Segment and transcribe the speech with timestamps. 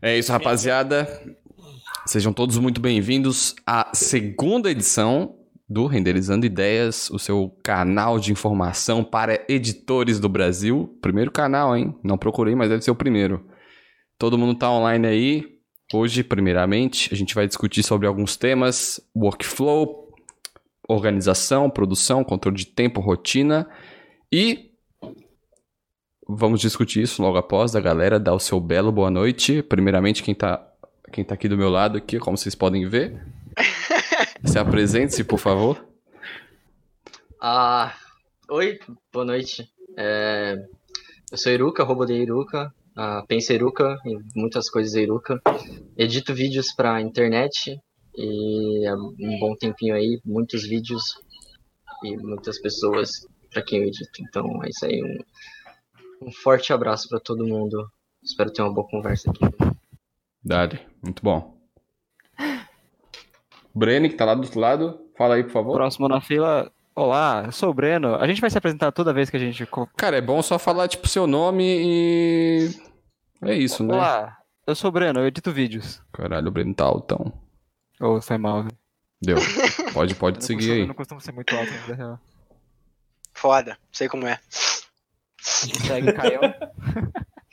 [0.00, 1.08] É isso, rapaziada.
[2.06, 5.34] Sejam todos muito bem-vindos à segunda edição
[5.68, 10.96] do Renderizando Ideias, o seu canal de informação para editores do Brasil.
[11.02, 11.98] Primeiro canal, hein?
[12.04, 13.44] Não procurei, mas deve ser o primeiro.
[14.16, 15.44] Todo mundo tá online aí.
[15.92, 20.12] Hoje, primeiramente, a gente vai discutir sobre alguns temas: workflow,
[20.88, 23.68] organização, produção, controle de tempo, rotina
[24.32, 24.67] e
[26.28, 29.62] vamos discutir isso logo após a galera dar o seu belo boa noite.
[29.62, 30.70] Primeiramente, quem tá,
[31.10, 33.24] quem tá aqui do meu lado aqui, como vocês podem ver.
[34.44, 35.82] Se apresente-se, por favor.
[37.40, 37.96] Ah,
[38.50, 38.78] oi,
[39.10, 39.66] boa noite.
[39.96, 40.54] É,
[41.32, 45.40] eu sou Iruka, robô de Iruka, ah, pensa Iruka e muitas coisas Iruka.
[45.96, 47.80] Edito vídeos pra internet
[48.14, 51.02] e há um bom tempinho aí, muitos vídeos
[52.04, 54.20] e muitas pessoas pra quem eu edito.
[54.20, 55.18] Então é isso aí, um,
[56.20, 57.90] um forte abraço pra todo mundo.
[58.22, 59.40] Espero ter uma boa conversa aqui.
[60.44, 61.56] Dade, muito bom.
[63.74, 65.74] Breno, que tá lá do outro lado, fala aí, por favor.
[65.74, 66.72] Próximo na fila.
[66.94, 68.16] Olá, eu sou o Breno.
[68.16, 69.64] A gente vai se apresentar toda vez que a gente.
[69.96, 72.68] Cara, é bom só falar, tipo, seu nome e.
[73.40, 73.94] É isso, né?
[73.94, 76.02] Olá, eu sou o Breno, eu edito vídeos.
[76.12, 77.32] Caralho, o Breno tá altão.
[78.00, 78.76] Ô, foi mal, velho.
[79.22, 79.36] Deu.
[79.92, 80.86] Pode, pode Eu seguir costumo- Eu aí.
[80.88, 82.20] não costumo ser muito alto na vida real.
[83.32, 84.40] Foda, sei como é.
[85.48, 86.40] Segue, Caio.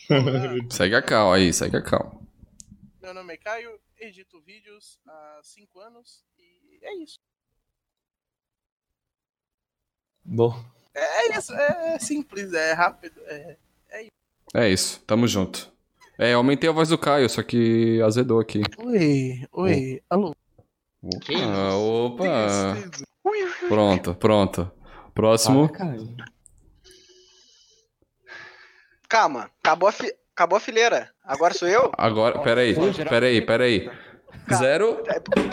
[0.70, 2.22] Segue a cal aí, segue a cal.
[3.02, 7.20] Meu nome é Caio, edito vídeos há 5 anos e é isso.
[10.24, 10.54] Bom,
[10.94, 13.20] É isso, é simples, é rápido.
[13.26, 13.58] É...
[14.54, 15.72] É isso, tamo junto.
[16.18, 18.62] É, eu aumentei a voz do Caio, só que azedou aqui.
[18.78, 20.34] Oi, oi, alô.
[21.22, 22.76] Que Ah, opa!
[22.76, 23.06] Tristeza.
[23.68, 24.72] Pronto, pronto.
[25.14, 25.70] Próximo.
[29.16, 31.10] Calma, acabou a, fi- acabou a fileira.
[31.24, 31.90] Agora sou eu?
[31.98, 32.76] Agora, peraí,
[33.08, 33.90] peraí, peraí.
[34.54, 35.02] Zero.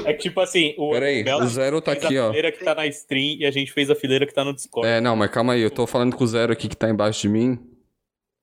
[0.05, 2.27] é que tipo assim, o, Peraí, Bela o zero tá fez aqui, a ó.
[2.27, 4.89] fileira que tá na stream e a gente fez a fileira que tá no Discord.
[4.89, 7.20] É, não, mas calma aí, eu tô falando com o zero aqui que tá embaixo
[7.23, 7.56] de mim.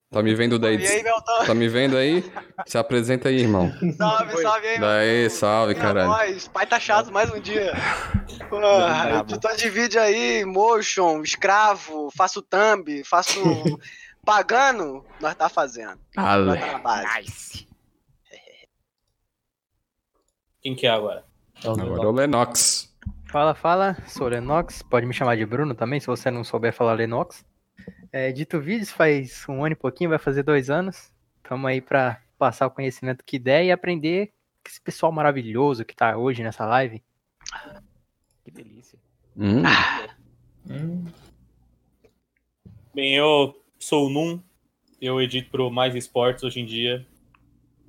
[0.09, 0.77] Tá me vendo daí?
[0.87, 1.45] Aí, Beltão?
[1.45, 2.23] Tá me vendo aí?
[2.65, 3.69] Se apresenta aí, irmão.
[3.97, 6.07] Salve, salve aí, Daí, salve, meu caralho.
[6.09, 7.73] Nós, pai tá chato mais um dia.
[9.19, 13.39] Editor de vídeo aí, motion, escravo, faço thumb, faço
[14.29, 15.99] pagando, nós tá fazendo.
[16.15, 16.45] Ale.
[16.45, 17.67] Nós tá na base.
[20.61, 21.25] Quem que é agora?
[21.65, 22.95] Agora é o Lennox.
[23.25, 26.71] Fala, fala, sou o Lenox, pode me chamar de Bruno também, se você não souber
[26.71, 27.43] falar Lenox.
[28.11, 31.11] É, dito vídeos faz um ano e pouquinho, vai fazer dois anos.
[31.37, 34.27] Estamos aí para passar o conhecimento que der e aprender
[34.63, 37.01] com esse pessoal maravilhoso que tá hoje nessa live.
[38.43, 38.99] Que delícia.
[39.35, 39.63] Hum,
[42.93, 44.39] Bem, eu sou o Num,
[45.01, 47.05] eu edito pro Mais Esportes hoje em dia.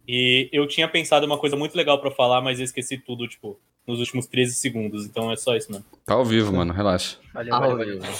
[0.08, 3.60] E eu tinha pensado uma coisa muito legal pra falar, mas eu esqueci tudo, tipo,
[3.86, 5.04] nos últimos 13 segundos.
[5.04, 5.84] Então é só isso, mano.
[6.06, 7.18] tá ao vivo, mano, relaxa.
[7.34, 8.00] Valeu, valeu, valeu.
[8.00, 8.16] valeu.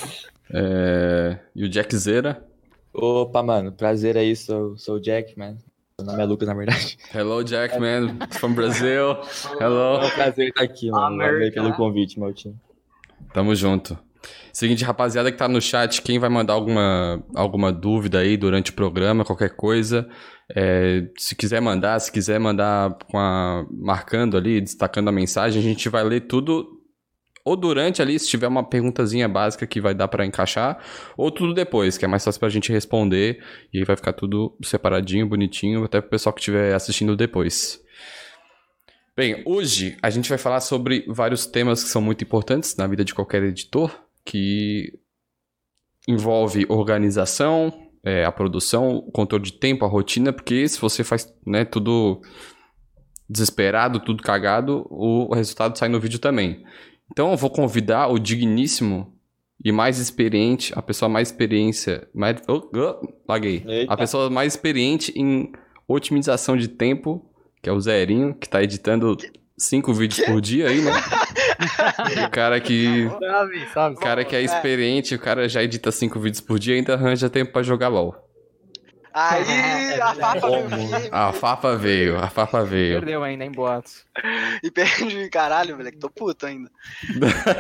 [0.53, 1.39] É...
[1.55, 2.47] E o Jack Zera.
[2.93, 5.59] Opa, mano, prazer aí, sou, sou o Jack, mano.
[5.99, 6.99] Meu nome é Lucas, na verdade.
[7.15, 8.19] Hello, Jack, man.
[8.33, 9.17] From Brazil.
[9.61, 10.03] Hello.
[10.03, 11.07] É um prazer estar aqui, mano.
[11.07, 11.61] America.
[11.63, 12.57] pelo convite, meu time.
[13.33, 13.99] Tamo junto.
[14.53, 18.75] Seguinte, rapaziada que tá no chat, quem vai mandar alguma, alguma dúvida aí durante o
[18.75, 20.09] programa, qualquer coisa,
[20.55, 25.65] é, se quiser mandar, se quiser mandar com a, marcando ali, destacando a mensagem, a
[25.65, 26.81] gente vai ler tudo
[27.45, 30.79] ou durante ali, se tiver uma perguntazinha básica que vai dar pra encaixar,
[31.17, 33.43] ou tudo depois, que é mais fácil pra gente responder
[33.73, 37.83] e aí vai ficar tudo separadinho, bonitinho, até pro pessoal que estiver assistindo depois.
[39.17, 43.05] Bem, hoje a gente vai falar sobre vários temas que são muito importantes na vida
[43.05, 43.91] de qualquer editor,
[44.25, 44.93] que
[46.09, 47.73] envolve organização,
[48.05, 52.21] é, a produção, o controle de tempo, a rotina, porque se você faz né, tudo
[53.29, 56.65] desesperado, tudo cagado, o resultado sai no vídeo também.
[57.11, 59.17] Então eu vou convidar o digníssimo
[59.63, 63.93] e mais experiente, a pessoa mais experiência, mais, oh, oh, laguei, Eita.
[63.93, 65.53] a pessoa mais experiente em
[65.87, 67.31] otimização de tempo,
[67.63, 69.17] que é o Zerinho, que tá editando
[69.59, 70.93] cinco vídeos por dia aí, né?
[72.27, 73.97] o cara que Salve, salve.
[73.97, 76.95] o cara que é experiente, o cara já edita cinco vídeos por dia e ainda
[76.95, 78.15] arranja tempo pra jogar LOL.
[79.13, 83.01] Aí a Fafa veio A Fafa veio, a Fafa veio.
[83.01, 84.05] Perdeu ainda, em boatos.
[84.63, 85.29] e perdi.
[85.31, 86.71] Caralho, moleque, tô puto ainda.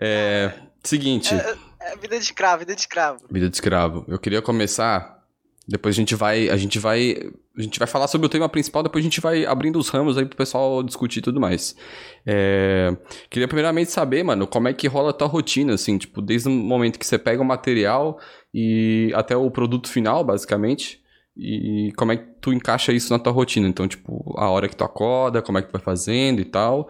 [0.00, 0.52] É,
[0.82, 3.20] seguinte, É vida de escravo, vida de escravo.
[3.30, 4.04] vida de escravo.
[4.08, 5.18] Eu queria começar,
[5.66, 7.16] depois a gente vai, a gente vai,
[7.58, 10.16] a gente vai falar sobre o tema principal, depois a gente vai abrindo os ramos
[10.16, 11.76] aí pro pessoal discutir e tudo mais.
[12.24, 12.96] É,
[13.28, 16.52] queria primeiramente saber, mano, como é que rola a tua rotina, assim, tipo, desde o
[16.52, 18.20] momento que você pega o material
[18.54, 21.02] e até o produto final, basicamente.
[21.36, 23.68] e como é que tu encaixa isso na tua rotina.
[23.68, 26.88] Então, tipo, a hora que tu acorda, como é que tu vai fazendo e tal.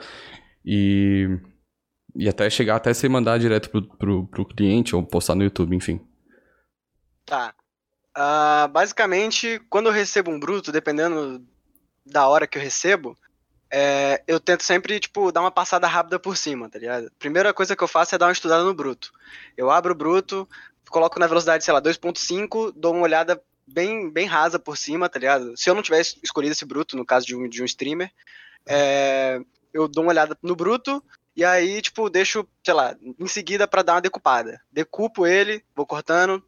[0.65, 1.29] E,
[2.17, 5.75] e até chegar até você mandar direto pro, pro, pro cliente ou postar no YouTube,
[5.77, 6.01] enfim.
[7.27, 7.55] Tá.
[8.21, 11.41] Ah, basicamente, quando eu recebo um bruto, dependendo
[12.05, 13.17] da hora que eu recebo,
[13.71, 17.13] é, eu tento sempre, tipo, dar uma passada rápida por cima, tá ligado?
[17.17, 19.13] Primeira coisa que eu faço é dar uma estudada no bruto.
[19.57, 20.49] Eu abro o bruto,
[20.91, 25.21] coloco na velocidade, sei lá, 2.5, dou uma olhada bem, bem rasa por cima, tá
[25.21, 25.57] ligado?
[25.57, 28.11] Se eu não tivesse escolhido esse bruto, no caso de um, de um streamer,
[28.67, 29.41] é,
[29.73, 31.01] eu dou uma olhada no bruto
[31.37, 34.61] e aí, tipo, deixo, sei lá, em seguida pra dar uma decupada.
[34.73, 36.43] Decupo ele, vou cortando,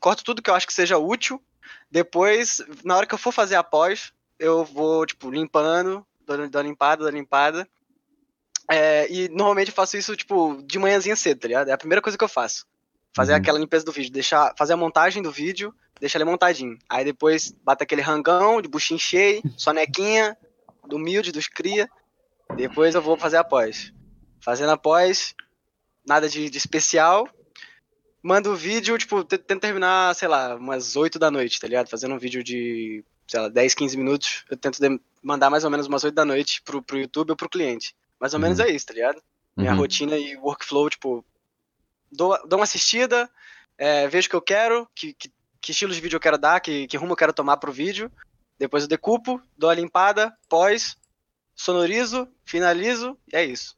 [0.00, 1.42] corto tudo que eu acho que seja útil.
[1.90, 6.66] Depois, na hora que eu for fazer a pós, eu vou, tipo, limpando, dando, dando
[6.66, 7.68] limpada, dando limpada.
[8.70, 11.68] É, e normalmente eu faço isso, tipo, de manhãzinha cedo, tá ligado?
[11.68, 12.66] É a primeira coisa que eu faço.
[13.14, 13.38] Fazer Uhum.
[13.38, 16.78] aquela limpeza do vídeo, deixar, fazer a montagem do vídeo, deixar ele montadinho.
[16.88, 20.36] Aí depois bate aquele rangão de buchinho cheio, sonequinha,
[20.88, 21.88] do humilde, dos cria.
[22.56, 23.92] Depois eu vou fazer a pós.
[24.40, 25.34] Fazendo a pós,
[26.06, 27.28] nada de, de especial.
[28.22, 31.88] Mando o vídeo, tipo, t- tento terminar, sei lá, umas 8 da noite, tá ligado?
[31.88, 34.44] Fazendo um vídeo de, sei lá, 10, 15 minutos.
[34.48, 34.78] Eu tento
[35.22, 37.94] mandar mais ou menos umas 8 da noite pro, pro YouTube ou pro cliente.
[38.20, 38.66] Mais ou menos Uhum.
[38.66, 39.20] é isso, tá ligado?
[39.56, 39.78] Minha Uhum.
[39.78, 41.24] rotina e workflow, tipo,
[42.10, 43.28] dou, dou uma assistida,
[43.76, 45.30] é, vejo o que eu quero, que, que,
[45.60, 48.10] que estilo de vídeo eu quero dar, que, que rumo eu quero tomar pro vídeo.
[48.58, 50.96] Depois eu decupo, dou a limpada, pós,
[51.56, 53.76] sonorizo, finalizo, e é isso.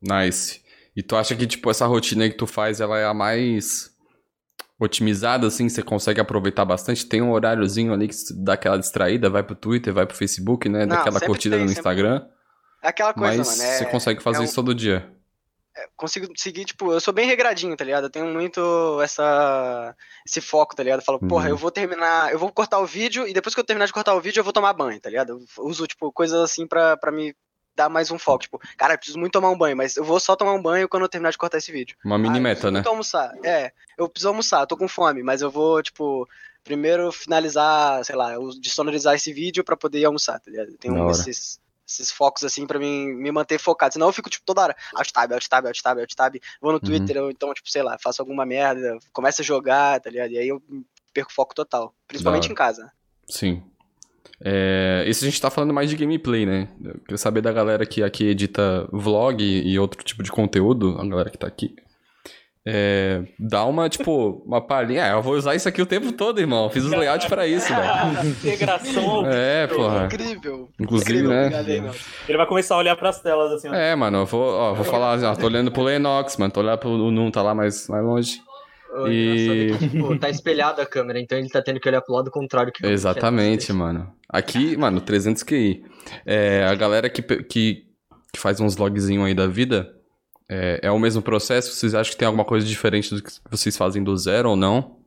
[0.00, 0.62] Nice.
[0.96, 3.90] E tu acha que, tipo, essa rotina que tu faz, ela é a mais
[4.80, 5.68] otimizada, assim?
[5.68, 7.06] Você consegue aproveitar bastante?
[7.06, 10.86] Tem um horáriozinho ali que dá aquela distraída, vai pro Twitter, vai pro Facebook, né?
[10.86, 12.24] Não, Daquela curtida tem, no Instagram.
[12.82, 13.62] É aquela coisa, Mas mano.
[13.62, 15.10] É, você consegue fazer é um- isso todo dia.
[15.96, 18.04] consigo seguir, tipo, eu sou bem regradinho, tá ligado?
[18.04, 19.94] Eu tenho muito essa
[20.26, 21.00] esse foco, tá ligado?
[21.00, 21.50] Eu falo, porra, Uhum.
[21.50, 24.14] eu vou terminar, eu vou cortar o vídeo e depois que eu terminar de cortar
[24.14, 25.30] o vídeo, eu vou tomar banho, tá ligado?
[25.58, 27.34] Eu uso, tipo, coisas assim pra, pra me
[27.74, 28.42] dar mais um foco.
[28.44, 30.88] Tipo, cara, eu preciso muito tomar um banho, mas eu vou só tomar um banho
[30.88, 31.96] quando eu terminar de cortar esse vídeo.
[32.04, 32.78] Uma mini Ah, eu meta, preciso né?
[32.78, 33.32] muito almoçar.
[33.44, 36.28] É, eu preciso almoçar, eu tô com fome, mas eu vou, tipo,
[36.62, 40.70] primeiro finalizar, sei lá, eu- de sonorizar esse vídeo pra poder ir almoçar, tá ligado?
[40.70, 41.10] Eu tenho hora.
[41.12, 43.92] esses, esses focos assim pra mim me manter focado.
[43.92, 46.72] Senão eu fico, tipo, toda hora, alt tab, alt tab, alt tab, alt tab, vou
[46.72, 46.80] no Uhum.
[46.80, 50.30] Twitter, ou então, tipo, sei lá, faço alguma merda, começo a jogar, tá ligado?
[50.30, 50.62] E aí eu
[51.12, 51.94] perco o foco total.
[52.08, 52.90] Principalmente em casa.
[53.28, 53.62] Sim.
[54.42, 56.68] É, esse a gente tá falando mais de gameplay, né?
[56.82, 61.06] Eu queria saber da galera que aqui edita vlog e outro tipo de conteúdo, a
[61.06, 61.74] galera que tá aqui.
[62.66, 65.06] É, dá uma, tipo, uma palhinha.
[65.06, 66.70] É, eu vou usar isso aqui o tempo todo, irmão.
[66.70, 68.24] Fiz os layouts pra isso, velho.
[68.26, 70.06] Integração ao É, porra.
[70.06, 70.70] Incrível.
[70.80, 71.40] Inclusive, Incrível, né?
[71.42, 71.94] obrigado aí, mano.
[72.26, 73.74] Ele vai começar a olhar pras telas assim, ó.
[73.74, 76.60] É, mano, eu vou, ó, vou falar, assim, ó, tô olhando pro Lennox, mano, tô
[76.60, 78.40] olhando pro o Num, tá lá mais, mais longe.
[78.94, 82.00] O E- é que, tipo, tá espelhado a câmera, então ele tá tendo que olhar
[82.00, 84.12] pro lado contrário que eu- Exatamente, que mano.
[84.28, 85.84] Aqui, mano, 300 QI.
[86.24, 87.86] É, a galera que, que,
[88.32, 89.94] que faz uns vlogzinhos aí da vida,
[90.48, 91.72] é, é o mesmo processo?
[91.72, 94.98] Vocês acham que tem alguma coisa diferente do que vocês fazem do zero ou não?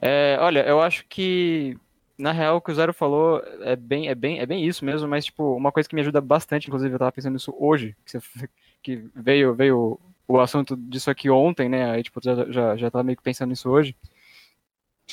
[0.00, 1.76] É, olha, eu acho que
[2.18, 5.08] na real o que o Zero falou é bem, é bem, é bem isso mesmo,
[5.08, 8.12] mas tipo, uma coisa que me ajuda bastante, inclusive eu tava pensando nisso hoje, que,
[8.18, 8.20] você-
[8.82, 11.90] que veio, veio o assunto disso aqui ontem, né?
[11.90, 13.96] Aí tipo, já, já, já tava meio que pensando nisso hoje.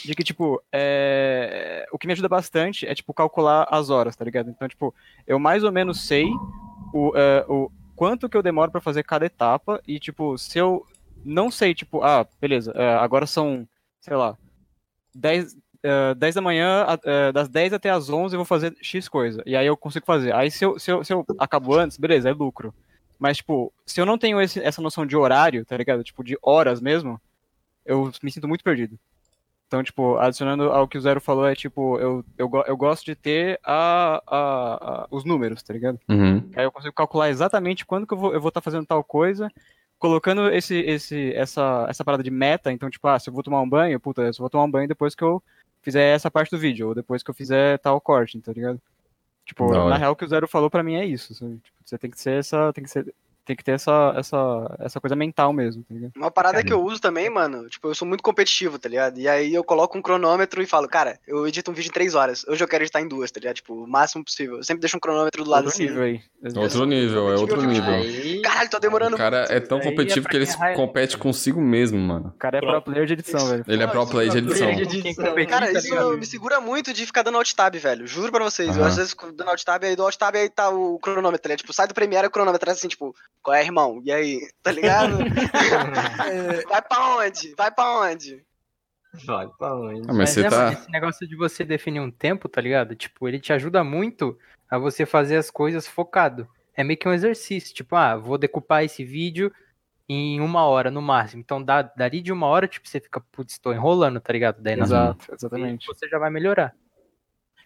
[0.06, 1.86] De que, tipo, é...
[1.92, 4.50] o que me ajuda bastante é, tipo, calcular as horas, tá ligado?
[4.50, 4.94] Então, tipo,
[5.28, 6.26] eu mais ou menos sei
[6.94, 10.86] o, é, o quanto que eu demoro pra fazer cada etapa e, tipo, se eu
[11.26, 13.68] não sei, tipo, ah, beleza, é, agora são,
[14.00, 14.38] sei lá,
[15.14, 19.08] 10, eh, 10 da manhã, eh, das 10 até as 11 eu vou fazer X
[19.08, 19.42] coisa.
[19.46, 20.34] E aí eu consigo fazer.
[20.34, 22.74] Aí se eu, se eu, se eu acabo antes, beleza, é lucro.
[23.20, 26.04] Mas, tipo, se eu não tenho esse- essa noção de horário, tá ligado?
[26.04, 27.20] Tipo, de horas mesmo,
[27.86, 28.98] eu me sinto muito perdido.
[29.68, 33.14] Então, tipo, adicionando ao que o Zero falou, é tipo, eu, eu, eu gosto de
[33.14, 36.00] ter a, a- a- os números, tá ligado?
[36.10, 36.50] Uhum.
[36.56, 39.04] Aí eu consigo calcular exatamente quando que eu vou estar eu vou tá fazendo tal
[39.04, 39.52] coisa,
[40.00, 42.72] colocando esse, esse, essa, essa parada de meta.
[42.72, 44.72] Então, tipo, ah, se eu vou tomar um banho, puta, eu só vou tomar um
[44.72, 45.44] banho depois que eu
[45.84, 48.82] fizer essa parte do vídeo, ou depois que eu fizer tal corte, tá ligado?
[49.50, 49.90] Tipo, hora.
[49.90, 51.34] na real, o que o Zero falou pra mim é isso.
[51.34, 51.58] sabe?
[51.58, 52.72] Tipo, você tem que ser essa.
[52.72, 53.14] Tem que ser.
[53.46, 56.12] Tem que ter essa, essa, essa coisa mental mesmo, tá ligado?
[56.16, 59.20] Uma parada que eu uso também, mano, tipo, eu sou muito competitivo, tá ligado?
[59.20, 62.14] E aí eu coloco um cronômetro e falo, cara, eu edito um vídeo em três
[62.14, 62.46] horas.
[62.48, 63.56] Hoje eu quero editar em duas, tá ligado?
[63.56, 64.58] Tipo, o máximo possível.
[64.58, 65.88] Eu sempre deixo um cronômetro do lado Outro assim.
[65.90, 66.22] nível aí.
[66.58, 67.90] Outro nível, é outro nível.
[67.94, 69.52] Aí, Caralho, tô demorando O cara muito.
[69.54, 72.32] é tão é competitivo pra que ele é high- compete consigo mesmo, mano.
[72.36, 72.86] O cara é pro Pronto.
[72.86, 73.66] player de edição, velho.
[73.68, 74.68] Ele é pro player de edição.
[74.68, 75.26] player de edição.
[75.48, 78.06] Cara, tá isso me segura muito de ficar dando alt tab, velho.
[78.06, 78.78] Juro pra vocês.
[78.78, 81.48] Eu às vezes dando alt tab, aí do alt tab aí tá o cronômetro, tá
[81.50, 81.60] ligado?
[81.62, 84.02] Tipo, sai do Premiere o cronômetro assim, tipo, qual é, irmão?
[84.04, 84.40] E aí?
[84.62, 85.18] Tá ligado?
[86.70, 87.56] Vai pra onde?
[87.56, 88.46] Vai pra onde?
[89.26, 90.10] Vale pra onde?
[90.10, 90.74] Ah, mas você é, tá.
[90.74, 92.96] esse negócio de você definir um tempo, tá ligado?
[92.96, 94.38] Tipo, ele te ajuda muito
[94.70, 96.48] a você fazer as coisas focado.
[96.76, 97.74] É meio que um exercício.
[97.74, 99.52] Tipo, ah, vou decupar esse vídeo
[100.08, 101.42] em uma hora no máximo.
[101.42, 104.62] Então, dá, dali de uma hora, tipo, você fica, putz, tô enrolando, tá ligado?
[104.62, 105.88] Daí na Exato, exatamente.
[105.88, 106.76] você já vai melhorar.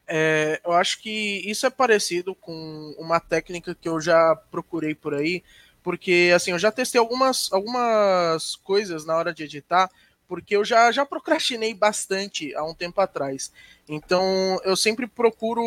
[0.06, 5.14] É, eu acho que isso é parecido com uma técnica que eu já procurei por
[5.14, 5.42] aí,
[5.84, 9.92] porque assim, eu já testei algumas, algumas coisas na hora de editar,
[10.28, 13.52] porque eu já, já procrastinei bastante há um tempo atrás.
[13.88, 15.62] Então eu sempre procuro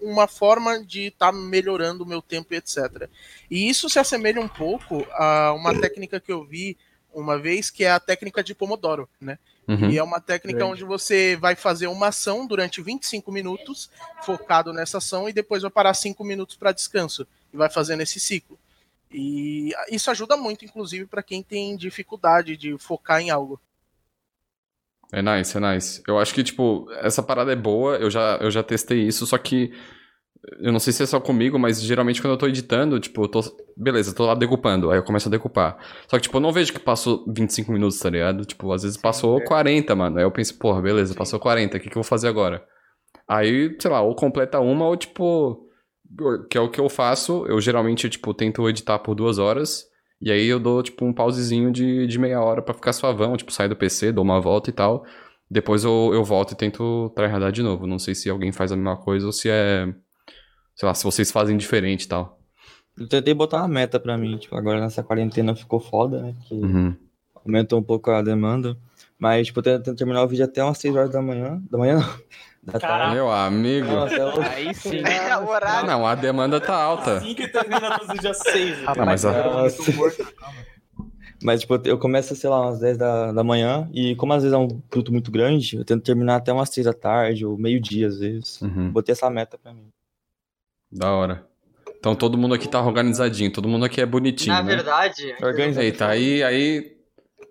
[0.00, 3.08] uma forma de estar tá melhorando o meu tempo, etc.
[3.50, 6.76] E isso se assemelha um pouco a uma técnica que eu vi
[7.12, 9.38] uma vez, que é a técnica de Pomodoro, né?
[9.66, 9.90] Uhum.
[9.90, 13.90] E é uma técnica onde você vai fazer uma ação durante 25 minutos,
[14.22, 17.26] focado nessa ação, e depois vai parar 5 minutos para descanso.
[17.52, 18.58] E vai fazendo esse ciclo.
[19.10, 23.60] E isso ajuda muito, inclusive, para quem tem dificuldade de focar em algo.
[25.12, 26.02] É nice, é nice.
[26.06, 29.38] Eu acho que, tipo, essa parada é boa, eu já, eu já testei isso, só
[29.38, 29.72] que
[30.60, 33.28] eu não sei se é só comigo, mas geralmente quando eu tô editando, tipo, eu
[33.28, 33.40] tô.
[33.76, 35.78] Beleza, tô lá decupando, aí eu começo a decupar.
[36.08, 38.44] Só que, tipo, eu não vejo que passou 25 minutos, tá ligado?
[38.44, 40.18] Tipo, às vezes passou 40, mano.
[40.18, 42.64] Aí eu penso, porra, beleza, passou 40, o que, que eu vou fazer agora?
[43.26, 45.67] Aí, sei lá, ou completa uma, ou tipo.
[46.48, 47.44] Que é o que eu faço.
[47.46, 49.86] Eu geralmente, tipo, tento editar por duas horas.
[50.20, 53.52] E aí eu dou, tipo, um pausezinho de, de meia hora pra ficar suavão, tipo,
[53.52, 55.04] sair do PC, dou uma volta e tal.
[55.50, 57.86] Depois eu, eu volto e tento tryhardar de novo.
[57.86, 59.86] Não sei se alguém faz a mesma coisa ou se é.
[60.74, 62.38] Sei lá, se vocês fazem diferente e tal.
[62.98, 66.34] Eu tentei botar uma meta pra mim, tipo, agora nessa quarentena ficou foda, né?
[66.48, 66.96] Que Uhum.
[67.44, 68.76] aumentou um pouco a demanda.
[69.18, 71.62] Mas, tipo, eu tento terminar o vídeo até umas 6 horas da manhã.
[71.70, 72.18] Da manhã não.
[72.72, 73.14] Da tarde.
[73.14, 73.86] Meu amigo.
[73.88, 75.00] Não, até o- Aí sim.
[75.06, 75.86] É o horário.
[75.86, 77.16] Não, a demanda tá alta.
[77.18, 78.82] Assim que termina todos os dias 6.
[78.82, 79.82] Não, mas a- Nossa.
[81.42, 83.88] Mas, tipo, eu começo, sei lá, umas 10 da, da manhã.
[83.92, 86.84] E como às vezes é um produto muito grande, eu tento terminar até umas 6
[86.86, 88.60] da tarde, ou meio-dia, às vezes.
[88.60, 88.90] Uhum.
[88.90, 89.88] Botei essa meta pra mim.
[90.90, 91.46] Da hora.
[91.98, 94.76] Então todo mundo aqui tá organizadinho, todo mundo aqui é bonitinho, Na né?
[94.76, 95.82] verdade, Organiza.
[95.82, 96.96] Eita, aí, aí...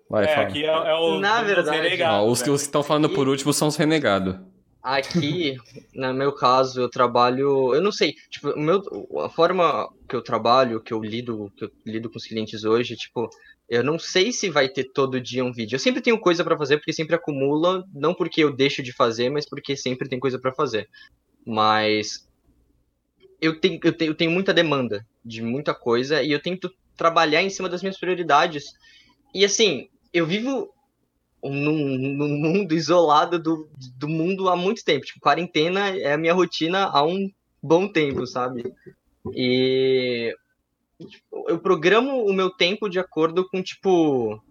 [0.10, 0.48] Vai, É, fala.
[0.48, 1.20] aqui é, é o.
[1.20, 2.56] Na verdade, renegados, Ó, os que né?
[2.56, 4.36] os que estão falando por último são os renegados.
[4.96, 5.58] Aqui,
[5.94, 7.74] no meu caso, eu trabalho.
[7.74, 8.82] Eu não sei, tipo, meu,
[9.20, 12.96] a forma que eu trabalho, que eu lido, que eu lido com os clientes hoje,
[12.96, 13.30] tipo,
[13.68, 15.76] eu não sei se vai ter todo dia um vídeo.
[15.76, 19.30] Eu sempre tenho coisa pra fazer, porque sempre acumula, não porque eu deixo de fazer,
[19.30, 20.88] mas porque sempre tem coisa pra fazer.
[21.46, 22.26] Mas
[23.42, 27.44] eu tenho, eu tenho, eu tenho muita demanda de muita coisa e eu tento trabalhar
[27.44, 28.64] em cima das minhas prioridades.
[29.36, 30.74] E assim, eu vivo
[31.44, 35.06] num, num mundo isolado do, do mundo há muito tempo.
[35.06, 37.30] Tipo, quarentena é a minha rotina há um
[37.62, 38.74] bom tempo, sabe?
[39.34, 40.36] E
[41.00, 44.42] tipo, eu programo o meu tempo de acordo com, tipo,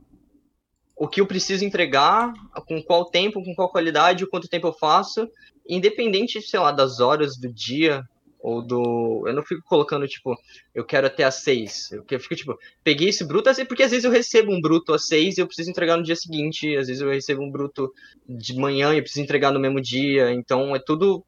[0.96, 2.32] o que eu preciso entregar,
[2.66, 5.28] com qual tempo, com qual qualidade, quanto tempo eu faço,
[5.68, 8.04] independente, sei lá, das horas do dia
[8.46, 9.24] ou do.
[9.26, 10.32] Eu não fico colocando, tipo,
[10.72, 11.90] eu quero até às seis.
[11.90, 15.08] Eu fico, tipo, peguei esse bruto, às porque às vezes eu recebo um bruto às
[15.08, 17.92] seis e eu preciso entregar no dia seguinte, às vezes eu recebo um bruto
[18.28, 21.24] de manhã e eu preciso entregar no mesmo dia, então é tudo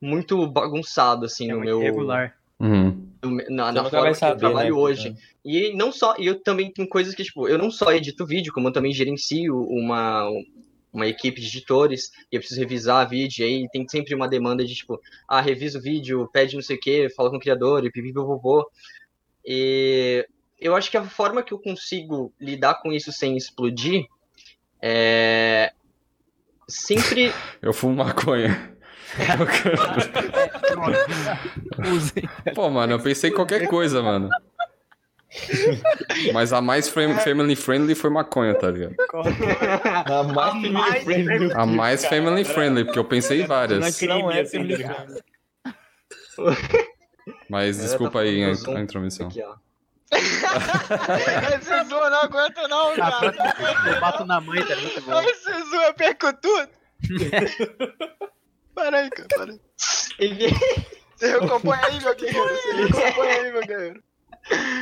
[0.00, 1.80] muito bagunçado, assim, É no meu.
[1.80, 2.38] regular.
[2.60, 3.08] Uhum.
[3.50, 5.08] na, na forma que eu saber, trabalho né, hoje.
[5.08, 5.20] cara?
[5.44, 8.52] E não só, e eu também tenho coisas que, tipo, eu não só edito vídeo,
[8.52, 10.30] como eu também gerencio uma,
[10.94, 14.64] uma equipe de editores, e eu preciso revisar vídeo, e aí tem sempre uma demanda
[14.64, 17.84] de, tipo, ah, revisa o vídeo, pede não sei o que, fala com o criador,
[17.84, 18.70] e pipipipopopô.
[19.44, 20.26] E
[20.58, 24.06] eu acho que a forma que eu consigo lidar com isso sem explodir
[24.80, 25.72] é
[26.68, 28.72] sempre Eu fumo maconha.
[32.54, 34.28] Pô, mano, eu pensei em qualquer coisa, mano.
[36.32, 38.94] Mas a mais fam- family friendly foi maconha, tá ligado?
[40.06, 41.52] A mais family friendly.
[41.54, 44.00] A mais family friendly, porque eu pensei em várias.
[44.02, 45.22] não é family tá ligado?
[47.48, 49.26] Mas desculpa aí a, a intromissão.
[49.28, 49.54] aqui, ó.
[50.12, 53.34] Esse eu não aguento não, cara.
[53.94, 55.20] Eu bato na mãe, tá muito bom.
[55.22, 56.68] Esse zoom eu perco tudo.
[58.74, 59.60] Para aí, cara, para aí.
[61.16, 62.48] Você recompõe aí, meu guerreiro.
[62.56, 64.02] Você recompõe aí, meu guerreiro.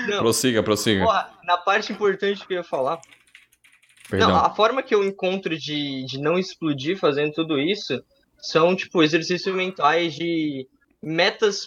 [0.09, 1.05] Não, Prossiga, prossiga.
[1.05, 3.01] porra, na parte importante que eu ia falar,
[4.13, 4.29] Perdão.
[4.29, 8.03] Não, a forma que eu encontro de, de não explodir fazendo tudo isso
[8.39, 10.69] são, tipo, exercícios mentais de
[11.03, 11.67] metas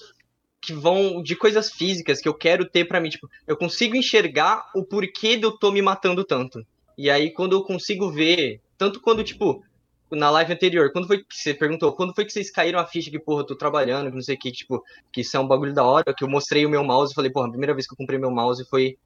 [0.62, 3.10] que vão de coisas físicas que eu quero ter pra mim.
[3.10, 6.64] Tipo, eu consigo enxergar o porquê de eu tô me matando tanto.
[6.96, 9.64] E aí, quando eu consigo ver, tanto quando, tipo,
[10.12, 13.10] na live anterior, quando foi que você perguntou, quando foi que vocês caíram a ficha
[13.10, 15.48] que, porra, eu tô trabalhando, que não sei o que, tipo, que isso é um
[15.48, 17.88] bagulho da hora, que eu mostrei o meu mouse e falei, porra, a primeira vez
[17.88, 18.98] que eu comprei meu mouse foi.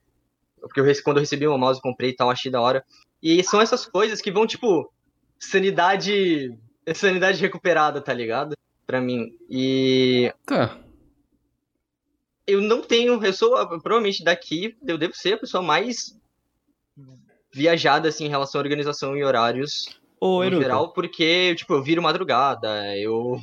[0.60, 2.84] Porque eu, quando eu recebi o meu mouse, comprei e tal, achei da hora.
[3.24, 4.92] E são essas coisas que vão, tipo,
[5.40, 6.54] sanidade.
[6.94, 8.58] Sanidade recuperada, tá ligado?
[8.86, 9.38] Pra mim.
[9.50, 10.78] E Tá.
[12.46, 13.24] eu não tenho.
[13.24, 16.20] Eu sou, provavelmente daqui, eu devo ser a pessoa mais
[17.54, 21.84] viajada, assim, em relação à organização e horários Ô, no Eruca, geral, porque, tipo, eu
[21.84, 23.40] viro madrugada, eu.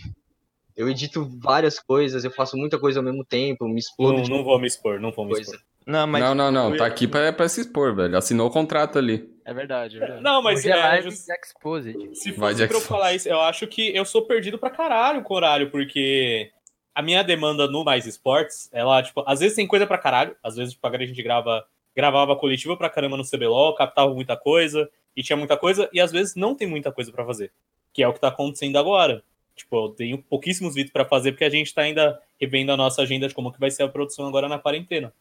[0.76, 4.30] Eu edito várias coisas, eu faço muita coisa ao mesmo tempo, me explodo Não, de
[4.30, 5.52] não vou me expor, não vou me coisa.
[5.52, 5.66] expor.
[5.87, 6.76] Não, mas não, não, não.
[6.76, 8.14] Tá aqui pra, pra se expor, velho.
[8.18, 9.26] Assinou o contrato ali.
[9.45, 10.23] É verdade, é verdade.
[10.23, 11.97] Não, mas Hoje é é, live just- exposed.
[12.14, 15.23] se Vai, fosse pra eu falar isso, eu acho que eu sou perdido pra caralho
[15.23, 16.50] com o horário, porque
[16.95, 20.56] a minha demanda no Mais Esportes, ela, tipo, às vezes tem coisa pra caralho, às
[20.56, 21.64] vezes, tipo, a gente grava,
[21.95, 26.12] gravava coletiva pra caramba no CBLOL, captava muita coisa, e tinha muita coisa, e às
[26.12, 27.50] vezes não tem muita coisa pra fazer,
[27.92, 29.23] que é o que tá acontecendo agora.
[29.56, 33.00] Tipo, eu tenho pouquíssimos vídeos pra fazer, porque a gente tá ainda revendo a nossa
[33.00, 35.12] agenda de como que vai ser a produção agora na quarentena.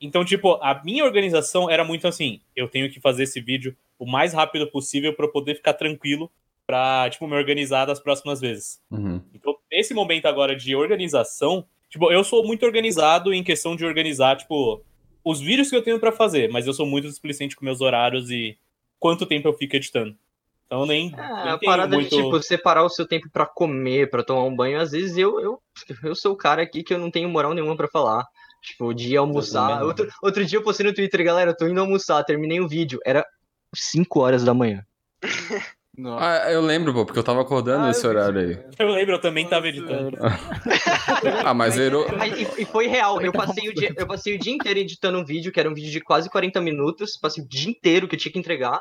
[0.00, 4.06] Então, tipo, a minha organização era muito assim, eu tenho que fazer esse vídeo o
[4.06, 6.30] mais rápido possível pra eu poder ficar tranquilo
[6.66, 8.80] pra, tipo, me organizar das próximas vezes.
[8.90, 9.20] Uhum.
[9.34, 14.36] Então, nesse momento agora de organização, tipo, eu sou muito organizado em questão de organizar,
[14.36, 14.82] tipo,
[15.24, 18.30] os vídeos que eu tenho pra fazer, mas eu sou muito displicente com meus horários
[18.30, 18.56] e
[19.02, 20.16] quanto tempo eu fico editando.
[20.64, 22.08] Então, nem, É, nem a parada muito...
[22.08, 25.40] de, tipo, separar o seu tempo pra comer, pra tomar um banho, às vezes eu,
[25.40, 25.60] eu,
[26.04, 28.24] eu sou o cara aqui que eu não tenho moral nenhuma pra falar.
[28.62, 29.80] Tipo, de ir almoçar.
[29.80, 29.88] não.
[29.88, 33.00] Outro, outro dia eu postei no Twitter, galera, eu tô indo almoçar, terminei o vídeo.
[33.04, 33.26] Era
[33.74, 34.86] 5 horas da manhã.
[35.96, 36.46] Nossa.
[36.46, 38.58] Ah, eu lembro, pô, porque eu tava acordando Ah, horário aí.
[38.78, 40.16] Eu lembro, eu também tava editando.
[41.44, 42.06] Ah, mas zerou.
[42.16, 45.18] Mas, e, e foi real, eu passei, o dia, eu passei o dia inteiro editando
[45.18, 48.14] um vídeo, que era um vídeo de quase 40 minutos, passei o dia inteiro que
[48.14, 48.80] eu tinha que entregar,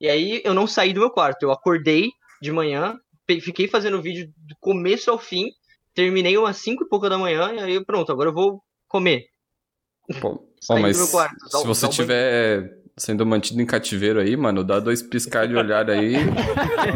[0.00, 2.96] e aí eu não saí do meu quarto, eu acordei de manhã,
[3.40, 5.50] fiquei fazendo o vídeo do começo ao fim,
[5.94, 9.24] terminei umas 5 e pouca da manhã, e aí pronto, agora eu vou comer.
[10.20, 11.96] Pô, ó, mas meu quarto, se você dá banho.
[11.96, 16.14] tiver sendo mantido em cativeiro aí, mano, dá dois piscar de olhar aí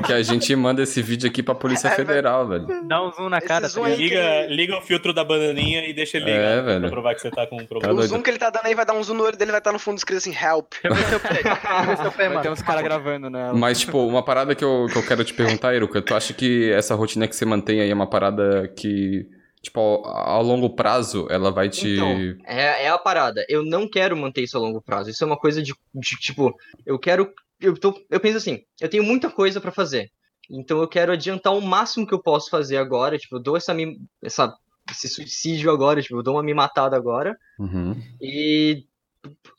[0.06, 2.66] que a gente manda esse vídeo aqui pra Polícia Federal, velho.
[2.86, 3.66] Dá um zoom na Esse cara.
[3.66, 3.88] zoom tá?
[3.90, 6.80] Liga, liga o filtro da bananinha e deixa ele É, velho.
[6.80, 7.94] pra provar que você tá com um Tá problema.
[7.94, 8.08] O doido.
[8.10, 9.72] zoom que ele tá dando aí vai dar um zoom no olho dele, vai estar
[9.72, 10.74] no fundo escrito assim, help.
[12.42, 13.54] Ter uns caras gravando nela.
[13.54, 16.70] Mas, tipo, uma parada que eu, que eu quero te perguntar, Eruka, tu acha que
[16.72, 19.26] essa rotina que você mantém aí é uma parada que,
[19.62, 21.94] tipo, ao, ao longo prazo, ela vai te.
[21.94, 22.10] Então,
[22.46, 23.44] é, é a parada.
[23.48, 25.10] Eu não quero manter isso a longo prazo.
[25.10, 27.32] Isso é uma coisa de, de, tipo, eu quero.
[27.60, 30.10] Eu, tô, eu penso assim, eu tenho muita coisa pra fazer.
[30.50, 33.18] Então eu quero adiantar o máximo que eu posso fazer agora.
[33.18, 33.74] Tipo, eu dou essa,
[34.22, 34.54] essa,
[34.90, 37.36] esse suicídio agora, tipo, eu dou uma me matada agora.
[37.58, 38.00] Uhum.
[38.20, 38.84] E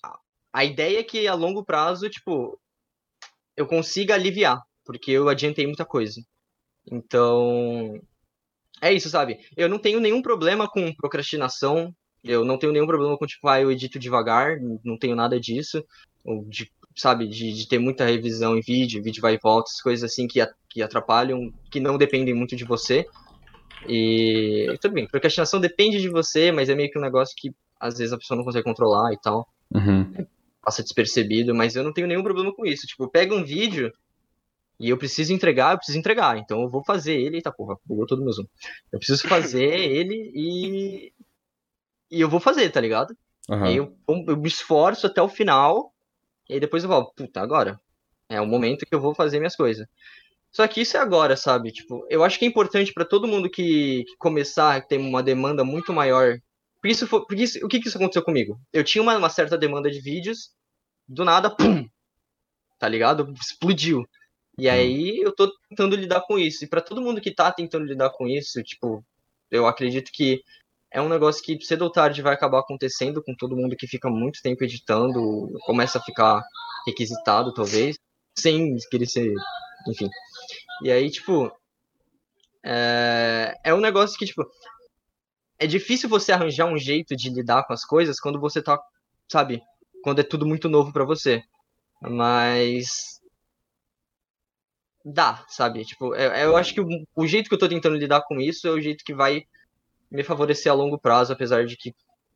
[0.04, 0.20] a-
[0.54, 2.60] a ideia é que a longo prazo, tipo,
[3.56, 6.22] eu consiga aliviar, porque eu adiantei muita coisa.
[6.90, 8.00] Então,
[8.82, 9.40] é isso, sabe?
[9.56, 13.62] Eu não tenho nenhum problema com procrastinação, eu não tenho nenhum problema com, tipo, ah,
[13.62, 15.84] eu edito devagar, não tenho nada disso,
[16.24, 19.82] ou de, sabe, de, de ter muita revisão em vídeo, vídeo vai e volta, essas
[19.82, 23.06] coisas assim que, que atrapalham, que não dependem muito de você.
[23.88, 27.98] E tudo bem, procrastinação depende de você, mas é meio que um negócio que às
[27.98, 30.26] vezes a pessoa não consegue controlar e tal Uhum.
[30.62, 32.88] passa despercebido, mas eu não tenho nenhum problema com isso.
[32.88, 33.92] Tipo, pega um vídeo
[34.80, 36.38] e eu preciso entregar, eu preciso entregar.
[36.38, 37.38] Então eu vou fazer ele.
[37.38, 38.46] Eita porra, bugou todo o meu zoom.
[38.92, 41.14] Eu preciso fazer ele e.
[42.10, 43.16] E eu vou fazer, tá ligado?
[43.50, 43.94] E aí Aham.
[44.08, 45.94] eu, eu me esforço até o final.
[46.50, 47.80] E aí depois eu falo, puta, agora.
[48.30, 49.88] É o momento que eu vou fazer minhas coisas.
[50.52, 51.72] Só que isso é agora, sabe?
[51.72, 55.22] Tipo, eu acho que é importante pra todo mundo que, que começar a ter uma
[55.24, 56.38] demanda muito maior.
[56.82, 58.60] Porque isso foi, porque isso- o que, que isso aconteceu comigo?
[58.74, 60.52] Eu tinha uma, uma certa demanda de vídeos,
[61.08, 61.88] do nada, pum!
[62.80, 63.34] Tá ligado?
[63.42, 64.06] Explodiu.
[64.60, 66.66] E aí eu tô tentando lidar com isso.
[66.66, 69.04] E pra todo mundo que tá tentando lidar com isso, tipo,
[69.52, 70.42] eu acredito que
[70.92, 74.10] é um negócio que cedo ou tarde vai acabar acontecendo com todo mundo que fica
[74.10, 76.44] muito tempo editando, começa a ficar
[76.88, 77.98] requisitado, talvez,
[78.36, 79.34] sem querer ser.
[79.88, 80.10] Enfim.
[80.84, 81.52] E aí, tipo.
[82.64, 84.46] É, é um negócio que, tipo.
[85.60, 88.80] É difícil você arranjar um jeito de lidar com as coisas quando você tá.
[89.32, 89.62] Sabe?
[90.04, 91.44] Quando é tudo muito novo pra você.
[92.02, 93.20] Mas.
[95.10, 95.86] Dá, sabe?
[95.86, 98.68] Tipo, é- eu acho que o, o jeito que eu tô tentando lidar com isso
[98.68, 99.44] é o jeito que vai
[100.12, 101.94] me favorecer a longo prazo, apesar de que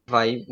[0.08, 0.46] vai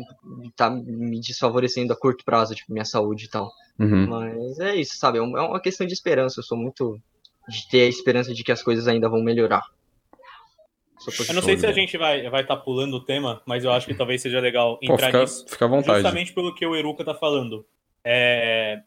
[0.54, 3.50] tá me desfavorecendo a curto prazo, tipo, minha saúde e tal.
[3.78, 4.06] Uhum.
[4.06, 5.18] Mas é isso, sabe?
[5.18, 6.40] É é uma questão de esperança.
[6.40, 7.00] Eu sou muito
[7.48, 9.62] de ter a esperança de que as coisas ainda vão melhorar.
[11.26, 13.86] Eu não sei se a gente vai vai estar pulando o tema, mas eu acho
[13.86, 15.46] que talvez seja legal Pô, entrar fica, nisso.
[15.48, 16.02] fica à vontade.
[16.02, 17.64] Justamente pelo que o Eruka tá falando.
[18.04, 18.82] É,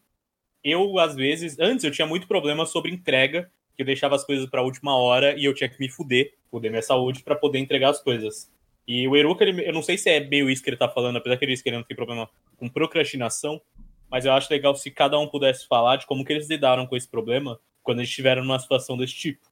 [0.64, 4.48] Eu, às vezes, antes eu tinha muito problema sobre entrega, que eu deixava as coisas
[4.48, 7.90] pra última hora e eu tinha que me fuder, fuder minha saúde pra poder entregar
[7.90, 8.50] as coisas.
[8.86, 11.16] E o Eruka, ele- eu não sei se é meio isso que ele tá falando,
[11.16, 13.60] apesar que ele disse que ele não tem problema com procrastinação,
[14.10, 16.96] mas eu acho legal se cada um pudesse falar de como que eles lidaram com
[16.96, 19.46] esse problema, quando eles estiveram numa situação desse tipo.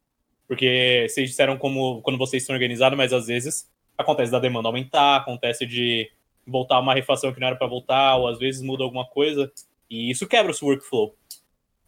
[0.47, 5.17] Porque vocês disseram como quando vocês estão organizados, mas às vezes acontece da demanda aumentar,
[5.17, 6.11] acontece de
[6.47, 9.51] voltar uma refação que não era para voltar, ou às vezes muda alguma coisa,
[9.93, 11.15] e isso quebra o seu workflow.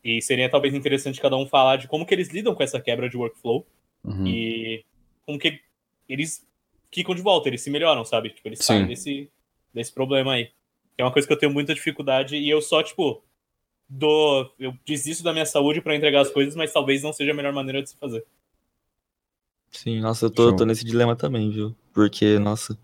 [0.05, 3.09] E seria talvez interessante cada um falar de como que eles lidam com essa quebra
[3.09, 3.67] de workflow
[4.05, 4.27] Uhum.
[4.27, 4.85] e
[5.25, 5.61] como que
[6.07, 6.47] eles
[6.93, 8.29] ficam de volta, eles se melhoram, sabe?
[8.29, 8.65] Tipo, eles Sim.
[8.65, 9.31] saem desse,
[9.73, 10.47] desse problema aí.
[10.95, 13.25] Que é uma coisa que eu tenho muita dificuldade e eu só, tipo,
[13.89, 14.55] dou.
[14.59, 17.53] Eu desisto da minha saúde pra entregar as coisas, mas talvez não seja a melhor
[17.55, 18.25] maneira de se fazer.
[19.71, 20.57] Sim, nossa, eu tô, Show.
[20.57, 21.75] tô nesse dilema também, viu?
[21.93, 22.79] Porque, nossa,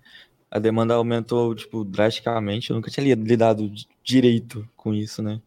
[0.51, 2.71] a demanda aumentou, tipo, drasticamente.
[2.71, 3.71] Eu nunca tinha li- lidado
[4.03, 5.41] direito com isso, né?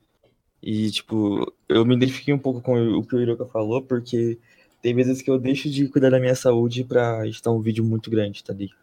[0.62, 4.38] E, tipo, eu me identifiquei um pouco com o que o Hiroka falou, porque
[4.82, 8.10] tem vezes que eu deixo de cuidar da minha saúde pra editar um vídeo muito
[8.10, 8.83] grande, tá ligado?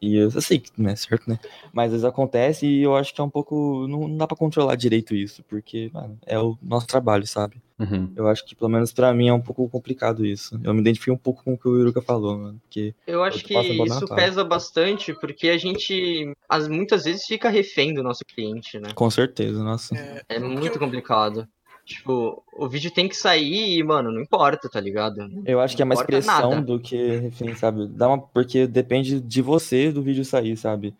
[0.00, 1.38] E eu, sei que não é certo, né?
[1.72, 3.86] Mas às vezes acontece e eu acho que é um pouco.
[3.88, 7.60] Não, não dá pra controlar direito isso, porque, mano, é o nosso trabalho, sabe?
[7.78, 8.12] Uhum.
[8.16, 10.58] Eu acho que, pelo menos pra mim, é um pouco complicado isso.
[10.64, 12.60] Eu me identifiquei um pouco com o que o Hiroka falou, mano.
[12.62, 17.94] Porque Eu acho que isso pesa bastante, porque a gente as, muitas vezes fica refém
[17.94, 18.88] do nosso cliente, né?
[18.94, 19.94] Com certeza, nossa.
[20.28, 21.46] É muito eu- complicado.
[21.88, 25.26] Tipo, o vídeo tem que sair e, mano, não importa, tá ligado?
[25.46, 26.60] Eu acho que é mais pressão nada.
[26.60, 27.86] do que refém, sabe?
[27.86, 28.18] Dá uma...
[28.18, 30.94] Porque depende de você do vídeo sair, sabe?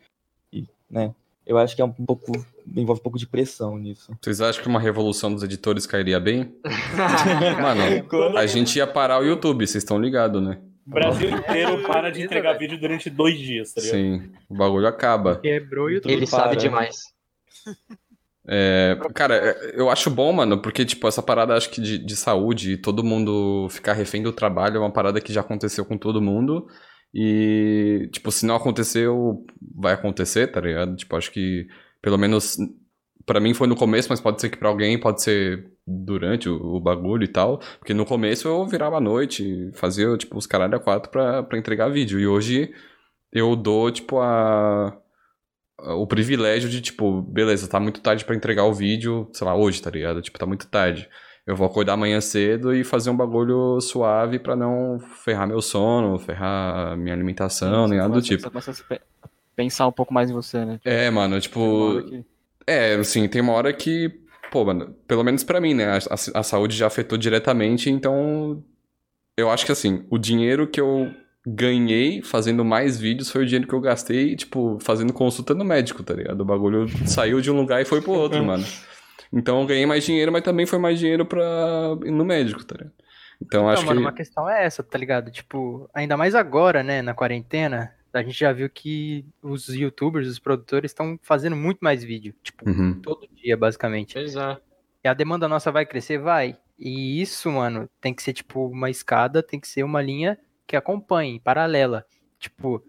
[0.51, 1.15] E, né?
[1.47, 2.33] Eu acho que é um pouco.
[2.75, 4.17] envolve um pouco de pressão nisso.
[4.19, 6.55] Vocês acham que uma revolução dos editores cairia bem?
[7.61, 10.59] Mano, a gente ia parar o YouTube, vocês estão ligados, né?
[10.87, 13.95] O Brasil inteiro para de entregar vídeo durante dois dias, tá ligado?
[13.95, 15.37] Sim, o bagulho acaba.
[15.37, 16.11] Quebrou o YouTube.
[16.11, 16.57] Ele sabe para.
[16.57, 16.97] demais.
[18.51, 22.17] É, cara, é, eu acho bom, mano, porque, tipo, essa parada, acho que de, de
[22.17, 25.99] saúde, e todo mundo ficar refém do trabalho é uma parada que já aconteceu com
[25.99, 26.67] todo mundo.
[27.13, 30.97] E, tipo, se não aconteceu, vai acontecer, tá ligado?
[30.97, 31.67] Tipo, acho que,
[32.01, 32.57] pelo menos,
[33.27, 36.77] pra mim foi no começo, mas pode ser que pra alguém pode ser durante o,
[36.77, 37.59] o bagulho e tal.
[37.79, 41.59] Porque no começo eu virava à noite, fazia, tipo, os caralho a quatro pra, pra
[41.59, 42.19] entregar vídeo.
[42.21, 42.73] E hoje
[43.33, 44.99] eu dou, tipo, a
[45.81, 49.81] o privilégio de, tipo, beleza, tá muito tarde pra entregar o vídeo, sei lá, hoje,
[49.81, 50.21] tá ligado?
[50.21, 51.09] Tipo, tá muito tarde.
[51.47, 56.19] Eu vou acordar amanhã cedo e fazer um bagulho suave pra não ferrar meu sono,
[56.19, 58.51] ferrar minha alimentação, nem nada do Você tipo.
[58.51, 59.01] começa a pe-
[59.57, 60.79] pensar um pouco mais em você, né?
[60.85, 62.03] É, mano, tipo.
[62.03, 62.25] que-
[62.67, 64.11] É, assim, tem uma hora que,
[64.51, 65.87] pô, mano, pelo menos pra mim, né?
[65.87, 68.63] A, a- a saúde já afetou diretamente, então.
[69.39, 71.11] Eu acho que, assim, o dinheiro que eu
[71.55, 76.03] ganhei fazendo mais vídeos foi o dinheiro que eu gastei, tipo, fazendo consulta no médico,
[76.03, 76.41] tá ligado?
[76.41, 78.65] O bagulho saiu de um lugar e foi pro outro, mano.
[79.33, 82.75] Então eu ganhei mais dinheiro, mas também foi mais dinheiro pra ir no médico, tá
[82.77, 82.93] ligado?
[83.41, 84.07] Então Então, acho mano, que.
[84.07, 85.31] uma questão é essa, tá ligado?
[85.31, 90.39] Tipo, ainda mais agora, né, na quarentena, a gente já viu que os youtubers, os
[90.41, 93.01] produtores estão fazendo muito mais vídeo, tipo, Uhum.
[93.01, 94.15] todo dia, basicamente.
[94.15, 94.57] Pois é.
[95.05, 96.19] E a demanda nossa vai crescer?
[96.19, 96.57] Vai.
[96.79, 100.37] E isso, mano, tem que ser, tipo, uma escada, tem que ser uma linha
[100.69, 102.07] que acompanhe, paralela.
[102.39, 102.85] Tipo,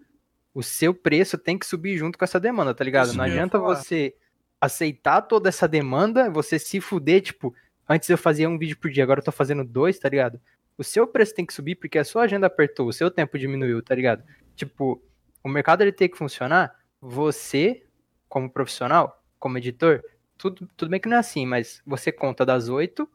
[0.54, 3.06] o seu preço tem que subir junto com essa demanda, tá ligado?
[3.08, 4.14] Isso Não adianta você
[4.60, 7.54] aceitar toda essa demanda, você se fuder, tipo,
[7.88, 10.38] antes eu fazia um vídeo por dia, agora eu tô fazendo dois, tá ligado?
[10.76, 13.82] O seu preço tem que subir porque a sua agenda apertou, o seu tempo diminuiu,
[13.82, 14.22] tá ligado?
[14.54, 15.02] Tipo,
[15.42, 17.82] o mercado ele tem que funcionar, você,
[18.28, 20.02] como profissional, como editor,
[20.36, 23.08] tudo, tudo bem que não é assim, mas você conta das 8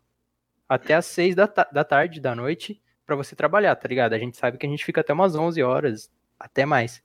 [0.68, 4.14] até as 6 da, ta- da tarde, da noite, pra você trabalhar, tá ligado?
[4.14, 7.02] A gente sabe que a gente fica até umas 11 horas, até mais.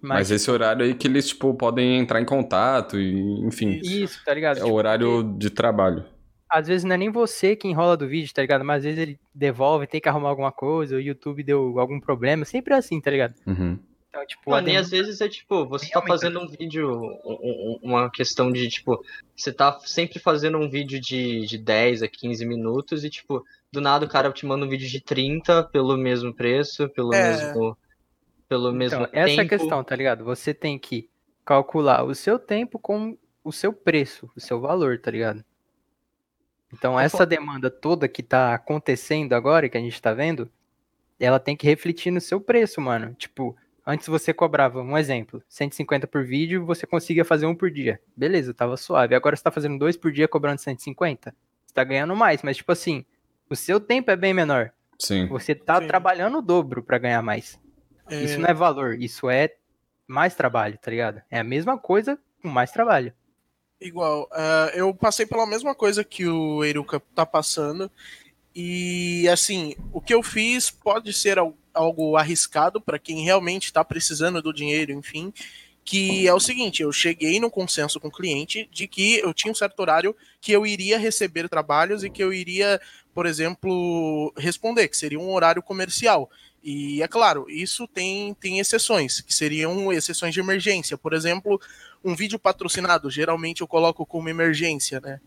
[0.00, 3.80] Mas esse horário aí que eles, tipo, podem entrar em contato e, enfim.
[3.82, 4.58] Isso, tá ligado?
[4.58, 6.04] É o Tipo, horário de trabalho.
[6.48, 8.64] às vezes não é nem você que enrola do vídeo, tá ligado?
[8.64, 12.44] Mas às vezes ele devolve, tem que arrumar alguma coisa, o YouTube deu algum problema,
[12.44, 13.34] sempre é assim, tá ligado?
[13.46, 13.78] Uhum.
[14.16, 17.78] Então, tipo, Mano, e às vezes é tipo, você tá fazendo um vídeo, um- um-
[17.82, 19.04] uma questão de, tipo,
[19.36, 23.80] você tá sempre fazendo um vídeo de, de 10 a 15 minutos e, tipo, do
[23.80, 27.30] nada o cara te manda um vídeo de 30 pelo mesmo preço, pelo É.
[27.30, 27.76] mesmo.
[28.48, 29.48] Pelo mesmo Então, essa é a tempo.
[29.50, 30.24] questão, tá ligado?
[30.24, 31.10] Você tem que
[31.44, 35.44] calcular o seu tempo com o seu preço, o seu valor, tá ligado?
[36.72, 40.50] Então, essa demanda toda que tá acontecendo agora, que a gente tá vendo,
[41.18, 43.14] ela tem que refletir no seu preço, mano.
[43.14, 48.00] Tipo, antes você cobrava, um exemplo, 150 por vídeo, você conseguia fazer um por dia.
[48.16, 49.14] Beleza, tava suave.
[49.14, 51.34] Agora você tá fazendo dois por dia cobrando 150.
[51.64, 53.04] Você tá ganhando mais, mas tipo assim,
[53.48, 54.72] o seu tempo é bem menor.
[54.98, 55.26] Sim.
[55.28, 55.86] Você tá Sim.
[55.86, 57.60] trabalhando o dobro pra ganhar mais.
[58.08, 59.54] É, Isso não é valor, isso é
[60.06, 61.20] mais trabalho, tá ligado?
[61.30, 63.12] É a mesma coisa com mais trabalho.
[63.80, 67.90] Igual, ah, eu passei pela mesma coisa que o Eruka tá passando.
[68.58, 73.84] E assim, o que eu fiz pode ser al- algo arriscado para quem realmente tá
[73.84, 75.30] precisando do dinheiro, enfim.
[75.84, 79.52] Que é o seguinte, eu cheguei no consenso com o cliente de que eu tinha
[79.52, 82.80] um certo horário que eu iria receber trabalhos e que eu iria
[83.16, 86.30] por exemplo, responder, que seria um horário comercial.
[86.62, 90.98] E é claro, isso tem, tem exceções, que seriam exceções de emergência.
[90.98, 91.58] Por exemplo,
[92.04, 95.18] um vídeo patrocinado, geralmente eu coloco como emergência, né?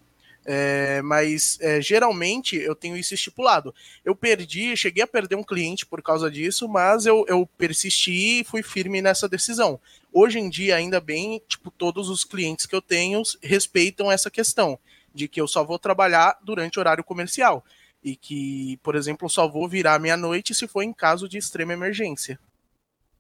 [0.51, 3.71] É, mas é, geralmente eu tenho isso estipulado.
[4.03, 8.43] Eu perdi, cheguei a perder um cliente por causa disso, mas eu, eu persisti e
[8.43, 9.79] fui firme nessa decisão.
[10.11, 14.79] Hoje em dia, ainda bem, tipo, todos os clientes que eu tenho respeitam essa questão
[15.13, 17.63] de que eu só vou trabalhar durante horário comercial
[18.03, 22.39] e que, por exemplo, só vou virar meia-noite se for em caso de extrema emergência.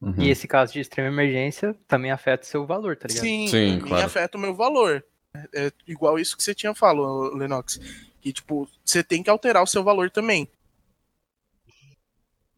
[0.01, 0.15] Uhum.
[0.17, 3.21] E esse caso de extrema emergência também afeta o seu valor, tá ligado?
[3.21, 4.03] Sim, Sim claro.
[4.03, 5.05] afeta o meu valor.
[5.35, 7.79] É, é igual isso que você tinha falado, Lennox.
[8.21, 10.49] Que, tipo, você tem que alterar o seu valor também.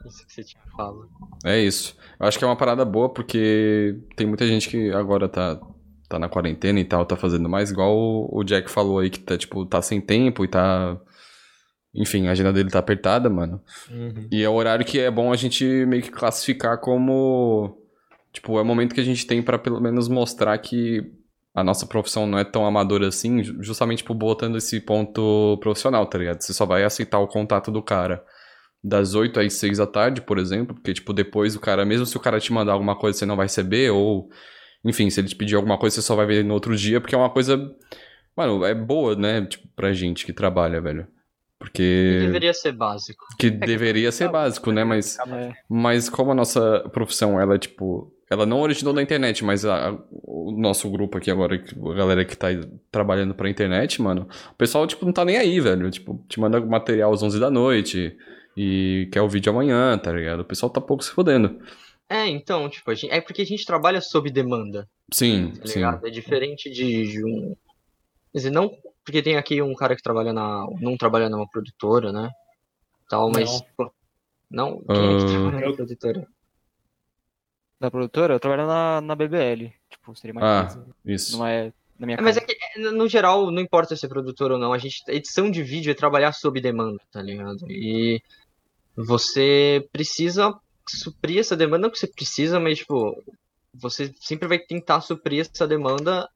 [0.05, 1.09] Isso que você tinha falado.
[1.45, 1.95] É isso.
[2.19, 5.59] Eu acho que é uma parada boa porque tem muita gente que agora tá,
[6.09, 9.37] tá na quarentena e tal, tá fazendo mais, igual o Jack falou aí, que tá,
[9.37, 10.99] tipo, tá sem tempo e tá.
[11.93, 13.61] Enfim, a agenda dele tá apertada, mano.
[13.89, 14.27] Uhum.
[14.31, 17.77] E é o horário que é bom a gente meio que classificar como.
[18.31, 21.11] Tipo, é o momento que a gente tem para pelo menos mostrar que
[21.53, 26.17] a nossa profissão não é tão amadora assim, justamente tipo, botando esse ponto profissional, tá
[26.17, 26.41] ligado?
[26.41, 28.23] Você só vai aceitar o contato do cara
[28.83, 32.17] das 8 às 6 da tarde, por exemplo, porque, tipo, depois o cara, mesmo se
[32.17, 34.29] o cara te mandar alguma coisa, você não vai receber, ou,
[34.83, 37.13] enfim, se ele te pedir alguma coisa, você só vai ver no outro dia, porque
[37.13, 37.57] é uma coisa,
[38.35, 41.07] mano, é boa, né, tipo, pra gente que trabalha, velho.
[41.59, 42.17] Porque.
[42.19, 43.23] Que deveria ser básico.
[43.37, 44.83] Que é deveria que ser básico, né?
[44.83, 45.53] Mas, é.
[45.69, 48.11] mas como a nossa profissão, ela é tipo.
[48.31, 52.37] Ela não originou na internet, mas a, o nosso grupo aqui agora, a galera que
[52.37, 52.47] tá
[52.89, 55.91] trabalhando pra internet, mano, o pessoal, tipo, não tá nem aí, velho.
[55.91, 58.17] Tipo, te manda material às 11 da noite
[58.55, 60.39] e quer o vídeo amanhã, tá ligado?
[60.39, 61.59] O pessoal tá pouco se fodendo.
[62.07, 64.87] É, então, tipo, gente, é porque a gente trabalha sob demanda.
[65.11, 65.81] Sim, tá sim.
[65.83, 67.53] É diferente de, de um.
[68.31, 68.71] Quer dizer, não
[69.03, 70.65] porque tem aqui um cara que trabalha na.
[70.79, 72.29] não trabalha numa produtora, né?
[73.09, 73.51] Tal, mas.
[73.51, 73.65] Não.
[73.75, 73.91] Pô,
[74.49, 74.81] não?
[74.83, 75.27] Quem é que ah.
[75.27, 76.27] trabalha na produtora?
[77.81, 78.35] Da produtora?
[78.35, 79.73] Eu trabalho na, na BBL.
[79.89, 80.45] Tipo, seria mais.
[80.45, 80.95] Ah, coisa.
[81.03, 81.35] isso.
[81.35, 84.51] Não é na minha é, Mas é que, no geral, não importa se é produtor
[84.51, 84.71] ou não.
[84.71, 87.65] A gente, edição de vídeo é trabalhar sob demanda, tá ligado?
[87.71, 88.21] E
[88.95, 90.55] você precisa
[90.87, 91.81] suprir essa demanda.
[91.81, 93.19] Não que você precisa, mas, tipo,
[93.73, 96.29] você sempre vai tentar suprir essa demanda.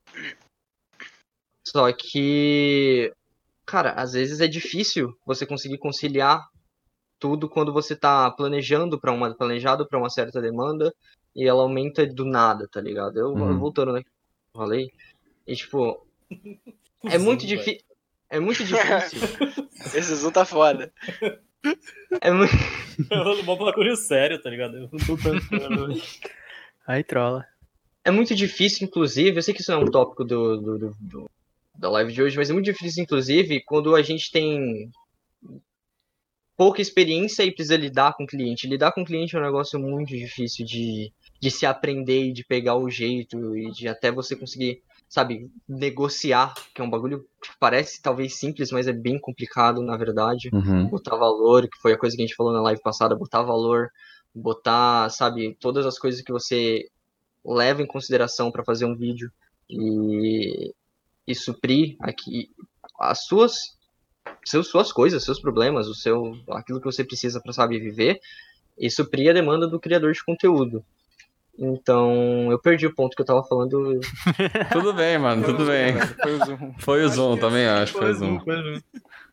[1.67, 3.13] Só que,
[3.67, 6.43] cara, às vezes é difícil você conseguir conciliar
[7.19, 10.91] tudo quando você tá planejando para uma planejado para uma certa demanda
[11.35, 13.19] e ela aumenta do nada, tá ligado?
[13.19, 13.59] Eu uhum.
[13.59, 14.03] voltando né,
[14.53, 14.91] falei,
[15.45, 16.05] e tipo,
[17.03, 17.81] é muito difícil.
[18.29, 19.19] É muito difícil.
[19.93, 20.91] Esse zoom tá foda.
[22.21, 22.53] É muito.
[23.45, 24.77] Bom bagulho sério, tá ligado?
[24.77, 26.01] Eu não tô pensando.
[26.87, 27.45] Aí trola.
[28.03, 30.95] É muito difícil, inclusive, eu sei que isso não é um tópico do, do, do,
[30.99, 31.31] do,
[31.73, 34.91] da live de hoje, mas é muito difícil, inclusive, quando a gente tem
[36.55, 38.67] pouca experiência e precisa lidar com o cliente.
[38.67, 41.11] Lidar com o cliente é um negócio muito difícil de,
[41.45, 46.55] de se aprender e de pegar o jeito e de até você conseguir, sabe, negociar,
[46.73, 50.49] que é um bagulho que parece talvez simples, mas é bem complicado, na verdade.
[50.51, 50.87] Uhum.
[50.87, 53.91] Botar valor, que foi a coisa que a gente falou na live passada, botar valor,
[54.33, 56.89] botar, sabe, todas as coisas que você
[57.45, 59.31] leva em consideração para fazer um vídeo
[59.69, 60.73] e,
[61.27, 62.49] e suprir aqui
[62.99, 63.77] as suas
[64.43, 68.19] seus, suas coisas, seus problemas, o seu aquilo que você precisa para saber viver
[68.75, 70.83] e suprir a demanda do criador de conteúdo.
[71.57, 73.99] Então, eu perdi o ponto que eu tava falando.
[74.73, 75.95] tudo bem, mano, tudo bem.
[76.21, 76.73] Foi o Zoom.
[76.79, 78.39] Foi o Zoom, também acho, foi o Zoom.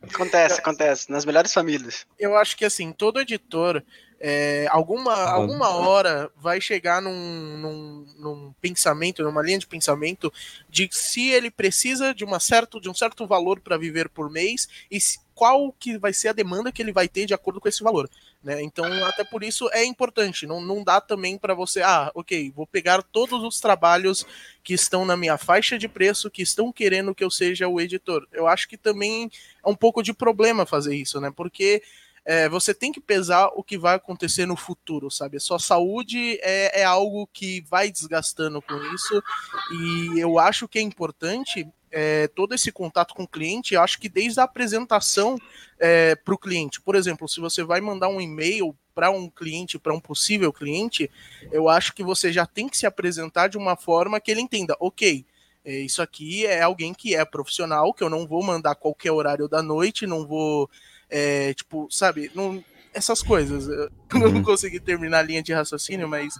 [0.01, 2.05] Acontece, acontece, nas melhores famílias.
[2.19, 3.81] Eu acho que assim, todo editor,
[4.19, 10.31] é, alguma, alguma hora vai chegar num, num, num, pensamento, numa linha de pensamento,
[10.69, 14.67] de se ele precisa de, uma certo, de um certo valor para viver por mês
[14.89, 17.67] e se, qual que vai ser a demanda que ele vai ter de acordo com
[17.67, 18.09] esse valor.
[18.43, 18.61] Né?
[18.61, 20.45] Então, até por isso é importante.
[20.45, 24.25] Não, não dá também para você, ah, ok, vou pegar todos os trabalhos
[24.63, 28.27] que estão na minha faixa de preço, que estão querendo que eu seja o editor.
[28.31, 29.31] Eu acho que também
[29.65, 31.31] é um pouco de problema fazer isso, né?
[31.35, 31.81] Porque
[32.25, 35.37] é, você tem que pesar o que vai acontecer no futuro, sabe?
[35.37, 39.23] A sua saúde é, é algo que vai desgastando com isso,
[39.71, 44.09] e eu acho que é importante é, todo esse contato com o cliente, acho que
[44.09, 45.37] desde a apresentação
[45.79, 46.81] é, para o cliente.
[46.81, 51.09] Por exemplo, se você vai mandar um e-mail para um cliente, para um possível cliente,
[51.51, 54.75] eu acho que você já tem que se apresentar de uma forma que ele entenda,
[54.79, 55.23] ok,
[55.63, 59.47] é, isso aqui é alguém que é profissional, que eu não vou mandar qualquer horário
[59.47, 60.69] da noite, não vou,
[61.07, 63.67] é, tipo, sabe, não, essas coisas.
[63.67, 64.31] Eu uhum.
[64.31, 66.33] não consegui terminar a linha de raciocínio, mas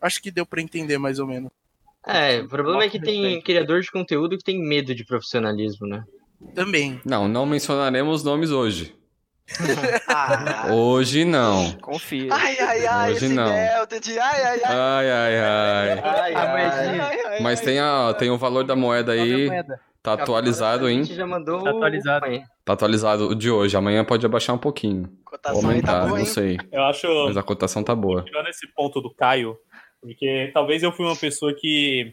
[0.00, 1.50] acho que deu para entender mais ou menos.
[2.06, 6.02] É, o problema é que tem criador de conteúdo que tem medo de profissionalismo, né?
[6.54, 7.00] Também.
[7.04, 8.94] Não, não mencionaremos nomes hoje.
[10.08, 10.68] Ah.
[10.72, 11.72] Hoje não.
[11.80, 12.32] Confia.
[12.32, 13.44] Ai, ai, ai, Hoje não.
[14.00, 14.74] de ai, ai, ai.
[14.74, 16.00] Ai, ai, ai.
[16.02, 17.20] Ai, ai.
[17.26, 19.48] ai, Mas tem, a, tem o valor da moeda aí.
[20.02, 21.04] Tá atualizado, A hein?
[21.04, 22.26] gente já mandou Tá atualizado.
[22.26, 23.76] o- Tá atualizado o de hoje.
[23.76, 25.04] Amanhã pode abaixar um pouquinho.
[25.04, 26.58] Ou Cotação aí tá aumentar, boa, não sei.
[26.70, 27.06] Eu acho.
[27.26, 28.22] Mas a cotação tá boa.
[28.22, 29.56] tirando esse ponto do Caio,
[30.02, 32.12] porque talvez eu fui uma pessoa que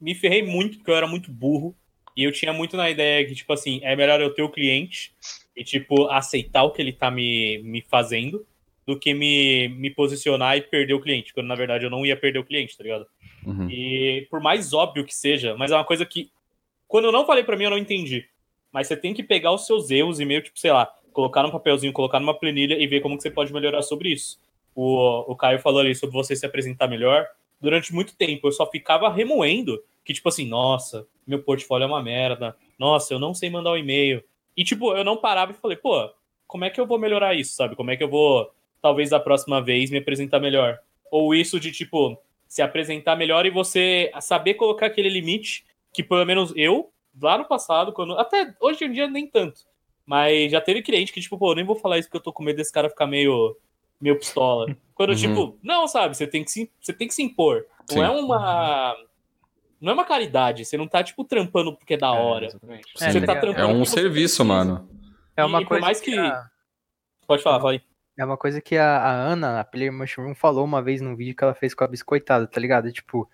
[0.00, 1.74] me ferrei muito, porque eu era muito burro.
[2.16, 5.14] E eu tinha muito na ideia que, tipo assim, é melhor eu ter o cliente
[5.56, 8.44] e, tipo, aceitar o que ele tá me, me fazendo
[8.84, 11.32] do que me, me posicionar e perder o cliente.
[11.32, 13.06] Quando, na verdade, eu não ia perder o cliente, tá ligado?
[13.46, 13.70] Uhum.
[13.70, 16.32] E por mais óbvio que seja, mas é uma coisa que,
[16.88, 18.26] quando eu não falei pra mim, eu não entendi.
[18.72, 21.50] Mas você tem que pegar os seus erros e meio, tipo, sei lá, colocar num
[21.52, 24.40] papelzinho, colocar numa planilha e ver como que você pode melhorar sobre isso.
[24.74, 27.26] O, o Caio falou ali sobre você se apresentar melhor.
[27.60, 32.02] Durante muito tempo eu só ficava remoendo que, tipo assim, nossa, meu portfólio é uma
[32.02, 32.56] merda.
[32.78, 34.22] Nossa, eu não sei mandar o um e-mail.
[34.56, 36.10] E, tipo, eu não parava e falei, pô,
[36.46, 37.76] como é que eu vou melhorar isso, sabe?
[37.76, 38.50] Como é que eu vou,
[38.82, 40.78] talvez da próxima vez, me apresentar melhor?
[41.10, 46.24] Ou isso de, tipo, se apresentar melhor e você saber colocar aquele limite que, pelo
[46.24, 48.18] menos eu, lá no passado, quando.
[48.18, 49.60] Até hoje em dia nem tanto.
[50.04, 52.32] Mas já teve cliente que, tipo, pô, eu nem vou falar isso porque eu tô
[52.32, 53.56] com medo desse cara ficar meio,
[54.00, 54.74] meio pistola.
[54.94, 55.16] Quando, Uhum.
[55.16, 57.64] tipo, não, sabe, você tem que se, você tem que se impor.
[57.88, 57.96] Sim.
[57.96, 58.96] Não é uma.
[59.80, 60.64] Não é uma caridade.
[60.64, 62.46] Você não tá, tipo, trampando porque é da hora.
[62.46, 62.86] exatamente.
[63.00, 63.40] É, você tá tá ligado?
[63.40, 64.44] trampando É um serviço, precisa.
[64.44, 64.88] mano.
[65.36, 66.46] É uma e por coisa mais que- a-
[67.26, 67.80] Pode falar, vai.
[68.18, 71.34] É uma coisa que a, a Ana, a Player Mushroom, falou uma vez num vídeo
[71.34, 72.92] que ela fez com a Biscoitada, tá ligado?
[72.92, 73.26] Tipo,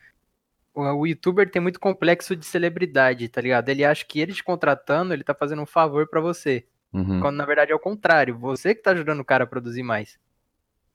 [0.72, 3.68] o, o youtuber tem muito complexo de celebridade, tá ligado?
[3.70, 6.64] Ele acha que ele te contratando, ele tá fazendo um favor pra você.
[6.92, 7.20] Uhum.
[7.20, 10.16] Quando na verdade é o contrário, você que tá ajudando o cara a produzir mais.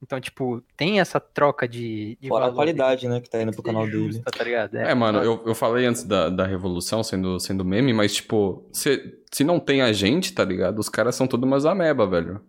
[0.04, 3.52] Então, tipo, tem essa troca de, de Fora a valor, qualidade, né, que tá indo
[3.52, 4.20] pro canal dele.
[4.20, 4.76] tá ligado?
[4.76, 9.20] É, mano, eu, eu falei antes da, da revolução sendo, sendo meme, mas, tipo, se,
[9.32, 10.80] se não tem a gente, tá ligado?
[10.80, 12.42] Os caras são tudo umas ameba, velho.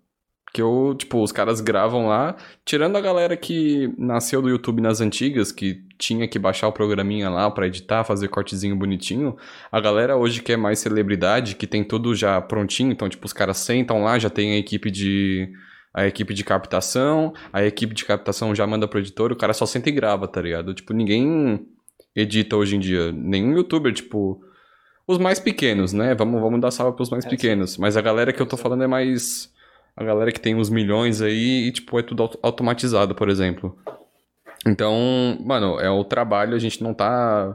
[0.54, 5.00] Que eu, tipo, os caras gravam lá, tirando a galera que nasceu do YouTube nas
[5.00, 9.34] antigas, que tinha que baixar o programinha lá pra editar, fazer cortezinho bonitinho.
[9.70, 13.32] A galera hoje que é mais celebridade, que tem tudo já prontinho, então, tipo, os
[13.32, 15.50] caras sentam lá, já tem a equipe de.
[15.94, 19.66] A equipe de captação, a equipe de captação já manda pro editor, o cara só
[19.66, 20.72] senta e grava, tá ligado?
[20.72, 21.66] Tipo, ninguém
[22.16, 23.12] edita hoje em dia.
[23.12, 24.40] Nenhum youtuber, tipo.
[25.06, 26.14] Os mais pequenos, né?
[26.14, 27.76] Vamos, vamos dar salva pros mais É, pequenos.
[27.76, 29.50] Mas a galera que eu tô falando é mais.
[29.96, 33.76] A galera que tem uns milhões aí e, tipo, é tudo auto- automatizado, por exemplo.
[34.66, 37.54] Então, mano, é o trabalho, a gente não tá.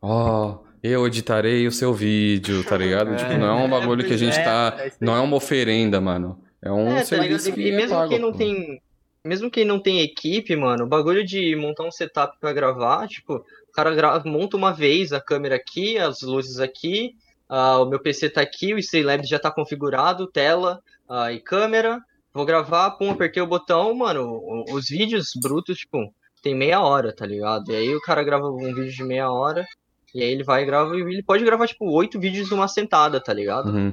[0.00, 3.12] Ó, eu editarei o seu vídeo, tá ligado?
[3.12, 3.16] É.
[3.16, 4.76] tipo, não é um bagulho que a gente É, tá.
[4.78, 4.90] é.
[5.00, 6.40] Não é uma oferenda, mano.
[6.62, 8.38] É um É, tá serviço E que é mesmo pago, quem não pô.
[8.38, 8.80] tem.
[9.24, 13.34] Mesmo quem não tem equipe, mano, o bagulho de montar um setup pra gravar, tipo,
[13.36, 17.14] o cara gra- monta uma vez a câmera aqui, as luzes aqui,
[17.48, 22.00] ah, o meu PC tá aqui, o Streamlabs já tá configurado, tela ah, e câmera.
[22.32, 27.26] Vou gravar, pum, apertei o botão, mano, os vídeos brutos, tipo, tem meia hora, tá
[27.26, 27.70] ligado?
[27.72, 29.66] E aí o cara grava um vídeo de meia hora,
[30.14, 33.20] e aí ele vai e grava, e ele pode gravar, tipo, oito vídeos numa sentada,
[33.20, 33.70] tá ligado?
[33.70, 33.92] Uhum.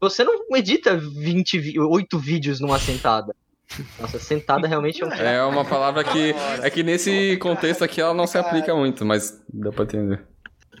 [0.00, 3.34] Você não edita 20, vi- 8 vídeos numa sentada.
[3.98, 5.12] Nossa, sentada realmente é um.
[5.12, 6.34] É uma palavra que.
[6.62, 10.22] É que nesse contexto aqui ela não se aplica muito, mas dá pra entender.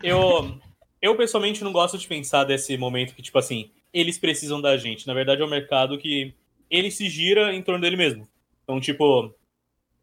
[0.02, 0.56] Eu,
[1.02, 5.06] eu pessoalmente não gosto de pensar desse momento que, tipo assim, eles precisam da gente.
[5.06, 6.32] Na verdade, é um mercado que
[6.70, 8.28] ele se gira em torno dele mesmo.
[8.62, 9.34] Então, tipo,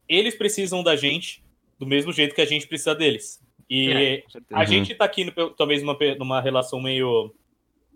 [0.10, 1.42] eles precisam da gente
[1.80, 3.40] do mesmo jeito que a gente precisa deles.
[3.70, 4.66] E É, a Uhum.
[4.66, 7.34] gente tá aqui, no- talvez, numa, numa relação meio.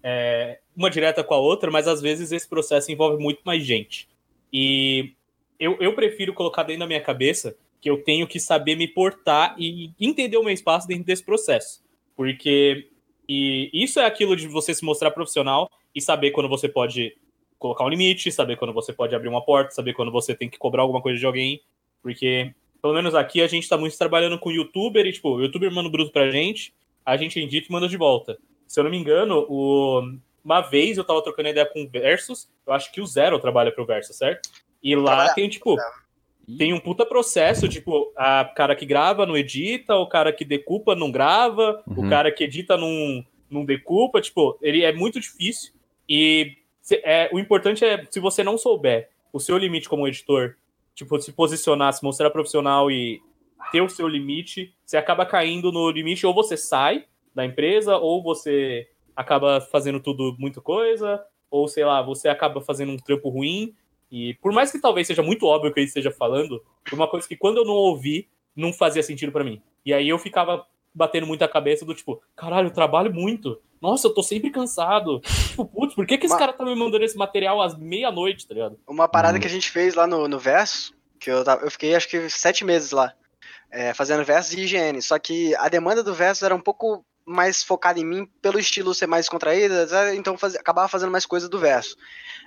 [0.04, 4.08] é, uma direta com a outra, mas às vezes esse processo envolve muito mais gente.
[4.54, 5.14] E
[5.60, 9.56] eu, eu prefiro colocar dentro da minha cabeça que eu tenho que saber me portar
[9.58, 11.84] e entender o meu espaço dentro desse processo.
[12.16, 12.88] Porque
[13.28, 17.18] e isso é aquilo de você se mostrar profissional e saber quando você pode
[17.60, 20.58] colocar um limite, saber quando você pode abrir uma porta, saber quando você tem que
[20.58, 21.62] cobrar alguma coisa de alguém.
[22.02, 25.72] Porque, pelo menos aqui, a gente tá muito trabalhando com youtuber e, tipo, o youtuber
[25.72, 26.74] manda o bruto pra gente,
[27.06, 28.38] a gente edita e manda de volta.
[28.66, 30.02] Se eu não me engano, o...
[30.48, 33.70] uma vez eu tava trocando ideia com o Versus, eu acho que o Zero trabalha
[33.70, 34.50] pro Versus, certo?
[34.82, 35.34] E lá Trabalha.
[35.36, 35.76] tem, tipo,
[36.58, 40.96] tem um puta processo, tipo, a cara que grava não edita, o cara que decupa
[40.96, 42.06] não grava, Uhum.
[42.06, 45.74] o cara que edita não, não decupa, tipo, ele é muito difícil.
[46.08, 50.56] E se- é, o importante é, se você não souber o seu limite como editor,
[50.96, 53.22] tipo, se posicionar, se mostrar profissional e
[53.74, 57.04] ter o seu limite, você acaba caindo no limite, ou você sai
[57.36, 58.88] da empresa, ou você
[59.18, 63.74] acaba fazendo tudo muito coisa, ou sei lá, você acaba fazendo um trampo ruim.
[64.10, 67.28] E por mais que talvez seja muito óbvio que eu esteja falando, foi uma coisa
[67.28, 69.62] que quando eu não ouvi, não fazia sentido pra mim.
[69.86, 73.60] E aí eu ficava batendo muito a cabeça do tipo, caralho, eu trabalho muito.
[73.82, 75.20] Nossa, eu tô sempre cansado.
[75.50, 78.48] tipo, putz, por que, que esse Mas- cara tá me mandando esse material às meia-noite,
[78.48, 78.80] tá ligado?
[78.88, 79.42] Uma parada Uhum.
[79.42, 82.30] que a gente fez lá no, no Verso, que eu, tava- eu fiquei acho que
[82.30, 83.14] sete meses lá,
[83.70, 85.02] é, fazendo Versus e higiene.
[85.02, 88.94] Só que a demanda do Versus era um pouco mais focada em mim, pelo estilo
[88.96, 91.98] ser mais contraída, então fazia, acabava fazendo mais coisa do Verso.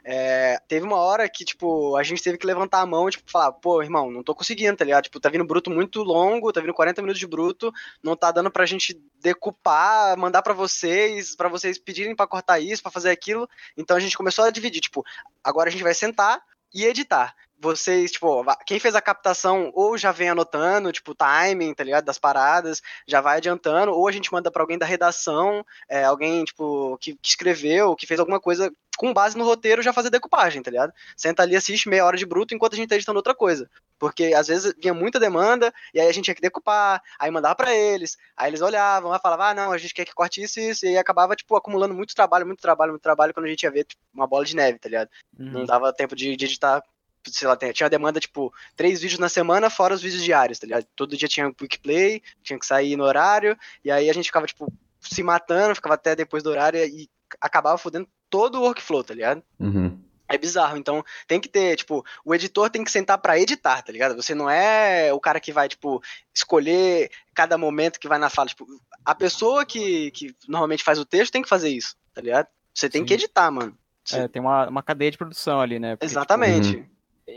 [0.03, 3.31] É, teve uma hora que, tipo, a gente teve que levantar a mão e, tipo,
[3.31, 5.05] falar, pô, irmão, não tô conseguindo, tá ligado?
[5.05, 7.71] Tipo, tá vindo bruto muito longo, tá vindo 40 minutos de bruto,
[8.03, 12.83] não tá dando pra gente decupar, mandar pra vocês, pra vocês pedirem pra cortar isso,
[12.83, 13.47] pra fazer aquilo.
[13.77, 15.05] Então a gente começou a dividir, tipo,
[15.45, 17.35] agora a gente vai sentar e editar.
[17.61, 22.05] Vocês, tipo, quem fez a captação ou já vem anotando, tipo, timing, tá ligado?
[22.05, 26.43] Das paradas, já vai adiantando, ou a gente manda pra alguém da redação, é, alguém,
[26.43, 30.63] tipo, que, que escreveu, que fez alguma coisa com base no roteiro, já fazer decupagem,
[30.63, 30.93] tá ligado?
[31.17, 33.67] Senta ali, assiste meia hora de bruto enquanto a gente tá editando outra coisa.
[33.99, 37.55] Porque às vezes vinha muita demanda, e aí a gente tinha que decupar, aí mandava
[37.55, 40.61] pra eles, aí eles olhavam, aí falavam, ah, não, a gente quer que corte isso
[40.61, 43.49] e isso, e aí acabava, tipo, acumulando muito trabalho, muito trabalho, muito trabalho, quando a
[43.49, 45.09] gente ia ver, tipo, uma bola de neve, tá ligado?
[45.39, 46.83] Não dava tempo de, de editar,
[47.29, 50.87] sei lá, tinha demanda, tipo, três vídeos na semana, fora os vídeos diários, tá ligado?
[50.97, 54.47] Todo dia tinha quick play, tinha que sair no horário, e aí a gente ficava,
[54.47, 57.09] tipo, se matando, ficava até depois do horário e
[57.41, 59.43] acabava fudendo todo o workflow, tá ligado?
[59.59, 59.99] Uhum.
[60.29, 63.91] É bizarro, então tem que ter, tipo, o editor tem que sentar pra editar, tá
[63.91, 64.15] ligado?
[64.15, 66.01] Você não é o cara que vai, tipo,
[66.33, 68.49] escolher cada momento que vai na fala.
[68.49, 68.65] Tipo,
[69.05, 72.47] a pessoa que, que normalmente faz o texto tem que fazer isso, tá ligado?
[72.73, 73.07] Você tem Sim.
[73.07, 73.77] que editar, mano.
[74.13, 75.97] É, tem uma, uma cadeia de produção ali, né?
[75.97, 76.89] Porque, tipo, Exatamente.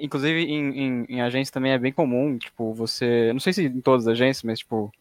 [0.02, 3.32] Inclusive, em, em, em agência também é bem comum, tipo, você.
[3.34, 4.91] Não sei se em todas as agências, mas, tipo,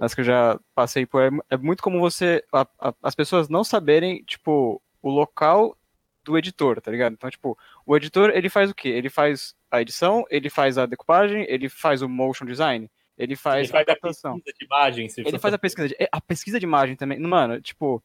[0.00, 2.44] as que eu já passei por, é, é muito comum você.
[2.52, 5.76] a- a- as pessoas não saberem, tipo, o local
[6.24, 7.14] do editor, tá ligado?
[7.14, 8.88] Então, tipo, o editor, ele faz o quê?
[8.90, 13.68] Ele faz a edição, ele faz a decupagem, ele faz o motion design, ele faz,
[13.68, 13.96] Ele faz a a
[14.34, 15.08] pesquisa de imagem.
[15.08, 17.18] se Ele faz a pesquisa de, a pesquisa de imagem também.
[17.18, 18.02] Mano, tipo,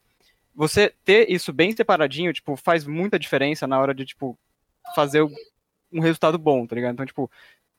[0.55, 4.37] você ter isso bem separadinho, tipo, faz muita diferença na hora de, tipo,
[4.95, 5.29] fazer o-
[5.91, 6.93] um resultado bom, tá ligado?
[6.93, 7.29] Então, tipo,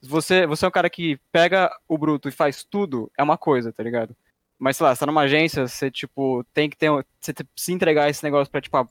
[0.02, 3.72] você, você é um cara que pega o bruto e faz tudo, é uma coisa,
[3.72, 4.16] tá ligado?
[4.58, 6.90] Mas, sei lá, você tá numa agência, você, tipo, tem que ter,
[7.20, 8.88] você se entregar esse negócio pra, tipo,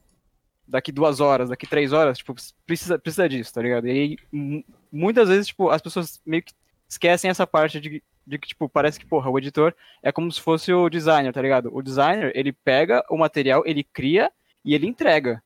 [0.67, 2.35] daqui duas horas, daqui três horas, tipo,
[2.65, 3.87] precisa, precisa disso, tá ligado?
[3.87, 6.53] E aí, mu- muitas vezes, tipo, as pessoas meio que
[6.87, 10.39] esquecem essa parte de, de que, tipo, parece que, porra, o editor é como se
[10.41, 11.69] fosse o designer, tá ligado?
[11.75, 14.31] O designer, ele pega o material, ele cria
[14.63, 15.43] e ele entrega.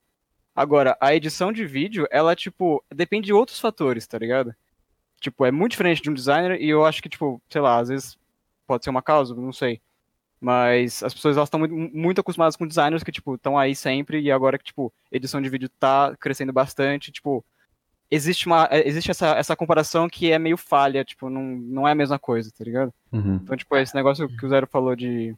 [0.59, 4.53] Agora, a edição de vídeo, ela, tipo, depende de outros fatores, tá ligado?
[5.21, 7.87] Tipo, é muito diferente de um designer e eu acho que, tipo, sei lá, às
[7.87, 8.17] vezes
[8.67, 9.79] pode ser uma causa, não sei.
[10.37, 14.19] Mas as pessoas, elas estão muito, muito acostumadas com designers que, tipo, estão aí sempre
[14.19, 17.41] e agora que, tipo, edição de vídeo tá crescendo bastante, tipo,
[18.11, 21.93] existe uma, é, existe essa, essa comparação que é meio falha, tipo, não, não é
[21.93, 22.93] a mesma coisa, tá ligado?
[23.13, 23.35] Uhum.
[23.35, 25.33] Então, tipo, esse negócio que o Zero falou de.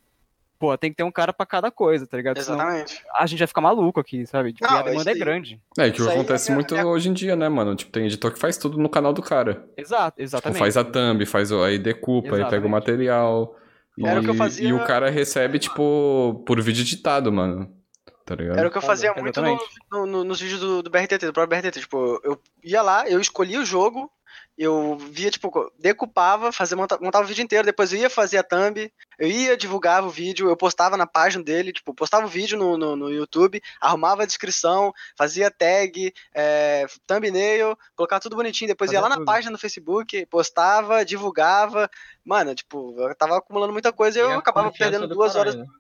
[0.62, 2.40] Pô, tem que ter um cara pra cada coisa, tá ligado?
[2.42, 3.04] Senão Exatamente.
[3.18, 4.54] a gente vai ficar maluco aqui, sabe?
[4.54, 5.60] Tipo, Não, e a demanda é grande.
[5.76, 7.76] É, que acontece é- muito é- hoje em dia, né, mano?
[7.76, 9.66] Tipo, tem editor que faz tudo no canal do cara.
[9.76, 10.60] Exato, Tipo, exatamente.
[10.60, 12.66] faz a thumb, faz o, aí decupa, aí pega Exatamente.
[12.68, 13.56] o material.
[13.98, 17.68] E, Era o que eu fazia- e o cara recebe, tipo, por vídeo editado, mano.
[18.24, 18.60] Tá ligado?
[18.60, 19.76] Era o que eu fazia muito no- Exatamente.
[19.92, 21.80] no- no- nos vídeos do, do BRTT, do próprio BRTT.
[21.82, 24.10] Tipo, eu ia lá, eu escolhia o jogo,
[24.64, 28.44] eu via, tipo, decupava, fazia, monta- montava o vídeo inteiro, depois eu ia fazer a
[28.44, 32.58] thumb, eu ia, divulgava o vídeo, eu postava na página dele, tipo, postava o vídeo
[32.58, 38.92] no, no, no YouTube, arrumava a descrição, fazia tag, é, thumbnail, colocava tudo bonitinho, depois
[38.92, 39.26] ia Fazia lá na tudo.
[39.26, 41.90] página no Facebook, postava, divulgava.
[42.24, 45.68] Mano, tipo, eu tava acumulando muita coisa e eu acabava perdendo do duas caralho, horas.
[45.68, 45.76] né?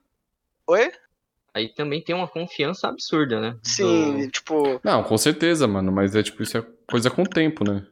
[0.67, 0.91] Oi?
[1.53, 3.57] Aí também tem uma confiança absurda, né?
[3.61, 4.79] Sim, Do- tipo.
[4.83, 5.91] Não, com certeza, mano.
[5.91, 7.85] Mas é tipo, isso é coisa com o tempo, né?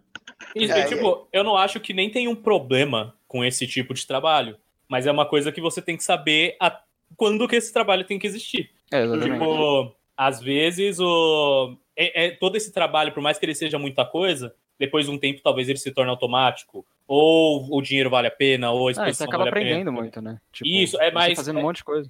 [0.56, 4.06] E, É, tipo, eu não acho que nem tem um problema com esse tipo de
[4.08, 6.82] trabalho, mas é uma coisa que você tem que saber a-
[7.16, 8.70] quando que esse trabalho tem que existir.
[8.92, 9.06] É.
[9.20, 14.06] Tipo, às vezes o é, é- todo esse trabalho, por mais que ele seja muita
[14.06, 18.32] coisa, depois de um tempo talvez ele se torne automático, ou o dinheiro vale a
[18.32, 19.66] pena, ou a Ah, você exposição acaba vale a pena.
[19.66, 20.40] aprendendo muito, né?
[20.54, 22.10] Tipo, Isso, é você mais- fazendo é- um monte de coisa.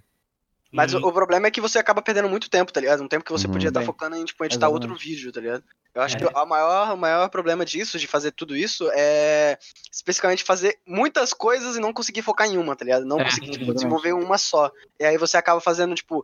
[0.72, 1.00] Mas Hum.
[1.04, 3.02] o, o problema é que você acaba perdendo muito tempo, tá ligado?
[3.04, 3.54] Um tempo que você Uhum.
[3.54, 5.08] podia estar Bem, focando em tipo, editar outro exatamente.
[5.08, 5.64] vídeo, tá ligado?
[5.94, 6.20] Eu acho É.
[6.20, 9.58] que o maior, o maior problema disso, de fazer tudo isso, é
[9.92, 13.06] especificamente fazer muitas coisas e não conseguir focar em uma, tá ligado?
[13.06, 14.72] Não É, conseguir tipo, desenvolver uma só.
[15.00, 16.24] E aí você acaba fazendo, tipo,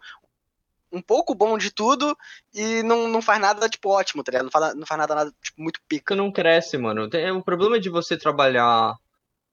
[0.92, 2.16] um pouco bom de tudo
[2.54, 4.46] e não, não faz nada, tipo, ótimo, tá ligado?
[4.46, 6.16] Não faz, não faz nada, nada, tipo, muito pica.
[6.16, 7.10] Não cresce, mano.
[7.36, 8.96] O problema de você trabalhar,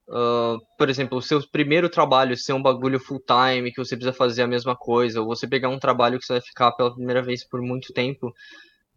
[0.09, 4.15] ah, por exemplo, o seu primeiro trabalho ser um bagulho full time, que você precisa
[4.15, 7.21] fazer a mesma coisa, ou você pegar um trabalho que você vai ficar pela primeira
[7.21, 8.33] vez por muito tempo,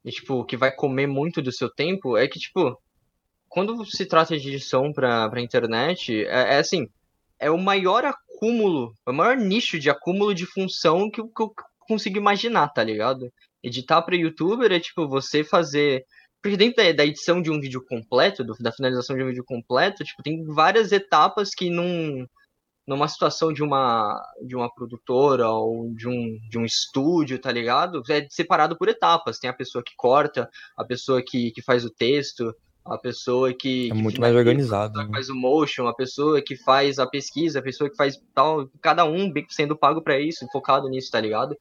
[0.04, 2.78] e, tipo, que vai comer muito do seu tempo, é que, tipo,
[3.48, 6.86] quando se trata de edição pra, pra internet, é, é assim,
[7.38, 11.52] é o maior acúmulo, é o maior nicho de acúmulo de função que, que o
[11.80, 13.32] consigo imaginar, tá ligado?
[13.62, 16.04] Editar para youtuber é tipo você fazer
[16.46, 19.44] porque dentro da, da edição de um vídeo completo, do, da finalização de um vídeo
[19.44, 22.24] completo, tipo, tem várias etapas que num,
[22.86, 28.00] numa situação de uma de uma produtora ou de um, de um estúdio, tá ligado?
[28.08, 29.40] É separado por etapas.
[29.40, 32.54] Tem a pessoa que corta, a pessoa que, que faz o texto,
[32.88, 33.86] a pessoa que.
[33.90, 34.98] É que muito mais organizado.
[34.98, 35.06] Né?
[35.06, 38.68] que faz o motion, a pessoa que faz a pesquisa, a pessoa que faz tal.
[38.80, 41.56] Cada um sendo pago para isso, focado nisso, tá ligado?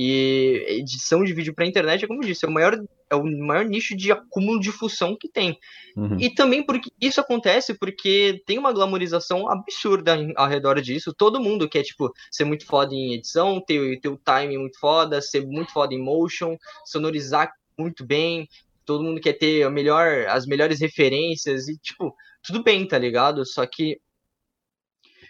[0.00, 2.78] E edição de vídeo pra internet, é como eu disse, é o maior,
[3.10, 5.58] é o maior nicho de acúmulo de função que tem.
[5.96, 6.16] Uhum.
[6.20, 11.12] E também porque isso acontece porque tem uma glamorização absurda ao redor disso.
[11.12, 15.20] Todo mundo quer, tipo, ser muito foda em edição, ter, ter o timing muito foda,
[15.20, 18.48] ser muito foda em motion, sonorizar muito bem.
[18.88, 23.44] Todo mundo quer ter melhor, as melhores referências e, tipo, tudo bem, tá ligado?
[23.46, 24.00] Só que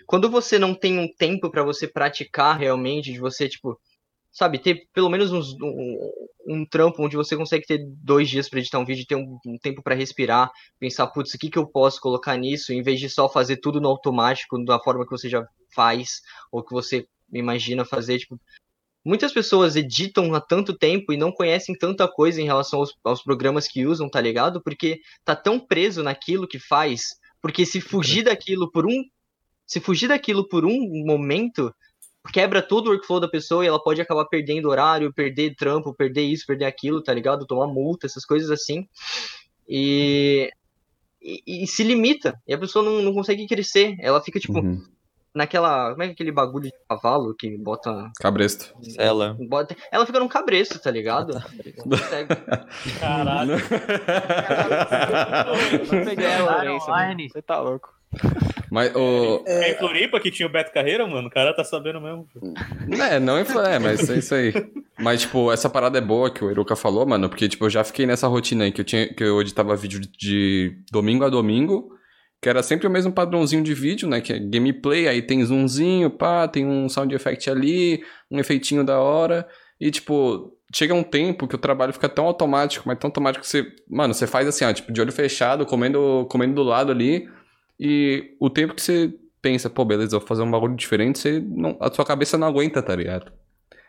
[0.07, 3.79] quando você não tem um tempo pra você praticar realmente, de você, tipo,
[4.33, 6.13] sabe, ter pelo menos uns- um,
[6.49, 9.59] um trampo onde você consegue ter dois dias pra editar um vídeo, ter um, um
[9.59, 13.11] tempo pra respirar, pensar, putz, o que, que eu posso colocar nisso, em vez de
[13.11, 16.21] só fazer tudo no automático, da forma que você já faz,
[16.53, 18.41] ou que você imagina fazer, tipo.
[19.09, 23.23] Muitas pessoas editam há tanto tempo e não conhecem tanta coisa em relação aos, aos
[23.23, 24.63] programas que usam, tá ligado?
[24.63, 29.03] Porque tá tão preso naquilo que faz, porque se fugir daquilo por um.
[29.67, 31.75] Se fugir daquilo por um momento,
[32.35, 36.25] quebra todo o workflow da pessoa e ela pode acabar perdendo horário, perder trampo, perder
[36.25, 37.47] isso, perder aquilo, tá ligado?
[37.47, 38.87] Tomar multa, essas coisas assim.
[39.67, 40.51] E,
[41.23, 42.39] e, e se limita.
[42.47, 43.97] E a pessoa não, não consegue crescer.
[44.01, 44.85] Ela fica, tipo, Uhum.
[45.39, 45.93] Naquela.
[45.93, 48.11] Como é é aquele bagulho de cavalo que bota.
[48.21, 48.75] Cabresto.
[48.99, 49.37] Ela.
[49.49, 51.33] bota ela fica num cabresto, tá ligado?
[51.87, 52.35] Não consegue.
[53.01, 53.57] Caralho.
[53.57, 53.63] Né?
[57.31, 57.97] Você tá louco.
[58.71, 59.45] Mas o.
[59.47, 61.29] É em Floripa que tinha o Beto Carreira, mano.
[61.29, 62.29] O cara tá sabendo mesmo.
[63.11, 63.61] É, não influ...
[63.61, 64.53] é, mas é isso aí.
[64.99, 67.83] Mas, tipo, essa parada é boa que o Eruka falou, mano, porque, tipo, eu já
[67.83, 71.98] fiquei nessa rotina aí que eu tinha, que eu editava vídeo de domingo a domingo,
[72.41, 74.21] que era sempre o mesmo padrãozinho de vídeo, né?
[74.21, 79.01] Que é gameplay, aí tem zoomzinho, pá, tem um sound effect ali, um efeitinho da
[79.01, 79.47] hora.
[79.81, 83.51] E, tipo, chega um tempo que o trabalho fica tão automático, mas tão automático que
[83.51, 83.67] você.
[83.89, 87.29] Mano, você faz assim, ó, tipo, de olho fechado, comendo, comendo do lado ali.
[87.79, 89.13] E o tempo que você
[89.43, 92.83] pensa, pô, beleza, vou fazer um bagulho diferente, você não, a sua cabeça não aguenta,
[92.83, 93.33] tá ligado?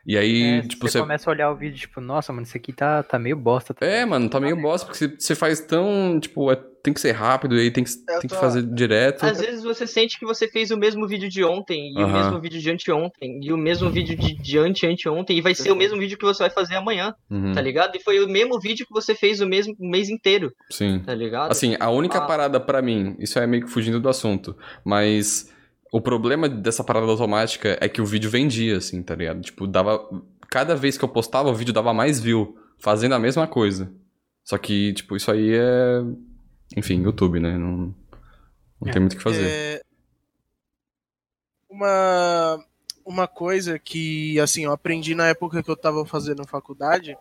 [0.10, 1.00] E aí, É, tipo, você você.
[1.02, 3.76] começa a olhar o vídeo, tipo, nossa, mano, isso aqui tá, tá meio bosta.
[3.76, 6.20] tá É, mano, tá meio bosta, porque você- faz tão.
[6.20, 8.64] Tipo, é- tem que ser rápido, e aí tem que, Eu tem que tô- fazer
[8.64, 9.24] direto.
[9.24, 12.24] Às vezes você sente que você fez o mesmo vídeo de ontem, e o Aham.
[12.24, 15.76] mesmo vídeo de anteontem, e o mesmo vídeo de, de ante-anteontem, e vai ser o
[15.76, 17.96] mesmo vídeo que você vai fazer amanhã, Uhum, tá ligado?
[17.96, 21.04] E foi o mesmo vídeo que você fez o mesmo o mês inteiro, sim.
[21.06, 21.52] tá ligado?
[21.52, 22.22] Assim, a única Ah.
[22.26, 25.54] parada pra mim, isso é meio que fugindo do assunto, mas
[25.92, 29.42] o problema dessa parada automática é que o vídeo vendia, assim, tá ligado?
[29.42, 30.08] Tipo, dava.
[30.50, 33.92] Cada vez que eu postava, o vídeo dava mais view, fazendo a mesma coisa.
[34.44, 36.02] Só que, tipo, isso aí é.
[36.78, 37.58] Enfim, YouTube, né?
[37.58, 37.94] Não,
[38.82, 39.48] não tem muito o que fazer.
[39.48, 39.82] É,
[41.70, 42.64] Uma,
[43.06, 47.18] uma coisa que, assim, eu aprendi na época que eu tava fazendo faculdade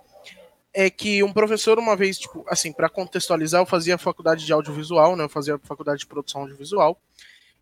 [0.75, 5.17] é que um professor uma vez, tipo, assim, para contextualizar, eu fazia faculdade de audiovisual,
[5.17, 5.25] né?
[5.25, 7.01] Eu fazia faculdade de produção audiovisual.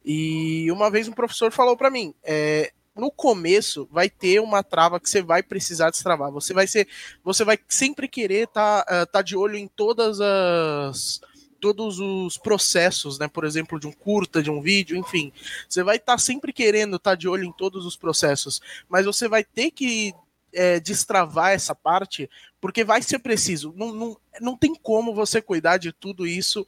[0.07, 5.01] E uma vez um professor falou para mim, é, no começo vai ter uma trava
[5.01, 6.31] que você vai precisar destravar.
[6.31, 6.87] Você vai ser,
[7.25, 11.21] você vai sempre querer estar tá, tá de olho em todas as
[11.59, 13.27] todos os processos, né?
[13.27, 15.33] Por exemplo, de um curta, de um vídeo, enfim.
[15.69, 19.43] Você vai estar sempre querendo estar de olho em todos os processos, mas você vai
[19.43, 20.15] ter que
[20.53, 22.31] é, destravar essa parte,
[22.61, 23.75] porque vai ser preciso.
[23.77, 26.65] Não, não, não tem como você cuidar de tudo isso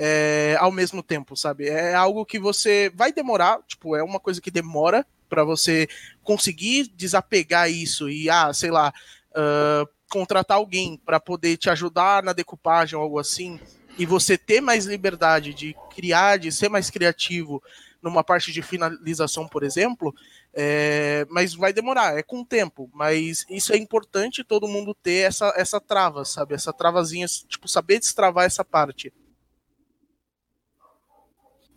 [0.00, 1.66] é, ao mesmo tempo, sabe?
[1.66, 5.88] É algo que você vai demorar, tipo, é uma coisa que demora para você
[6.22, 8.92] conseguir desapegar isso e, ah, sei lá,
[9.32, 13.58] uh, contratar alguém para poder te ajudar na decupagem ou algo assim,
[13.98, 17.60] e você ter mais liberdade de criar, de ser mais criativo
[18.00, 20.14] numa parte de finalização, por exemplo,
[20.54, 22.88] é, mas vai demorar, é com o tempo.
[22.94, 26.54] Mas isso é importante todo mundo ter essa, essa trava, sabe?
[26.54, 29.12] Essa travazinha, tipo, saber destravar essa parte.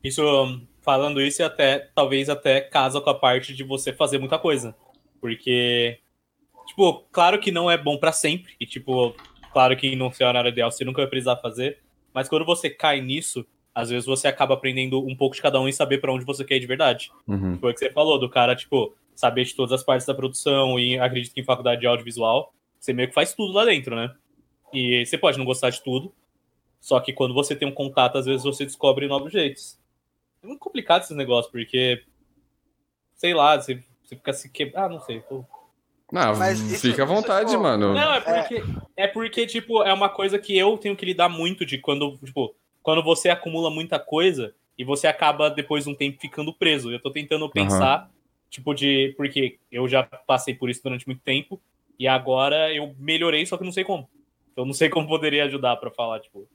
[0.04, 4.76] Isso, falando isso, até talvez até casa com a parte de você fazer muita coisa.
[5.20, 6.00] Porque,
[6.68, 8.54] tipo, claro que não é bom para sempre.
[8.60, 9.16] E, tipo,
[9.54, 11.80] claro que no cenário ideal você nunca vai precisar fazer.
[12.14, 15.68] Mas quando você cai nisso, às vezes você acaba aprendendo um pouco de cada um
[15.68, 17.12] e saber para onde você quer ir de verdade.
[17.28, 17.58] Uhum.
[17.60, 20.80] Foi o que você falou, do cara, tipo, saber de todas as partes da produção
[20.80, 24.14] e acredito que em faculdade de audiovisual, você meio que faz tudo lá dentro, né?
[24.74, 26.14] E você pode não gostar de tudo,
[26.80, 29.80] só que quando você tem um contato, às vezes você descobre novos jeitos.
[30.44, 32.04] É muito complicado esses negócios, porque,
[33.16, 34.86] sei lá, você, você fica se quebrando.
[34.86, 35.46] Ah, não sei, tô
[36.12, 37.94] Não, Mas fica à isso, vontade, mano.
[37.94, 38.64] Não, é porque,
[38.98, 42.56] é porque, tipo, é uma coisa que eu tenho que lidar muito de quando, tipo,
[42.82, 46.92] quando você acumula muita coisa e você acaba, depois de um tempo, ficando preso.
[46.92, 48.10] Eu tô tentando pensar,
[48.50, 49.14] tipo, de.
[49.16, 51.62] Porque eu já passei por isso durante muito tempo
[52.00, 54.10] e agora eu melhorei, só que não sei como.
[54.58, 56.48] Eu não sei como poderia ajudar pra falar, tipo.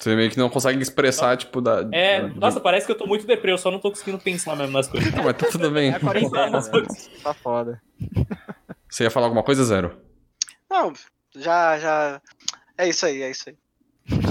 [0.00, 1.86] Você meio que não consegue expressar, tipo, da.
[1.92, 4.56] É, da- nossa, parece que eu tô muito deprê, eu só não tô conseguindo pensar
[4.56, 5.12] mesmo nas coisas.
[5.12, 5.90] Não, mas tá tudo bem.
[5.92, 6.86] É a quarentena, né?
[7.22, 7.82] Tá foda.
[8.88, 10.00] Você ia falar alguma coisa, Zero?
[10.70, 10.92] Não,
[11.36, 12.22] já, já.
[12.78, 13.56] É isso aí, é isso aí.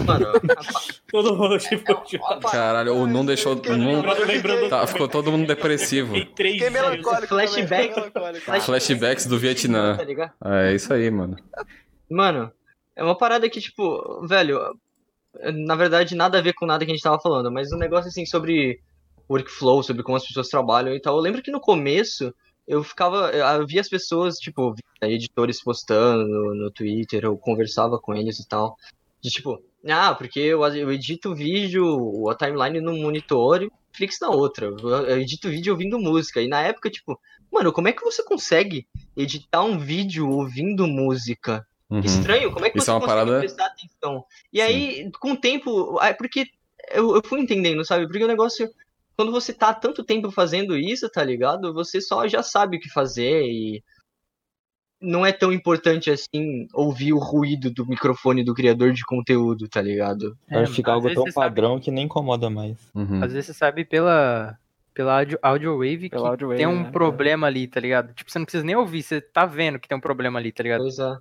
[0.08, 0.26] Mano,
[1.12, 2.04] Todo mundo, tipo,
[2.52, 3.56] Caralho, ou não deixou.
[3.56, 6.16] Não, lembrando, tá, ficou todo mundo depressivo.
[6.16, 6.82] Fiquei três Fiquei dias.
[6.82, 7.28] melancólico.
[7.28, 7.96] Flashback.
[7.96, 8.62] melancólico.
[8.62, 9.96] Flashbacks do Vietnã.
[9.96, 10.32] tá ligado?
[10.44, 11.38] É isso aí, mano.
[12.10, 12.52] Mano,
[12.96, 14.60] é uma parada que, tipo, velho,
[15.54, 18.10] na verdade nada a ver com nada que a gente tava falando, mas um negócio
[18.10, 18.80] assim sobre
[19.30, 21.16] workflow, sobre como as pessoas trabalham e tal.
[21.16, 22.34] Eu lembro que no começo
[22.68, 28.14] eu ficava, eu via as pessoas, tipo, editores postando no, no Twitter, eu conversava com
[28.14, 28.76] eles e tal.
[29.22, 34.20] De tipo, ah, porque eu, eu edito vídeo, a timeline num monitor e o Netflix
[34.22, 34.68] na outra.
[34.68, 36.42] Eu edito vídeo ouvindo música.
[36.42, 37.20] E na época, tipo,
[37.52, 41.66] mano, como é que você consegue editar um vídeo ouvindo música?
[41.90, 42.00] Uhum.
[42.02, 44.24] Estranho, como é que Isso você é uma consegue parada- prestar atenção?
[44.54, 46.46] E aí, com o tempo, porque
[46.92, 48.08] eu, eu fui entendendo, sabe?
[48.08, 48.70] Porque o negócio,
[49.18, 51.74] quando você tá há tanto tempo fazendo isso, tá ligado?
[51.74, 53.84] Você só já sabe o que fazer e
[55.02, 59.82] não é tão importante assim ouvir o ruído do microfone do criador de conteúdo, tá
[59.82, 60.38] ligado?
[60.50, 62.78] Vai É, ficar algo tão você sabe- padrão que nem incomoda mais.
[62.94, 63.24] Uhum.
[63.24, 64.58] Às vezes você sabe pela,
[64.94, 66.92] pela audio, audio wave Pela que audio wave, tem um né?
[66.92, 68.14] problema ali, tá ligado?
[68.14, 70.62] Tipo, você não precisa nem ouvir, você tá vendo que tem um problema ali, tá
[70.64, 70.82] ligado?
[70.82, 71.18] Pois é.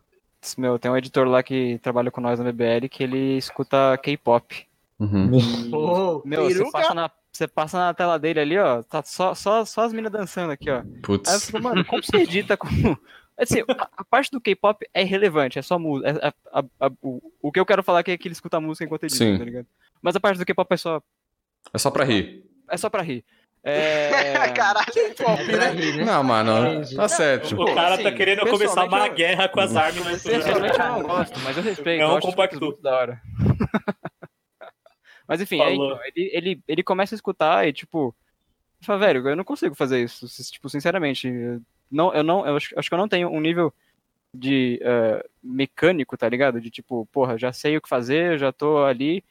[0.56, 4.66] Meu, tem um editor lá que trabalha com nós na BBL que ele escuta K-pop.
[4.98, 5.30] Uhum.
[5.72, 9.64] Oh, Meu, você passa, na, você passa na tela dele ali, ó, tá só, só,
[9.64, 10.78] só as minas dançando aqui, ó.
[10.78, 11.46] Aí eu Putz.
[11.46, 12.66] fico, mano, como você edita com.
[13.38, 16.10] Assim, a, a parte do K-pop é irrelevante, é só música.
[16.10, 18.58] É, é- a- a- o, o que eu quero falar aqui é que ele escuta
[18.60, 19.38] música enquanto edita, Sim.
[19.38, 19.66] tá ligado?
[20.02, 21.00] Mas a parte do K-pop é só,
[21.72, 22.44] É só pra rir.
[22.68, 23.24] é só pra rir.
[23.64, 24.48] É...
[24.54, 24.86] Caralho.
[24.92, 25.70] K-pop, é pra né?
[25.72, 26.04] rir, né?
[26.04, 27.60] Não, mano, tá certo.
[27.60, 30.24] O cara tá assim, querendo começar uma eu- guerra com as armas.
[30.24, 30.32] né?
[30.34, 32.00] Pessoalmente eu não gosto, mas eu respeito.
[32.00, 32.78] Não eu acho as compacto.
[32.82, 33.22] da hora.
[35.26, 35.92] mas enfim, aí, Falou.
[35.92, 38.14] então, ele, ele, ele começa a escutar e, tipo,
[38.80, 40.26] fala, velho, eu não consigo fazer isso.
[40.50, 43.72] Tipo, sinceramente, eu não, eu não, eu acho, acho que eu não tenho um nível
[44.32, 46.60] de eh, mecânico, tá ligado?
[46.60, 49.24] De tipo, porra, já sei o que fazer, já tô ali.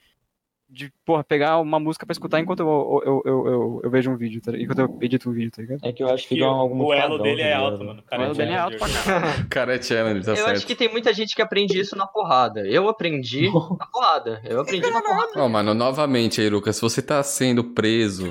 [0.70, 4.18] De, porra, pegar uma música pra escutar enquanto eu, eu, eu, eu, eu vejo um
[4.18, 5.80] vídeo, tá, enquanto eu edito um vídeo, tá ligado?
[5.82, 7.84] É que eu acho que Que fica muito o elo padrão, dele tá é alto,
[7.86, 8.03] mano.
[8.11, 9.47] O elo dele é alto pra caralho.
[9.49, 10.51] Cara, é challenge, tá Eu certo.
[10.57, 12.68] acho que tem muita gente que aprende isso na porrada.
[12.68, 14.41] Eu aprendi na porrada.
[14.43, 15.32] Eu aprendi na porrada.
[15.38, 18.30] Ó, mano, novamente aí, Lucas, se você tá sendo preso,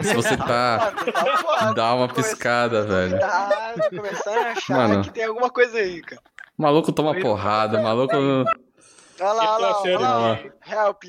[0.00, 0.92] se você tá.
[1.76, 3.20] Dá uma piscada, velho.
[3.20, 5.02] Tá começando a achar Mano.
[5.04, 6.20] que tem alguma coisa aí, cara.
[6.58, 8.14] O maluco toma porrada, o maluco.
[8.16, 10.84] Olha lá, Eu tô olha lá, olha lá.
[10.86, 11.04] Help.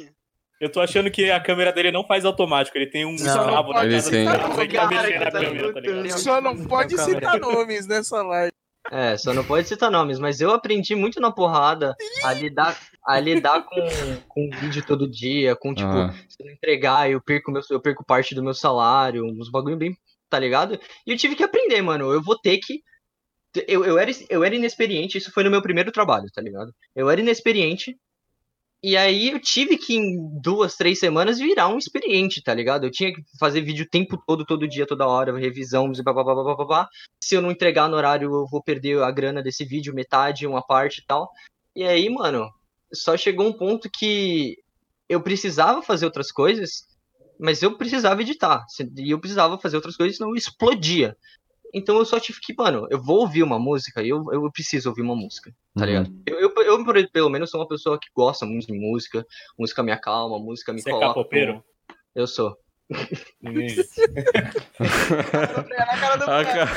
[0.61, 3.81] Eu tô achando que a câmera dele não faz automático, ele tem um escravo na
[3.89, 4.25] casa tem.
[4.25, 6.19] dele na tá câmera, tá ligado?
[6.19, 8.51] Só não pode Não, citar nomes nessa live.
[8.91, 13.19] É, só não pode citar nomes, mas eu aprendi muito na porrada a lidar, a
[13.19, 13.81] lidar com,
[14.27, 16.13] com vídeo todo dia, com tipo, Ah.
[16.29, 19.77] se eu não entregar, eu perco, meu, eu perco parte do meu salário, uns bagulho
[19.77, 19.97] bem,
[20.29, 20.79] tá ligado?
[21.07, 22.11] E eu tive que aprender, mano.
[22.11, 22.81] Eu vou ter que.
[23.67, 26.71] Eu, eu, era, eu era inexperiente, isso foi no meu primeiro trabalho, tá ligado?
[26.95, 27.97] Eu era inexperiente.
[28.83, 32.85] E aí eu tive que, em duas, três semanas, virar um experiente, tá ligado?
[32.85, 36.89] Eu tinha que fazer vídeo o tempo todo, todo dia, toda hora, revisão, babá, babá.
[37.21, 40.65] Se eu não entregar no horário, eu vou perder a grana desse vídeo, metade, uma
[40.65, 41.29] parte e tal.
[41.75, 42.49] E aí, mano,
[42.91, 44.57] só chegou um ponto que
[45.07, 46.87] eu precisava fazer outras coisas,
[47.39, 48.65] mas eu precisava editar.
[48.97, 51.15] E eu precisava fazer outras coisas, senão eu explodia.
[51.73, 54.89] Então eu só tive que, mano, eu vou ouvir uma música e eu, eu preciso
[54.89, 55.85] ouvir uma música, tá Uhum.
[55.85, 56.13] ligado?
[56.25, 59.25] Eu, eu, eu, pelo menos, sou uma pessoa que gosta muito de música,
[59.57, 61.07] música me acalma, música me Você é coloca.
[61.09, 61.63] capopeiro?
[62.13, 62.57] Eu sou.
[66.43, 66.71] Cara.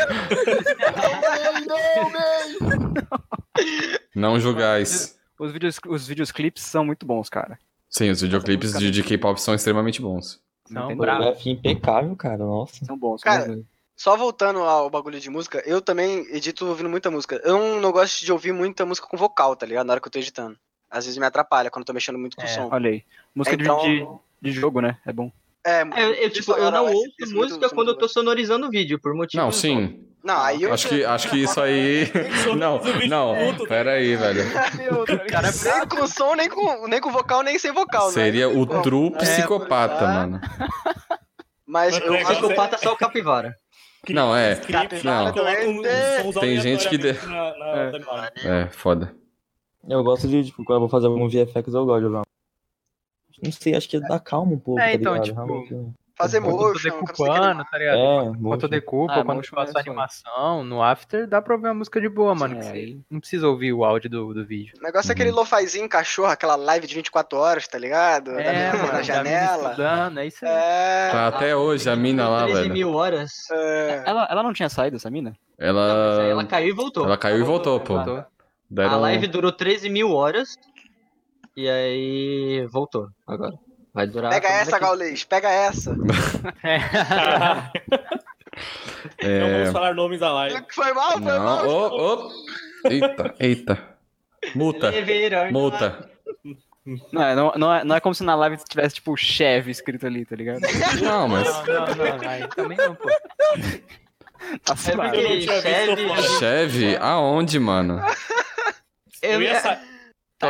[4.14, 5.18] Não julgais.
[5.38, 7.58] Os vídeos, os vídeos clips são muito bons, cara.
[7.88, 10.40] Sim, os videoclipes de, de K-pop são extremamente bons.
[10.70, 11.18] Não, bravo.
[11.22, 12.84] Fotografia impecável, cara, nossa.
[12.84, 13.20] São bons.
[13.22, 13.66] Cara, mesmo.
[13.96, 17.40] Só voltando ao bagulho de música, eu também edito ouvindo muita música.
[17.44, 19.86] Eu não, não gosto de ouvir muita música com vocal, tá ligado?
[19.86, 20.56] Na hora que eu tô editando.
[20.90, 22.68] Às vezes me atrapalha quando eu tô mexendo muito com o É, som.
[22.72, 23.04] Olha aí.
[23.34, 23.80] Música de- Então-
[24.42, 24.98] de, de jogo, né?
[25.06, 25.30] É bom.
[25.66, 29.14] É, Eu, eu, tipo, eu não ouço música quando eu tô sonorizando o vídeo, por
[29.14, 29.42] motivo.
[29.42, 30.04] Não, sim.
[30.22, 30.72] Não, aí eu.
[30.74, 32.10] Acho que, acho que isso aí.
[32.58, 34.42] Não, não, pera aí, velho.
[35.30, 38.12] Cara, nem com som, nem com, nem com vocal, nem sem vocal, né?
[38.12, 40.06] Seria o Bom, true é, psicopata, tá.
[40.06, 40.40] mano.
[41.66, 43.56] Mas eu, Mas O psicopata é só o capivara.
[44.12, 44.52] Não, é.
[44.54, 45.32] Script, Não.
[45.32, 45.86] coloca uns
[46.22, 48.62] sons Tem gente que de- na- na É.
[48.62, 49.14] É, foda.
[49.88, 52.22] Eu gosto de, tipo, quando eu vou fazer algum VFX, eu gosto de jogar.
[53.42, 55.26] Não sei, acho que dá calma um pouco, É, tá então, ligado?
[55.26, 55.90] tipo, Realmente, né?
[56.16, 57.98] Fazer motion, decupando, tá ligado?
[57.98, 62.00] É, Quando decupa, Ah, quando faz é animação, no After, dá pra ouvir a música
[62.00, 62.56] de boa, mano.
[62.58, 64.74] É, você aí- não precisa ouvir o áudio do, do vídeo.
[64.78, 68.32] O negócio é aquele lofazinho, cachorro, aquela live de 24 horas, tá ligado?
[68.32, 69.64] Da É, menina mano, na da janela.
[69.70, 70.52] estudando, é isso aí.
[70.52, 72.72] É, Tá até hoje a mina lá, 13 velho.
[72.72, 73.32] mil horas.
[73.50, 74.02] é.
[74.06, 75.36] Ela, ela não tinha saído, essa mina?
[75.58, 76.30] Não, mas aí Ela.
[76.30, 77.04] ela caiu e voltou.
[77.06, 77.94] Ela caiu e voltou, pô.
[77.96, 78.24] Voltou.
[78.78, 80.56] A live durou 13 mil horas.
[81.56, 83.54] E aí voltou agora.
[83.94, 84.30] Vai durar.
[84.32, 85.94] Pega essa, que- Gaulês, pega essa.
[89.22, 89.58] Não É...
[89.58, 90.64] vamos falar nomes da live.
[90.72, 91.66] Foi mal, foi Não, mal.
[91.68, 92.30] ô, ô.
[92.90, 93.78] Eita, eita.
[94.54, 96.10] Multa, Verão, multa.
[97.10, 100.06] Não é, não, não, é, não é como se na live tivesse, tipo, chefe escrito
[100.06, 100.60] ali, tá ligado?
[101.02, 101.46] Não, mas.
[101.66, 103.08] Não, não, não, aí também não, pô.
[104.62, 105.46] Tá É porque.
[106.38, 108.02] Cheve, aonde, mano?
[109.22, 109.80] Eu ia Eu ia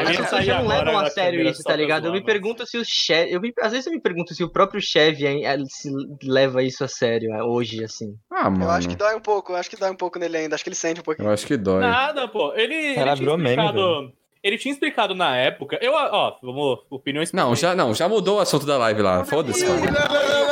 [0.01, 2.07] as pessoas não agora levam a sério isso, tá ligado?
[2.07, 3.33] Eu me pergunto se o Chevy.
[3.33, 5.91] Eu me- às vezes eu me pergunto se o próprio Chevy hein, ele se
[6.23, 8.15] leva isso a sério é, hoje, assim.
[8.31, 9.11] Ah, Eu acho que mano.
[9.11, 11.01] dói um pouco, eu acho que dói um pouco nele ainda, acho que ele sente
[11.01, 11.29] um pouquinho.
[11.29, 11.81] Eu acho que dói.
[11.81, 12.53] Nada, pô.
[12.55, 14.13] Ele, ele Cara, tinha virou meme, explicado.
[14.43, 15.79] ele tinha explicado na época.
[15.81, 16.81] Eu, ó, vamos.
[16.91, 17.33] Opiniões.
[17.33, 19.25] Não, já não, já mudou o assunto da live lá.
[19.25, 19.83] Foda-se, mano.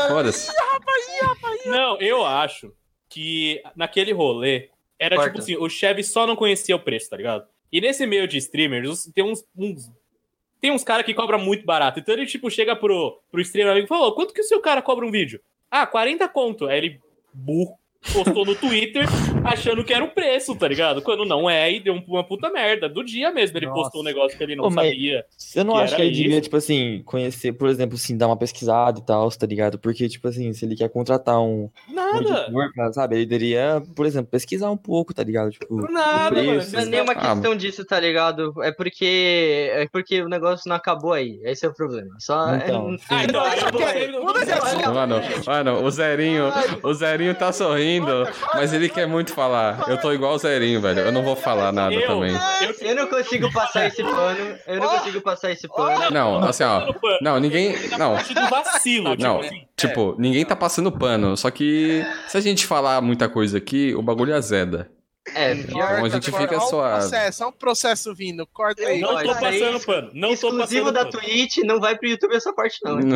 [0.09, 0.51] Foda-se.
[1.67, 2.73] Não, eu acho
[3.09, 5.31] que naquele rolê era Corta.
[5.31, 7.45] tipo assim: o Chevy só não conhecia o preço, tá ligado?
[7.73, 9.45] E nesse meio de streamers, tem uns.
[9.57, 9.91] uns-
[10.61, 11.99] tem uns caras que cobram muito barato.
[11.99, 14.61] Então ele, tipo, chega pro, pro streamer amigo e fala: "Ô, quanto que o seu
[14.61, 15.41] cara cobra um vídeo?
[15.71, 16.67] Ah, 40 conto.
[16.67, 17.01] Aí ele,
[17.33, 17.77] burro,
[18.13, 19.05] postou no Twitter
[19.45, 21.03] achando que era o preço, tá ligado?
[21.03, 22.89] Quando não é, e deu um- uma puta merda.
[22.89, 23.83] Do dia mesmo ele Nossa.
[23.83, 25.25] postou um negócio que ele não Ô, sabia.
[25.55, 26.41] Eu não que acho que ele devia, isso.
[26.43, 29.79] tipo assim, conhecer, por exemplo, assim, dar uma pesquisada e tal, tá ligado?
[29.79, 32.19] Porque, tipo assim, se ele quer contratar um, um Nada.
[32.19, 33.17] editor, pra- sabe?
[33.17, 35.51] Ele deveria, por exemplo, pesquisar um pouco, tá ligado?
[35.51, 36.59] Tipo, Nada, o mano.
[36.59, 36.73] preço.
[36.75, 38.55] Não é nenhuma Ah, questão disso, tá ligado?
[38.63, 39.71] É porque.
[39.73, 41.41] É porque o negócio não acabou aí.
[41.45, 42.15] Esse é o problema.
[42.19, 42.55] Só.
[42.57, 43.43] Então, Ah, então,
[44.23, 44.93] Muda de assunto.
[44.95, 46.45] Mano, mano, o Zerinho,
[46.83, 47.92] o Zerinho tá sorrindo,
[48.55, 49.85] mas ele quer muito falar.
[49.89, 51.01] Eu tô igual o Zerinho, velho.
[51.01, 52.33] Eu não vou falar nada Eu- também.
[52.35, 54.57] eu- Eu não consigo passar esse pano.
[54.67, 56.11] Eu não consigo passar esse pano.
[56.11, 56.93] Não, assim, ó.
[57.21, 57.75] Não, ninguém.
[57.99, 59.41] Não, parte do vacilo, tipo não.
[59.41, 59.67] assim.
[59.77, 61.37] Tipo, ninguém tá passando pano.
[61.37, 64.89] Só que se a gente falar muita coisa aqui, o bagulho azeda.
[65.35, 65.93] É, pior.
[65.93, 67.01] Então a gente fica suave.
[67.01, 68.47] processo, o processo vindo.
[68.47, 69.01] Corta aí.
[69.01, 70.11] Não tô passando pano.
[70.15, 71.13] Não tô exclusivo da pano.
[71.13, 73.01] Twitch, não vai pro YouTube essa parte, não.
[73.01, 73.07] hein?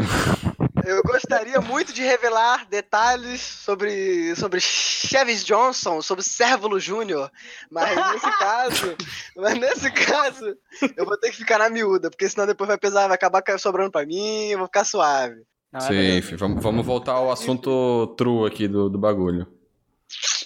[0.87, 7.29] Eu gostaria muito de revelar detalhes sobre, sobre Chevis Johnson, sobre Sérvulo Júnior,
[7.69, 8.97] mas nesse caso,
[9.37, 10.57] mas nesse caso,
[10.97, 13.91] eu vou ter que ficar na miúda, porque senão depois vai pesar, vai acabar sobrando
[13.91, 15.43] pra mim, eu vou ficar suave.
[15.73, 19.56] Não, é Sim, fi, vamos, vamos voltar ao assunto true aqui do, do bagulho.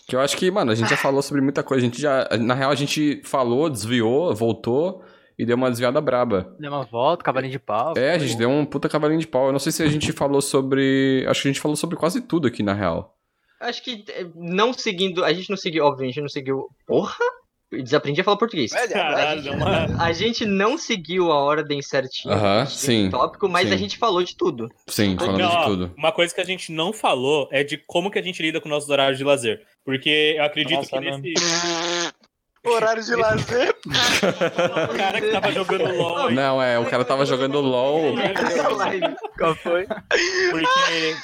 [0.07, 1.85] Que eu acho que, mano, a gente já falou sobre muita coisa.
[1.85, 2.29] A gente já.
[2.39, 5.05] Na real, a gente falou, desviou, voltou
[5.39, 6.55] e deu uma desviada braba.
[6.59, 7.95] Deu uma volta, cavalinho de pau.
[7.97, 9.47] É, a gente deu um puta cavalinho de pau.
[9.47, 11.25] Eu não sei se a gente falou sobre.
[11.29, 13.17] Acho que a gente falou sobre quase tudo aqui, na real.
[13.61, 15.25] Acho que eh, não seguindo.
[15.25, 16.69] A gente não seguiu, óbvio, a gente não seguiu.
[16.87, 17.17] Porra!
[17.71, 18.73] Desaprendi a falar português.
[18.73, 19.87] Velho, Caralho, deu uma...
[20.03, 23.09] A gente não seguiu a ordem certinha Aham, do sim.
[23.11, 23.75] tópico, mas sim.
[23.75, 24.69] a gente falou de tudo.
[24.89, 25.95] Sim, falando Não, de ó, tudo.
[25.97, 28.69] Uma coisa que a gente não falou é de como que a gente lida com
[28.69, 29.63] nossos horários de lazer.
[29.85, 31.19] Porque eu acredito Nossa, que não.
[31.19, 31.35] nesse.
[32.63, 33.75] Horário de lazer.
[34.91, 38.15] O cara que tava jogando LOL aí, Não, é, o cara tava jogando LOL.
[39.39, 39.87] Qual foi?
[39.87, 41.17] Porque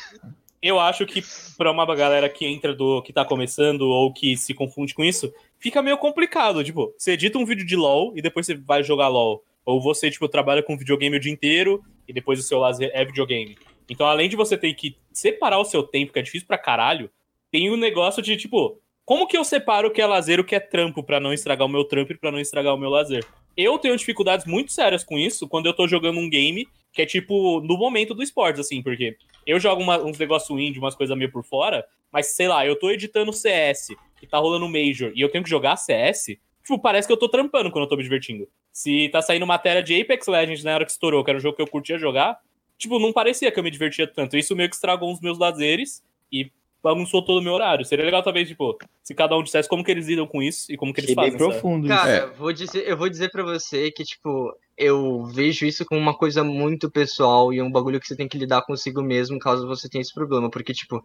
[0.63, 1.23] eu acho que
[1.59, 3.03] pra uma galera que entra do.
[3.03, 6.63] que tá começando ou que se confunde com isso, fica meio complicado.
[6.63, 9.43] Tipo, você edita um vídeo de LOL e depois você vai jogar LOL.
[9.65, 13.05] Ou você, tipo, trabalha com videogame o dia inteiro e depois o seu lazer é
[13.05, 13.59] videogame.
[13.89, 17.11] Então, além de você ter que separar o seu tempo, que é difícil pra caralho,
[17.51, 20.45] tem um negócio de, tipo, como que eu separo o que é lazer e o
[20.45, 22.91] que é trampo pra não estragar o meu trampo e pra não estragar o meu
[22.91, 23.25] lazer?
[23.57, 27.07] Eu tenho dificuldades muito sérias com isso quando eu tô jogando um game que é,
[27.07, 29.17] tipo, no momento do esporte, assim, porque
[29.47, 32.75] eu jogo uma- uns negócios indie, umas coisas meio por fora, mas sei lá, eu
[32.75, 37.07] tô editando CS, que tá rolando Major, e eu tenho que jogar CS, tipo, parece
[37.07, 38.49] que eu tô trampando quando eu tô me divertindo.
[38.73, 41.55] Se tá saindo matéria de Apex Legends na hora que estourou, que era um jogo
[41.55, 42.39] que eu curtia jogar,
[42.79, 44.37] tipo, não parecia que eu me divertia tanto.
[44.37, 46.51] Isso meio que estragou os meus lazeres e
[46.87, 47.85] bagunçou todo o meu horário.
[47.85, 50.77] Seria legal, talvez, tipo, se cada um dissesse como que eles lidam com isso e
[50.77, 51.51] como que eles Achei bem fazem.
[51.51, 51.97] profundo isso.
[51.97, 52.27] Cara, É.
[52.27, 56.45] vou dizer, eu vou dizer pra você que, tipo, eu vejo isso como uma coisa
[56.45, 60.03] muito pessoal e um bagulho que você tem que lidar consigo mesmo caso você tenha
[60.03, 60.49] esse problema.
[60.51, 61.03] Porque, tipo,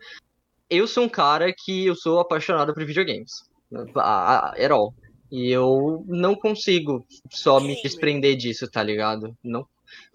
[0.69, 3.31] eu sou um cara que eu sou apaixonado por videogames.
[3.95, 4.93] A, a, at all.
[5.31, 9.35] E eu não consigo só me desprender disso, tá ligado?
[9.43, 9.65] Não.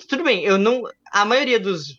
[0.09, 0.83] Tudo bem, eu não.
[1.13, 1.99] A maioria dos.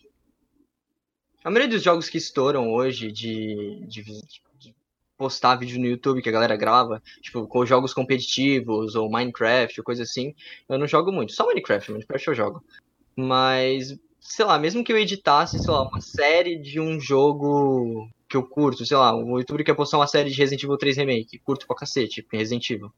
[1.47, 4.75] A maioria dos jogos que estouram hoje de, de, de
[5.17, 9.83] postar vídeo no YouTube que a galera grava, tipo, com jogos competitivos ou Minecraft ou
[9.85, 10.35] coisa assim,
[10.67, 11.31] eu não jogo muito.
[11.31, 12.65] Só Minecraft, Minecraft eu jogo.
[13.15, 18.35] Mas, sei lá, mesmo que eu editasse, sei lá, uma série de um jogo que
[18.35, 21.39] eu curto, sei lá, o youtuber quer postar uma série de Resident Evil 3 Remake,
[21.39, 22.91] curto pra cacete, Resident Evil.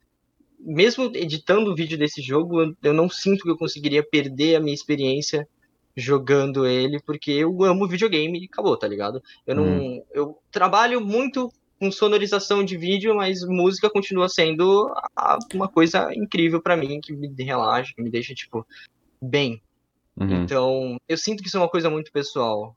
[0.59, 4.73] Mesmo editando o vídeo desse jogo, eu não sinto que eu conseguiria perder a minha
[4.73, 5.47] experiência
[5.99, 9.21] jogando ele, porque eu amo videogame e acabou, tá ligado?
[9.45, 9.63] Eu não.
[9.65, 10.03] Hum.
[10.11, 14.93] Eu trabalho muito com sonorização de vídeo, mas música continua sendo
[15.53, 18.67] uma coisa incrível pra mim, que me relaxa, que me deixa, tipo,
[19.21, 19.61] bem.
[20.17, 20.43] Uhum.
[20.43, 22.75] Então, eu sinto que isso é uma coisa muito pessoal.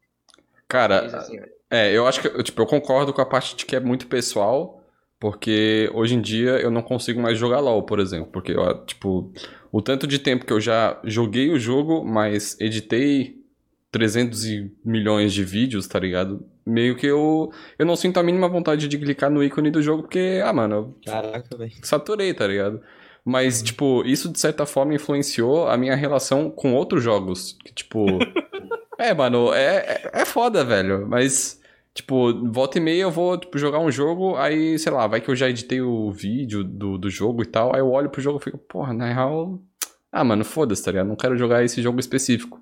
[0.69, 3.81] Cara, assim, É, eu acho que, tipo, eu concordo com a parte de que é
[3.81, 4.82] muito pessoal,
[5.23, 9.33] porque hoje em dia eu não consigo mais jogar LoL, por exemplo, porque, ó, tipo,
[9.71, 13.37] o tanto de tempo que eu já joguei o jogo, mas editei
[13.93, 16.45] 300 e milhões de vídeos, tá ligado?
[16.67, 20.03] Meio que eu, eu não sinto a mínima vontade de clicar no ícone do jogo,
[20.03, 21.71] porque, ah, mano, eu Caraca, velho.
[21.85, 22.83] saturei, tá ligado?
[23.25, 27.57] Mas, tipo, isso de certa forma influenciou a minha relação com outros jogos.
[27.65, 28.05] Que, tipo.
[28.99, 31.07] é, mano, é, é, é foda, velho.
[31.07, 31.62] Mas,
[31.95, 35.29] tipo, volta e meia eu vou tipo, jogar um jogo, aí, sei lá, vai que
[35.31, 38.39] eu já editei o vídeo do, do jogo e tal, aí eu olho pro jogo
[38.39, 39.61] e fico, porra, na real.
[40.11, 41.07] Ah, mano, foda-se, tá ligado?
[41.09, 42.61] Não quero jogar esse jogo específico.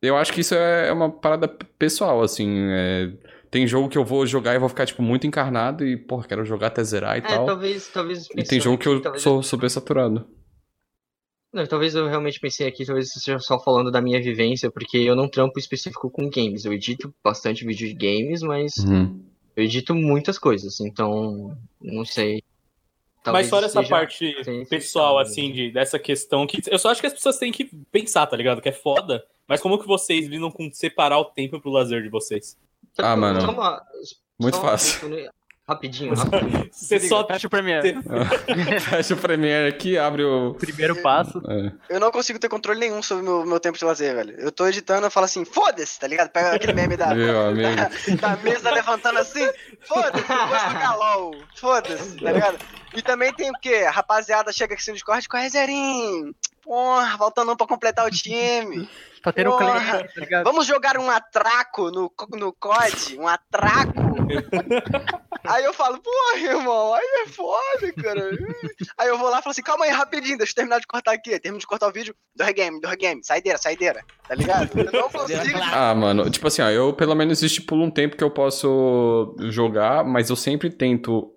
[0.00, 2.48] Eu acho que isso é uma parada pessoal, assim.
[2.70, 3.12] é,
[3.50, 6.44] Tem jogo que eu vou jogar e vou ficar, tipo, muito encarnado e, porra, quero
[6.44, 7.46] jogar até zerar e É, tal.
[7.46, 8.26] talvez, talvez.
[8.36, 10.26] E tem jogo que eu sou super saturado.
[11.52, 14.96] Não, talvez eu realmente pensei aqui, talvez eu esteja só falando da minha vivência, porque
[14.96, 16.64] eu não trampo específico com games.
[16.64, 19.22] Eu edito bastante vídeo de games, mas Uhum.
[19.54, 22.42] eu edito muitas coisas, então não sei.
[23.16, 26.60] Mas Talvez fora essa seja- parte seja pessoal, assim, de, dessa questão que.
[26.68, 28.60] Eu só acho que as pessoas têm que pensar, tá ligado?
[28.60, 29.22] Que é foda.
[29.46, 32.56] Mas como que vocês lidam com separar o tempo pro lazer de vocês?
[32.98, 33.48] Ah, mano.
[33.52, 33.80] Uma-
[34.40, 35.08] Muito fácil.
[35.68, 36.68] Rapidinho, rapidinho.
[36.72, 37.24] Você só.
[37.24, 37.96] Fecha o Premiere.
[38.80, 40.54] Fecha o Premiere aqui, abre o.
[40.54, 41.40] Primeiro passo.
[41.48, 41.94] É.
[41.94, 44.34] Eu não consigo ter controle nenhum sobre o meu, meu tempo de lazer, velho.
[44.38, 46.30] Eu tô editando, eu falo assim, foda-se, tá ligado?
[46.30, 47.76] Pega aquele meme da, Meu amigo.
[48.20, 49.48] da mesa levantando assim,
[49.86, 52.58] foda-se, eu vou jogar LOL, foda-se, tá ligado?
[52.94, 53.84] E também tem o quê?
[53.86, 56.34] A rapaziada chega aqui no Discord com zerinho.
[56.62, 58.88] Porra, faltando um pra completar o time.
[59.22, 59.80] Tá tendo um Porra.
[59.80, 60.44] cliente, tá ligado?
[60.44, 63.18] Vamos jogar um atraco no, no COD?
[63.18, 63.92] Um atraco?
[65.44, 68.30] Aí eu falo, porra, irmão, aí é foda, cara.
[68.98, 71.12] Aí eu vou lá e falo assim, calma aí, rapidinho, deixa eu terminar de cortar
[71.12, 71.38] aqui.
[71.38, 74.70] Termino de cortar o vídeo, do regame, do regame, saideira, saideira, tá ligado?
[74.78, 75.40] Eu não consigo.
[75.72, 80.04] Ah, mano, tipo assim, ó, eu pelo menos estipulo um tempo que eu posso jogar,
[80.04, 81.32] mas eu sempre tento,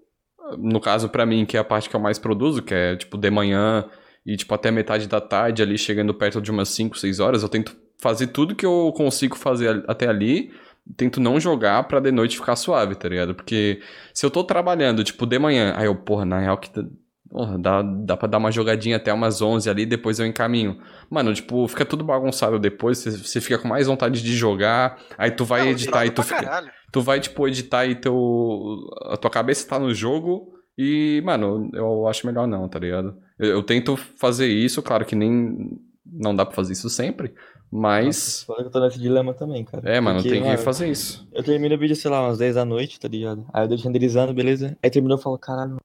[0.58, 3.18] no caso pra mim, que é a parte que eu mais produzo, que é tipo
[3.18, 3.90] de manhã
[4.26, 7.50] e tipo até metade da tarde ali, chegando perto de umas 5, 6 horas, eu
[7.50, 10.52] tento fazer tudo que eu consigo fazer até ali,
[10.98, 13.34] tento não jogar pra de noite ficar suave, tá ligado?
[13.36, 13.82] Porque
[14.14, 16.84] se eu tô trabalhando, tipo, de manhã, aí eu, porra, na real que tá-
[17.30, 20.78] porra, dá, dá pra dar uma jogadinha até umas 11 ali, depois eu encaminho.
[21.10, 25.44] Mano, tipo, fica tudo bagunçado depois, você, fica com mais vontade de jogar, aí tu
[25.44, 26.72] vai Não, editar e tu fica, caralho.
[26.92, 32.08] tu vai, tipo, editar e teu, a tua cabeça tá no jogo e, mano, eu
[32.08, 33.18] acho melhor não, tá ligado?
[33.40, 37.34] Eu, eu tento fazer isso, claro que nem, não dá pra fazer isso sempre,
[37.76, 39.88] mas, que eu tô nesse dilema também, cara.
[39.90, 41.28] é, mano, Porque, tem que mano, fazer isso.
[41.34, 43.46] Eu termino o vídeo, sei lá, umas 10 da noite, tá ligado?
[43.54, 44.78] Aí eu deixo renderizando, beleza?
[44.82, 45.78] Aí terminou e falo, caralho,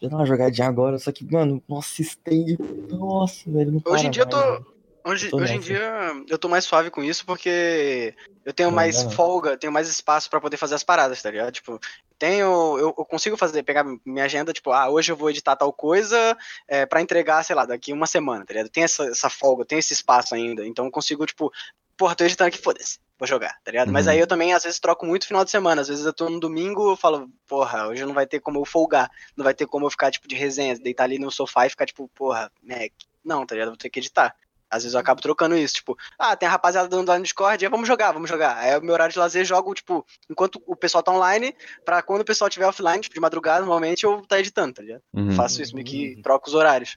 [0.00, 2.58] já dá uma jogadinha agora, só que, mano, nossa, stay.
[2.88, 4.79] Nossa, velho, não Hoje em dia eu mais, tô.
[5.04, 9.02] Hoje, hoje em dia eu tô mais suave com isso porque eu tenho Não, mais
[9.02, 9.10] não.
[9.10, 11.52] folga, tenho mais espaço pra poder fazer as paradas, tá ligado?
[11.52, 11.78] Tipo,
[12.18, 12.78] tenho.
[12.78, 16.36] Eu, eu consigo fazer, pegar minha agenda, tipo, ah, hoje eu vou editar tal coisa
[16.68, 18.68] é, para entregar, sei lá, daqui uma semana, tá ligado?
[18.70, 20.66] Tem essa, essa folga, tem esse espaço ainda.
[20.66, 21.50] Então eu consigo, tipo,
[21.96, 23.92] porra, tô editando aqui, foda-se, vou jogar, tá ligado?
[23.92, 24.12] Mas Uhum.
[24.12, 25.82] aí eu também, às vezes, troco muito final de semana.
[25.82, 28.64] Às vezes eu tô no domingo, eu falo, porra, hoje não vai ter como eu
[28.64, 31.70] folgar, não vai ter como eu ficar, tipo, de resenha, deitar ali no sofá e
[31.70, 32.92] ficar, tipo, porra, Mac.
[33.22, 33.68] Não, tá ligado?
[33.68, 34.34] Vou ter que editar.
[34.70, 37.64] Às vezes eu acabo trocando isso, tipo, ah, tem a rapaziada dando lá no Discord,
[37.64, 38.56] é, vamos jogar, vamos jogar.
[38.58, 41.54] Aí é o meu horário de lazer, jogo, tipo, enquanto o pessoal tá online,
[41.84, 45.02] pra quando o pessoal estiver offline, tipo, de madrugada, normalmente eu tá editando, tá ligado?
[45.12, 45.32] Uhum.
[45.32, 46.96] Faço isso, meio que troco os horários.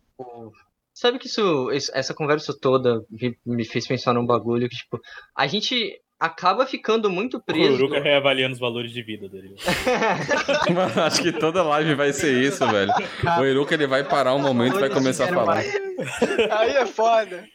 [0.93, 3.03] Sabe que isso, essa conversa toda
[3.43, 5.01] me, fez pensar num bagulho que, tipo,
[5.35, 7.73] a gente acaba ficando muito O preso.
[7.73, 9.55] Uruka reavaliando os valores de vida dele.
[10.73, 12.93] Mano, acho que toda live vai ser isso, velho.
[13.39, 15.57] O Iruka, ele vai parar um momento e vai começar a falar.
[15.57, 17.45] Aí é foda.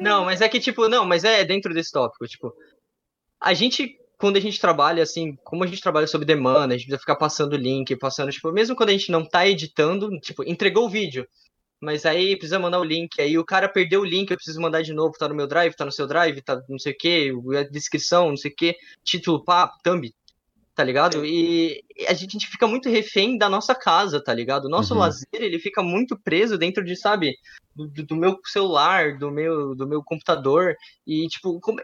[0.00, 2.52] Não, mas é que, tipo, não, mas é dentro desse tópico, tipo,
[3.40, 6.86] a gente, quando a gente trabalha, assim, como a gente trabalha sob demanda, a gente
[6.86, 10.86] precisa ficar passando link, passando, tipo, mesmo quando a gente não tá editando, tipo, entregou
[10.86, 11.26] o vídeo,
[11.80, 14.82] mas aí precisa mandar o link, aí o cara perdeu o link, eu preciso mandar
[14.82, 17.32] de novo, tá no meu drive, tá no seu drive, tá não sei o que,
[17.58, 20.08] a descrição, não sei o que, título, papo, thumb.
[20.74, 21.24] Tá ligado?
[21.24, 24.64] E a gente, a gente fica muito refém da nossa casa, tá ligado?
[24.66, 25.00] O nosso Uhum.
[25.00, 27.34] lazer, ele fica muito preso dentro de, sabe,
[27.74, 30.74] do, do- meu celular, do meu, do meu computador.
[31.06, 31.80] E, tipo, como-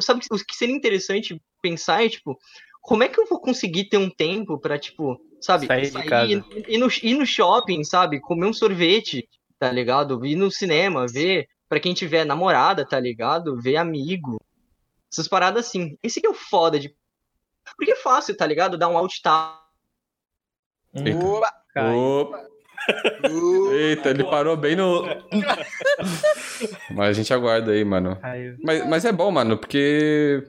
[0.00, 2.36] sabe o que seria interessante pensar é, tipo,
[2.80, 6.44] como é que eu vou conseguir ter um tempo pra, tipo, sabe, Sair de casa.
[6.68, 9.28] ir, no, ir no shopping, sabe, comer um sorvete,
[9.58, 10.24] tá ligado?
[10.26, 13.56] Ir no cinema, ver, pra quem tiver namorada, tá ligado?
[13.60, 14.38] Ver amigo.
[15.12, 15.96] Essas paradas assim.
[16.02, 16.94] Esse que é o foda de.
[17.76, 18.78] Porque é fácil, tá ligado?
[18.78, 19.56] Dar um alt tab.
[20.94, 21.52] Opa.
[21.94, 22.52] oba.
[23.72, 25.04] Eita, ele parou bem no.
[26.90, 28.18] Mas a gente aguarda aí, mano.
[28.62, 30.44] Mas, mas é bom, mano, porque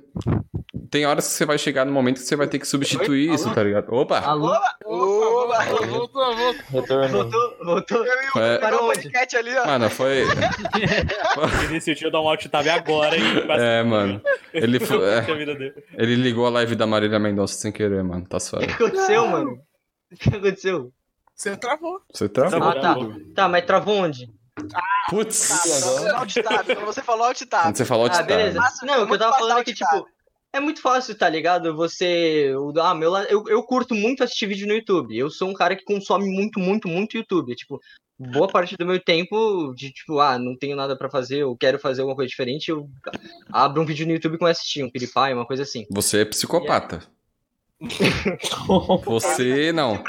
[0.90, 3.52] tem horas que você vai chegar no momento que você vai ter que substituir isso,
[3.54, 3.92] tá ligado?
[3.94, 4.20] Opa!
[4.20, 4.56] Alô?
[4.86, 5.66] Oba.
[5.66, 7.10] Voltou, voltou, voltou.
[7.10, 8.06] Voltou, voltou.
[8.06, 8.58] Eu o É.
[8.60, 8.88] Para o?
[8.88, 9.66] Panicat ali, ó.
[9.66, 10.22] Mano, foi.
[11.64, 14.22] Ele decidiu dar um alt tab agora quase É, mano.
[14.54, 15.26] Ele, foi- é,
[15.98, 18.26] ele ligou a live da Marília Mendonça sem querer, mano.
[18.28, 18.68] Tá O suave.
[18.68, 19.58] que aconteceu, mano?
[20.12, 20.92] O que aconteceu?
[21.36, 22.00] Você travou.
[22.14, 22.48] Você tá?
[22.48, 22.96] Ah, tá.
[23.36, 24.28] Tá, mas travou onde?
[25.10, 25.50] Putz!
[25.50, 26.66] Tá, alt tab.
[26.76, 27.64] Quando você falou alt tab.
[27.64, 28.60] Quando você falou de Ah, beleza.
[28.84, 29.90] Não, o que eu tava falando é que, alt tab.
[30.00, 30.10] tipo,
[30.54, 31.76] é muito fácil, tá ligado?
[31.76, 32.54] Você.
[32.56, 35.18] o- Ah, meu, eu, eu curto muito assistir vídeo no YouTube.
[35.18, 37.56] Eu sou um cara que consome muito, muito, muito YouTube.
[37.56, 37.80] Tipo,
[38.18, 41.80] boa parte do meu tempo de, tipo, ah, não tenho nada pra fazer, eu quero
[41.80, 42.90] fazer alguma coisa diferente, eu
[43.52, 45.86] abro um vídeo no YouTube e começo a assistir, um PewDiePie, uma coisa assim.
[45.90, 47.02] Você é psicopata.
[49.06, 50.02] Você não.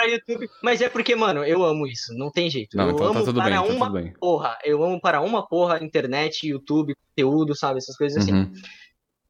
[0.62, 2.76] Mas é porque, mano, eu amo isso, não tem jeito.
[2.76, 4.12] Não, eu então tá amo tudo bem, para tá uma tudo bem.
[4.12, 8.52] porra, eu amo para uma porra internet, YouTube, conteúdo, sabe, essas coisas assim.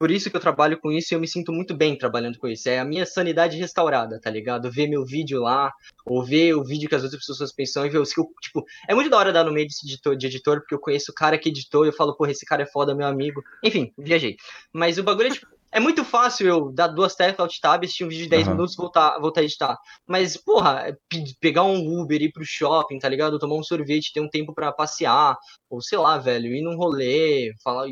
[0.05, 0.09] Uhum.
[0.09, 2.47] Por isso que eu trabalho com isso e eu me sinto muito bem trabalhando com
[2.47, 2.69] isso.
[2.69, 4.71] É a minha sanidade restaurada, tá ligado?
[4.71, 5.73] Ver meu vídeo lá,
[6.05, 8.63] ou ver o vídeo que as outras pessoas pensam e ver os que eu, tipo,
[8.87, 11.15] é muito da hora dar no meio desse editor, de editor, porque eu conheço o
[11.15, 13.43] cara que editou e eu falo, porra, esse cara é foda, meu amigo.
[13.63, 14.37] Enfim, viajei.
[14.73, 18.05] Mas o bagulho é, tipo, é muito fácil eu dar duas teclas alt tab, assistir
[18.05, 18.57] um vídeo de 10 Aham.
[18.57, 19.77] minutos voltar, voltar a editar.
[20.07, 23.39] Mas, porra, é pe- pegar um Uber, ir pro shopping, tá ligado?
[23.39, 25.37] Tomar um sorvete, ter um tempo pra passear,
[25.71, 27.87] ou sei lá, velho, ir num rolê, falar,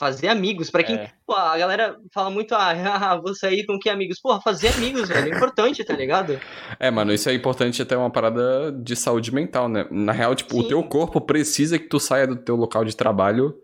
[0.00, 0.70] fazer amigos.
[0.70, 1.10] Pra quem É.
[1.26, 2.72] Pô, a galera fala muito, ah,
[3.22, 4.18] vou sair com que amigos?
[4.18, 6.40] Porra, fazer amigos, velho, é importante, tá ligado?
[6.78, 9.86] É, mano, isso é importante até uma parada de saúde mental, né?
[9.90, 10.68] Na real, tipo, o Sim.
[10.68, 13.54] teu corpo precisa que tu saia do teu local de trabalho.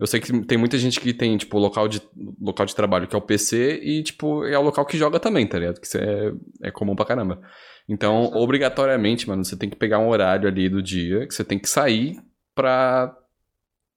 [0.00, 2.02] Eu sei que tem muita gente que tem, tipo, local de,
[2.40, 5.46] local de trabalho que é o PC e, tipo, é o local que joga também,
[5.46, 5.78] tá ligado?
[5.78, 6.32] Que isso é,
[6.62, 7.40] é comum pra caramba.
[7.88, 8.38] Então, Exato.
[8.38, 11.68] obrigatoriamente, mano, você tem que pegar um horário ali do dia que você tem que
[11.68, 12.16] sair
[12.54, 13.14] pra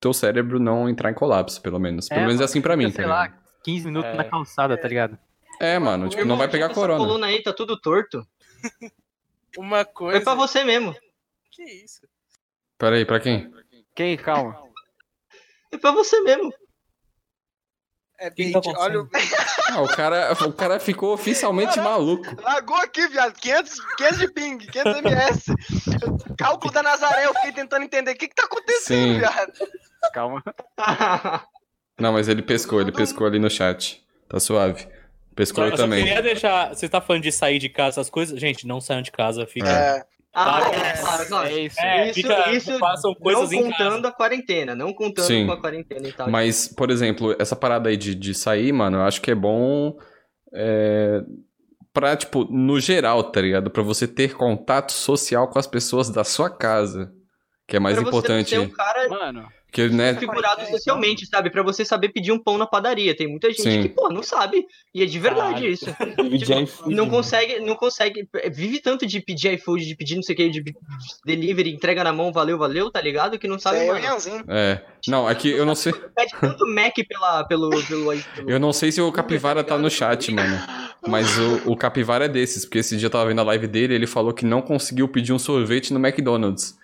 [0.05, 2.07] teu cérebro não entrar em colapso, pelo menos.
[2.07, 3.41] Pelo É, menos é assim pra mim, fica, tá sei lá, ligado?
[3.63, 4.15] 15 minutos É.
[4.15, 5.17] na calçada, tá ligado?
[5.59, 6.99] É, mano, tipo, não vai pegar essa corona.
[6.99, 8.27] coluna aí tá tudo torto.
[9.57, 10.17] Uma coisa.
[10.17, 10.93] Foi pra você mesmo.
[11.51, 12.01] Que isso?
[12.77, 13.51] Pera aí, pra quem?
[13.95, 14.15] Quem?
[14.17, 14.61] Calma.
[15.71, 16.53] Foi pra você mesmo.
[18.17, 19.09] É, tá bait, olha o
[19.71, 22.25] Ah, o cara, o cara ficou oficialmente maluco.
[22.41, 23.33] Lagou aqui, viado.
[23.33, 25.53] 500, 500 de ping, 500 ms.
[26.37, 29.19] Cálculo da Nazaré, eu fiquei tentando entender o que, que tá acontecendo, Sim.
[29.19, 29.51] viado.
[30.13, 30.43] Calma.
[31.99, 34.03] Não, mas ele pescou, ele pescou ali no chat.
[34.27, 34.87] Tá suave.
[35.35, 36.03] Pescou eu eu também.
[36.03, 36.69] queria deixar.
[36.69, 38.39] Você tá falando de sair de casa, essas coisas?
[38.39, 39.69] Gente, não saiam de casa, fica.
[39.69, 40.05] É,
[40.35, 40.75] Ah, Claro.
[40.75, 40.93] é,
[41.27, 41.47] claro.
[41.47, 41.79] É isso.
[41.79, 45.45] É, isso, fica- isso façam coisas não contando a quarentena, não contando Sim.
[45.45, 46.29] com a quarentena e tal.
[46.29, 49.97] Mas, por exemplo, essa parada aí de, de sair, mano, eu acho que é bom.
[50.53, 51.21] É,
[51.93, 53.69] pra, tipo, no geral, tá ligado?
[53.71, 57.11] Pra você ter contato social com as pessoas da sua casa.
[57.67, 58.49] Que é mais Pra você importante.
[58.51, 60.13] ser um cara Mano, Que, né?
[60.13, 61.49] configurado socialmente, sabe?
[61.49, 63.13] Pra você saber pedir um pão na padaria.
[63.13, 63.81] Tem muita gente Sim.
[63.81, 64.65] que, pô, não sabe.
[64.93, 65.85] E é de verdade isso.
[66.63, 67.11] IFood, Não né?
[67.11, 68.25] consegue, não consegue.
[68.53, 70.63] Vive tanto de pedir iFood, de pedir não sei o que, de
[71.25, 73.37] delivery, entrega na mão, valeu, valeu, tá ligado?
[73.37, 74.01] Que não sabe, é.
[74.47, 74.81] É.
[75.09, 75.91] Não, aqui eu não sei.
[75.91, 79.89] Pede tanto Mac pela, pelo, pelo, pelo- Eu não sei se o Capivara tá no
[79.89, 80.57] chat, mano.
[81.05, 83.93] Mas o, o Capivara é desses, porque esse dia eu tava vendo a live dele
[83.93, 86.77] ele falou que não conseguiu pedir um sorvete no McDonald's.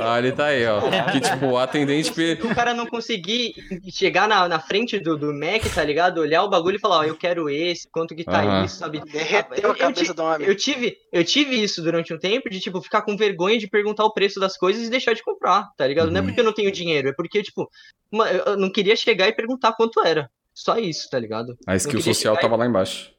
[0.00, 0.80] Ah, ele tá aí, ó.
[1.12, 2.12] Que tipo, o atendente.
[2.12, 3.54] pe- o cara não conseguir
[3.90, 6.18] chegar na, na frente do, do Mac, tá ligado?
[6.18, 8.64] Olhar o bagulho e falar, ó, eu quero esse, quanto que tá Aham.
[8.64, 9.00] isso, sabe?
[9.04, 10.48] Derreteu Eu- a eu cabeça ti- do homem.
[10.48, 14.04] Eu tive, eu tive isso durante um tempo de, tipo, ficar com vergonha de perguntar
[14.04, 16.10] o preço das coisas e deixar de comprar, tá ligado?
[16.10, 16.26] Não é Uhum.
[16.26, 17.70] porque eu não tenho dinheiro, é porque, tipo,
[18.10, 20.28] ma- eu não queria chegar e perguntar quanto era.
[20.52, 21.56] Só isso, tá ligado?
[21.66, 23.12] A skill social tava lá embaixo.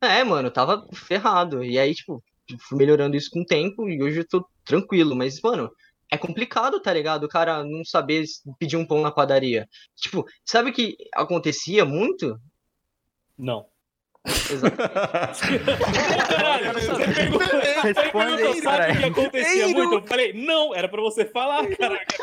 [0.00, 1.64] É, mano, tava ferrado.
[1.64, 2.22] E aí, tipo,
[2.60, 5.14] fui melhorando isso com o tempo e hoje eu tô tranquilo.
[5.14, 5.70] Mas, mano,
[6.10, 7.24] é complicado, tá ligado?
[7.24, 8.24] O cara não saber
[8.58, 9.68] pedir um pão na padaria.
[9.96, 12.38] Tipo, sabe o que acontecia muito?
[13.36, 13.66] Não.
[14.26, 14.88] Exatamente.
[16.28, 19.94] Caralho, você perguntou, você Responde aí, perguntou, sabe o que acontecia muito?
[19.94, 22.16] Eu falei, não, era pra você falar, caraca.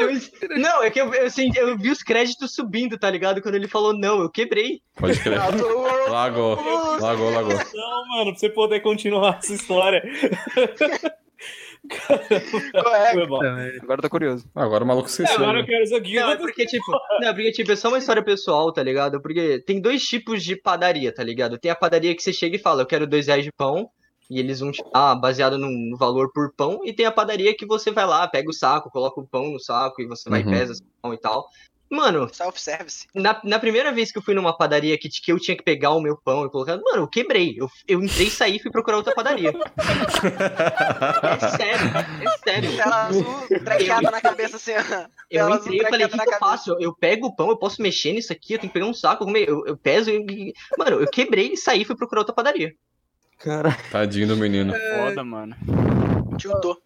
[0.00, 3.40] Eu- não, é que eu, eu, senti- eu vi os créditos subindo, tá ligado?
[3.42, 4.80] Quando ele falou não, eu quebrei.
[4.96, 5.38] Pode crer.
[5.38, 6.56] Lagou,
[7.00, 7.52] lagou, lagou.
[7.74, 10.02] Não, mano, pra você poder continuar essa história.
[13.12, 13.40] Foi bom.
[13.42, 14.48] Agora eu tô curioso.
[14.54, 15.36] Agora o maluco esqueceu.
[15.36, 15.60] Agora né?
[15.60, 16.14] eu quero isso aqui.
[16.14, 19.20] Não, é porque, tipo, não, é porque, tipo, é só uma história pessoal, tá ligado?
[19.20, 21.58] Porque tem dois tipos de padaria, tá ligado?
[21.58, 23.88] Tem a padaria que você chega e fala, eu quero dois reais de pão,
[24.30, 27.54] e eles vão te dar baseado no, no valor por pão, e tem a padaria
[27.56, 30.42] que você vai lá, pega o saco, coloca o pão no saco, e você vai
[30.42, 30.48] Uhum.
[30.48, 31.48] e pesa esse pão e tal.
[31.92, 33.08] Mano, Self-service.
[33.12, 35.90] na, na primeira vez que eu fui numa padaria que, que eu tinha que pegar
[35.90, 36.76] o meu pão e colocar.
[36.76, 37.56] Mano, eu quebrei.
[37.58, 39.50] Eu, eu entrei e saí e fui procurar outra padaria.
[39.50, 41.86] é sério,
[42.22, 42.76] é sério.
[42.76, 44.70] Tela azul, trequeada na cabeça assim.
[45.28, 46.76] Eu entrei e falei, o que, que eu faço?
[46.78, 49.28] Eu pego o pão, eu posso mexer nisso aqui, eu tenho que pegar um saco,
[49.28, 50.54] eu, eu, eu peso e.
[50.78, 52.72] Mano, eu quebrei e saí e fui procurar outra padaria.
[53.40, 54.72] Cara, Tadinho do menino.
[54.72, 55.56] Foda, mano.
[56.36, 56.76] Tiltou.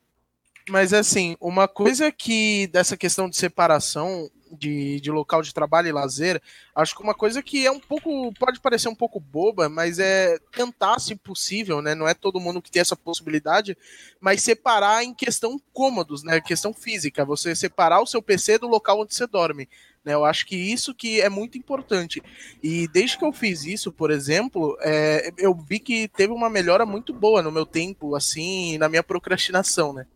[0.71, 5.93] Mas assim, uma coisa que dessa questão de separação de, de local de trabalho e
[5.93, 6.41] lazer,
[6.75, 10.39] acho que uma coisa que é um pouco, pode parecer um pouco boba, mas é
[10.53, 11.95] tentar, se possível, né?
[11.95, 13.77] Não é todo mundo que tem essa possibilidade,
[14.21, 16.41] mas separar em questão cômodos, né?
[16.41, 19.69] Questão física, você separar o seu PC do local onde você dorme.
[20.05, 22.23] Né, eu acho que isso que é muito importante.
[22.63, 26.85] E desde que eu fiz isso, por exemplo, é, eu vi que teve uma melhora
[26.85, 30.07] muito boa no meu tempo, assim, na minha procrastinação, né?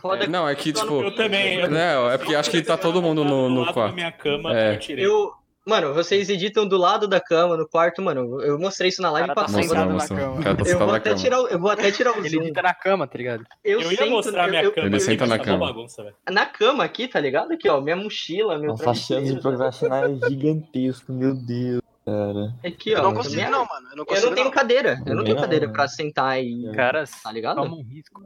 [0.00, 1.02] Foda Não, é que, tipo.
[1.02, 1.56] Eu também.
[1.60, 3.94] Eu Não, é porque acho que tá todo mundo no, do no lado da quarto.
[3.94, 4.74] minha cama, É.
[4.74, 5.04] eu tirei.
[5.06, 5.32] Eu.
[5.66, 8.40] Mano, vocês editam do lado da cama, no quarto, mano.
[8.40, 9.62] Eu mostrei isso na live cara tá passada.
[9.62, 10.42] sentado na cama.
[10.42, 11.20] Cara tá Eu vou, até cama.
[11.22, 12.42] tirar, o- eu vou até tirar o Ele zoom.
[12.42, 13.44] edita na cama, tá ligado?
[13.62, 14.86] Eu, Eu ia sento- mostrar minha eu- cama.
[14.86, 15.66] Ele senta na tá cama.
[15.66, 16.14] bagunça.
[16.30, 17.52] Na cama aqui, tá ligado?
[17.52, 22.54] Aqui, ó, minha mochila, meu nossa, chance de travesseiro, procrastinar é gigantesco, meu Deus, cara.
[22.64, 23.02] Aqui, Eu ó.
[23.02, 23.86] não consigo, minha- não, mano.
[23.90, 24.52] Eu não Eu consigo, não tenho não.
[24.52, 25.02] cadeira.
[25.06, 25.74] Eu não tenho cadeira mano.
[25.76, 26.72] pra sentar e.
[26.74, 27.56] Caras, Tá ligado?
[27.56, 28.22] toma um risco.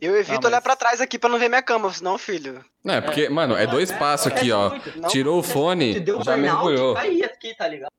[0.00, 2.64] Eu evito Não, olhar mas- pra trás aqui pra não ver minha cama, senão, filho.
[2.82, 4.70] Não, é porque, mano, é dois passos aqui, ó.
[4.96, 5.08] Não.
[5.08, 6.96] Tirou o fone, Se deu já mergulhou.
[6.96, 7.90] aqui, tá ligado?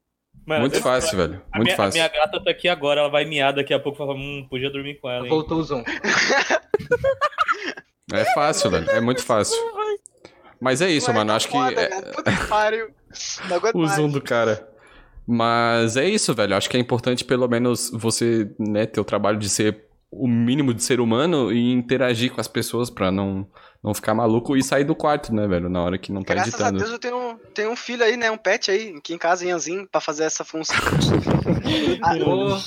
[0.46, 1.42] Mano, Muito fácil, velho.
[1.52, 1.94] A Muito minha, a fácil.
[2.02, 4.72] minha gata tá aqui agora, ela vai miar daqui a pouco e falar, hum, podia
[4.72, 5.30] dormir com ela, hein?
[5.30, 5.84] Voltou o zoom.
[8.14, 8.90] É fácil, velho.
[8.92, 9.56] É muito fácil.
[10.60, 11.30] Mas é isso, Ué, mano.
[11.30, 11.54] tá Acho que.
[11.54, 12.88] foda, é-
[13.74, 14.68] o zoom do cara.
[15.26, 16.56] Mas é isso, velho.
[16.56, 20.74] Acho que é importante, pelo menos, você, né, ter o trabalho de ser o mínimo
[20.74, 23.48] de ser humano e interagir com as pessoas pra não,
[23.84, 25.70] não ficar maluco e sair do quarto, né, velho?
[25.70, 26.78] Na hora que não tá Graças a editando.
[26.80, 28.30] Deus eu tenho, um- tenho um filho aí, né?
[28.30, 30.76] Um pet aí, aqui em casa, Ianzinho, pra fazer essa função.
[32.04, 32.58] Ah, Ô,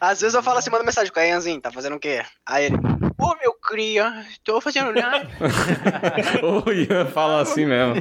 [0.00, 2.22] Às vezes eu falo assim, manda mensagem com a Ianzinho, tá fazendo o quê?
[2.46, 5.28] Aí ele, ô meu cria, tô fazendo nada.
[6.42, 7.94] o Ian fala assim mesmo.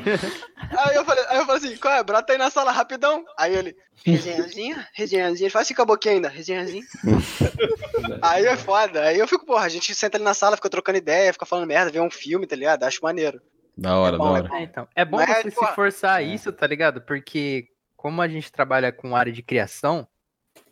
[0.78, 2.03] Aí eu falei, aí eu falei assim, qual é?
[2.03, 3.26] Brota aí na sala rapidão.
[3.38, 5.45] Aí ele, resenhazinha, resenhazinha.
[5.47, 6.84] Ele faz assim com a boquinha ainda, resenhazinha.
[8.22, 9.01] aí é foda.
[9.03, 11.68] Aí eu fico, porra, a gente senta ali na sala, fica trocando ideia, fica falando
[11.68, 12.84] merda, vê um filme, tá ligado?
[12.84, 13.41] Acho maneiro.
[13.78, 14.49] Da hora, É bom, da é hora.
[14.49, 14.55] bom.
[14.55, 17.01] É, então, é bom Mas, você se forçar a isso, tá ligado?
[17.01, 20.07] Porque como a gente trabalha com área de criação,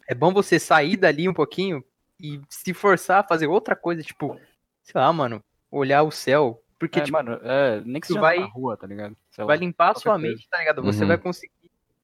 [0.08, 1.84] é bom você sair dali um pouquinho
[2.20, 4.40] e se forçar a fazer outra coisa, tipo,
[4.84, 6.60] sei lá, mano, olhar o céu.
[6.78, 9.16] Porque, É, tipo, mano, é, nem que seja vai- na rua, tá ligado?
[9.32, 9.48] Sei lá.
[9.48, 10.28] vai limpar a sua coisa.
[10.28, 10.82] mente, tá ligado?
[10.84, 11.08] Você Uhum.
[11.08, 11.54] vai conseguir.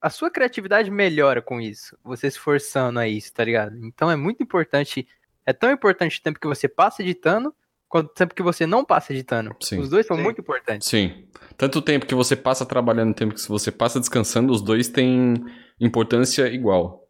[0.02, 3.76] A sua criatividade melhora com isso, você se forçando a isso, tá ligado?
[3.86, 5.06] Então é muito importante.
[5.46, 7.54] É tão importante o tempo que você passa editando,
[7.90, 9.54] quanto o tempo que você não passa editando.
[9.60, 9.80] Sim.
[9.80, 10.24] Os dois são Sim.
[10.24, 10.88] muito importantes.
[10.88, 11.28] Sim.
[11.58, 14.88] Tanto o tempo que você passa trabalhando, o tempo que você passa descansando, os dois
[14.88, 15.34] têm
[15.82, 17.06] importância igual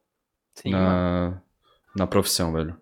[0.55, 0.85] Sim, mano.
[0.85, 1.41] na,
[1.95, 2.75] na profissão, velho.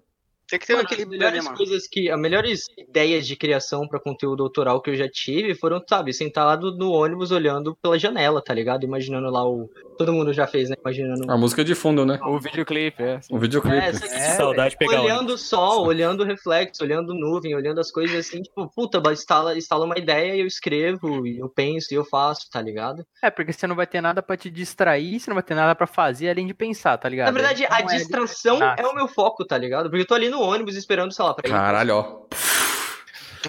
[0.49, 1.57] Tem que ter um Mano, as equilíbrio ali, melhores mano.
[1.57, 2.09] coisas que.
[2.09, 6.75] As melhores ideias de criação pra conteúdo autoral que eu já tive foram, sabe, sentado
[6.77, 8.83] no ônibus olhando pela janela, tá ligado?
[8.83, 9.69] Imaginando lá o.
[9.97, 10.75] Todo mundo já fez, né?
[10.79, 11.29] Imaginando.
[11.29, 12.19] A música de fundo, né?
[12.23, 13.19] O videoclipe, é.
[13.31, 13.77] O videoclipe.
[13.77, 17.79] É, essa- É, Saudade de pegar olhando o sol, olhando o reflexo, olhando nuvem, olhando
[17.81, 21.93] as coisas assim, tipo, puta, instala, instala uma ideia e eu escrevo, e eu penso
[21.93, 23.03] e eu faço, tá ligado?
[23.23, 25.73] É, porque você não vai ter nada pra te distrair, você não vai ter nada
[25.75, 27.27] pra fazer além de pensar, tá ligado?
[27.27, 29.89] Na verdade, a Então, é- distração Ah, é o meu foco, tá ligado?
[29.89, 32.27] Porque eu tô ali no ônibus esperando, sei lá, pra ir Caralho, ó.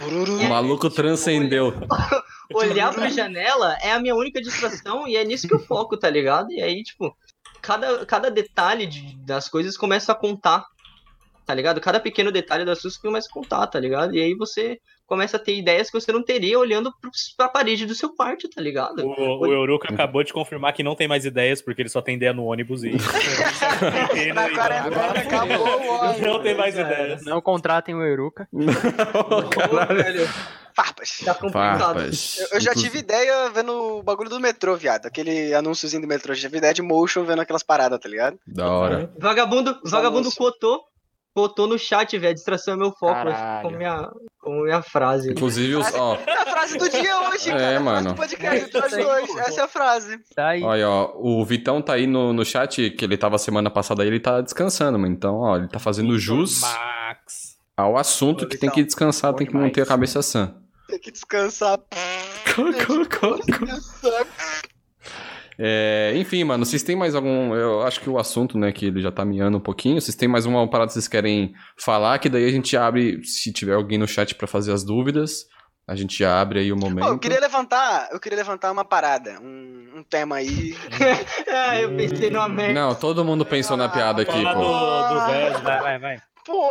[0.00, 1.74] O maluco transcendeu.
[2.54, 6.08] olhar pra janela é a minha única distração e é nisso que eu foco, tá
[6.08, 6.50] ligado?
[6.50, 7.14] E aí, tipo,
[7.60, 10.64] cada, cada detalhe de- das coisas começa a contar,
[11.48, 11.80] tá ligado?
[11.80, 14.14] Cada pequeno detalhe das coisas começa a contar, tá ligado?
[14.14, 16.92] E aí você começa a ter ideias que você não teria olhando
[17.38, 19.02] pra parede do seu quarto, tá ligado?
[19.02, 22.16] O, o Euruca acabou de confirmar que não tem mais ideias, porque ele só tem
[22.16, 22.90] ideia no ônibus e.
[24.34, 26.20] Na quarentena acabou o ônibus.
[26.20, 27.24] Não tem mais ideias.
[27.24, 28.46] Não contratem o Eruca.
[28.52, 29.40] Pô,
[29.94, 30.28] velho,
[30.76, 31.18] Farpas.
[31.24, 31.80] tá complicado.
[31.80, 32.38] Farpas.
[32.38, 35.06] Eu, eu já tive ideia vendo o bagulho do metrô, viado.
[35.06, 36.34] Aquele anúnciozinho do metrô.
[36.34, 38.38] Já tive ideia de motion vendo aquelas paradas, tá ligado?
[38.46, 39.10] Da hora.
[39.18, 40.34] Vagabundo, Os vagabundo anúncios.
[40.36, 40.84] cotou,
[41.38, 42.34] botou no chat, velho.
[42.34, 43.12] Distração é meu foco.
[43.14, 43.62] Caralho.
[43.62, 44.08] Como minha,
[44.40, 45.30] como minha frase.
[45.30, 47.62] Inclusive, os, ó, É a frase do dia hoje, É, cara.
[47.70, 48.14] Frase mano.
[48.14, 49.36] podcast, dois.
[49.36, 50.18] Essa é a frase.
[50.34, 50.62] Tá aí.
[50.62, 54.08] olha, ó, o Vitão tá aí no, no chat, que ele tava semana passada aí,
[54.08, 55.12] ele tá descansando, mano.
[55.14, 57.56] Então, ó, ele tá fazendo jus Max.
[57.76, 59.88] ao assunto Ô, que tem que descansar, bom tem que manter a demais.
[59.88, 60.54] cabeça sã.
[60.88, 61.78] Tem que descansar.
[63.46, 64.26] Descansar.
[65.60, 67.52] É, enfim, mano, vocês têm mais algum.
[67.54, 70.00] Eu acho que o assunto, né, que ele já tá miando um pouquinho.
[70.00, 73.52] Vocês têm mais uma parada que vocês querem falar, que daí a gente abre, se
[73.52, 75.46] tiver alguém no chat pra fazer as dúvidas,
[75.88, 77.04] a gente abre aí o momento.
[77.04, 80.76] Pô, eu queria levantar, eu queria levantar uma parada, um, um tema aí.
[81.50, 82.74] Ah, eu pensei numa merda.
[82.74, 84.54] Não, todo mundo pensou na piada aqui, pô.
[84.54, 85.62] do, do.
[85.62, 86.22] Vai, vai, vai.
[86.44, 86.70] Pô,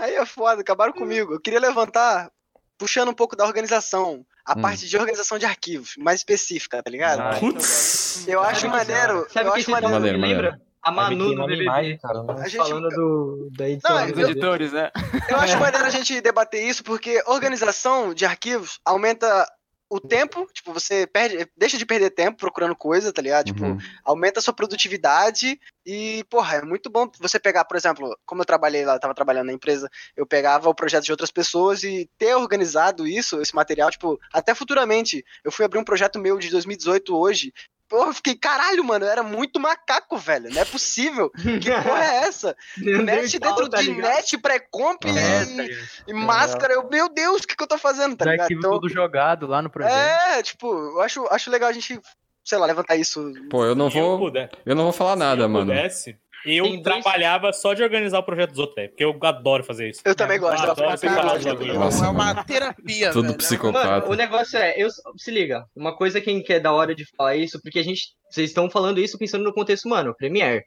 [0.00, 1.34] aí é foda, acabaram comigo.
[1.34, 2.30] Eu queria levantar,
[2.78, 4.62] puxando um pouco da organização, a Hum.
[4.62, 7.20] parte de organização de arquivos, mais específica, tá ligado?
[7.20, 8.26] Ah, Putz!
[8.26, 9.94] Eu acho maneiro, Sabe eu acho maneiro.
[9.94, 10.60] Maneiro, lembra?
[10.84, 11.62] A Manu do BBB.
[11.62, 12.24] imagem, cara.
[12.24, 12.34] né?
[12.38, 13.94] A gente, Falando do, da edição.
[13.94, 14.32] Não, do Os eu- BBB.
[14.32, 14.90] editores, né?
[15.28, 19.46] eu acho maneiro a gente debater isso, porque organização de arquivos aumenta
[19.92, 23.44] o tempo, tipo, você perde, deixa de perder tempo procurando coisa, tá ligado?
[23.46, 23.78] Tipo, Uhum.
[24.02, 28.46] aumenta a sua produtividade e, porra, é muito bom você pegar, por exemplo, como eu
[28.46, 32.08] trabalhei lá, eu tava trabalhando na empresa, eu pegava o projeto de outras pessoas e
[32.16, 36.48] ter organizado isso, esse material, tipo, até futuramente, eu fui abrir um projeto meu de
[36.48, 37.52] 2018 hoje,
[37.92, 42.04] porra, eu fiquei, caralho, mano, eu era muito macaco, velho, não é possível, que porra
[42.04, 42.56] é essa?
[42.78, 44.10] Net dentro tá de ligado?
[44.14, 45.44] net, pré-comp Aham.
[45.62, 45.70] e,
[46.08, 48.50] e máscara, eu, meu Deus, o que que eu tô fazendo, tá Os ligado?
[48.52, 49.94] Então, tudo jogado lá no projeto.
[49.94, 52.00] é, tipo, eu acho, acho legal a gente,
[52.44, 53.32] sei lá, levantar isso.
[53.50, 54.18] Pô, eu não Se eu vou.
[54.18, 55.66] puder- Eu não vou falar se nada, eu mano.
[55.66, 58.88] pudesse, eu Tem dois- trabalhava só de organizar o projeto dos outros, velho.
[58.90, 60.00] Porque eu adoro fazer isso.
[60.04, 60.64] Eu também gosto.
[60.64, 63.38] eu adoro os é uma terapia, Tudo velho.
[63.38, 63.88] psicopata.
[63.88, 67.36] Mano, o negócio é, eu, se liga, uma coisa que, é da hora de falar
[67.36, 70.64] isso, porque a gente, vocês estão falando isso pensando no contexto, mano, Premiere.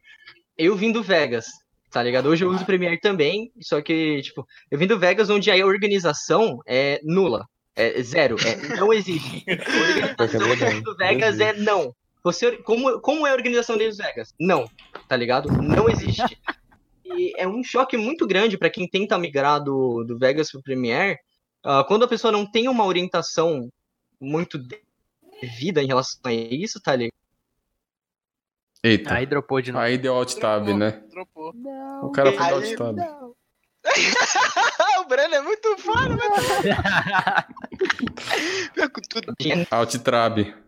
[0.58, 1.46] Eu vim do Vegas,
[1.92, 2.28] tá ligado?
[2.30, 6.60] Hoje eu uso Premiere também, só que, tipo, eu vim do Vegas onde a organização
[6.68, 7.46] é nula,
[7.76, 9.44] é zero, é, não existe.
[10.18, 11.94] A organização do Vegas é não.
[12.26, 14.34] Você, como, como é a organização deles Vegas?
[14.40, 14.68] Não,
[15.08, 15.50] tá ligado?
[15.62, 16.24] Não existe.
[17.18, 21.18] E é um choque muito grande pra quem tenta migrar do, do Vegas pro Premiere,
[21.64, 23.70] ah, quando a pessoa não tem uma orientação
[24.20, 24.60] muito
[25.40, 27.14] devida em relação a isso, tá ligado?
[28.84, 29.14] Eita.
[29.14, 29.86] Aí dropou de novo.
[29.86, 31.04] Aí deu alt tab, né?
[31.10, 31.54] Dropou.
[32.02, 32.98] O cara foi alt tab.
[35.00, 36.18] o Breno é muito foda,
[39.10, 39.34] tudo.
[39.70, 40.65] Alt tab.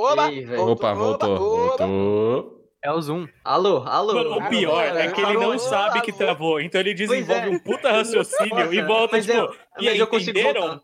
[0.00, 0.30] Oba!
[0.32, 0.66] Ei, velho.
[0.68, 1.34] Opa, voltou.
[1.34, 1.86] oba.
[1.86, 2.60] Voltou.
[2.82, 3.26] É o Zoom.
[3.44, 4.14] Alô, alô.
[4.14, 7.50] Mano, o pior é que ele não sabe que travou, então ele desenvolve é.
[7.50, 10.80] um puta raciocínio e volta, mas tipo, eu- e aí, eu consigo entenderam?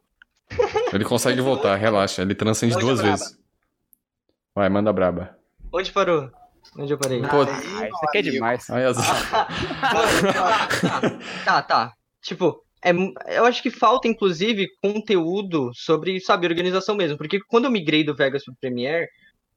[0.92, 2.22] Ele consegue voltar, relaxa.
[2.22, 3.16] Ele transcende Onde duas é braba?
[3.18, 3.38] vezes.
[4.54, 5.36] Vai, manda braba.
[5.72, 6.30] Onde parou?
[6.78, 7.20] Onde eu parei?
[7.22, 8.68] Pô, Ah, isso aqui é demais.
[8.70, 8.96] aí as...
[11.44, 11.92] Tá, tá.
[12.22, 17.18] Tipo, é, eu acho que falta, inclusive, conteúdo sobre, sabe, organização mesmo.
[17.18, 19.08] Porque quando eu migrei do Vegas pro Premiere,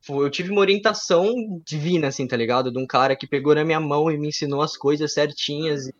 [0.07, 1.33] eu tive uma orientação
[1.65, 2.71] divina, assim, tá ligado?
[2.71, 5.93] De um cara que pegou na minha mão e me ensinou as coisas certinhas e,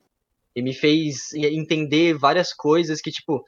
[0.56, 3.43] e me fez entender várias coisas que, tipo,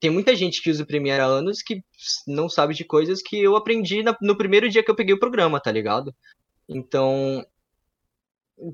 [0.00, 1.82] tem muita gente que usa o Premiere há anos que
[2.26, 5.20] não sabe de coisas que eu aprendi na- no primeiro dia que eu peguei o
[5.20, 6.14] programa, tá ligado?
[6.68, 7.44] Então.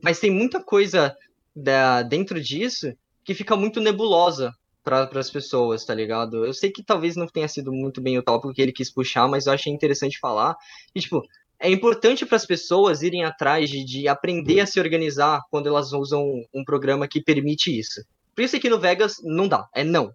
[0.02, 1.16] Mas tem muita coisa
[1.54, 2.92] da, dentro disso
[3.30, 4.52] que fica muito nebulosa
[4.82, 6.44] para as pessoas, tá ligado?
[6.44, 9.28] Eu sei que talvez não tenha sido muito bem o tópico que ele quis puxar,
[9.28, 10.56] mas eu achei interessante falar.
[10.92, 11.22] E, tipo,
[11.56, 15.92] é importante para as pessoas irem atrás de, de aprender a se organizar quando elas
[15.92, 18.04] usam um programa que permite isso.
[18.34, 20.12] Por isso aqui no Vegas não dá, é não.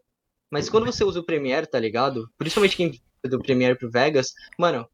[0.51, 2.29] Mas quando você usa o Premiere, tá ligado?
[2.37, 4.85] Principalmente quem do Premiere pro Vegas, mano,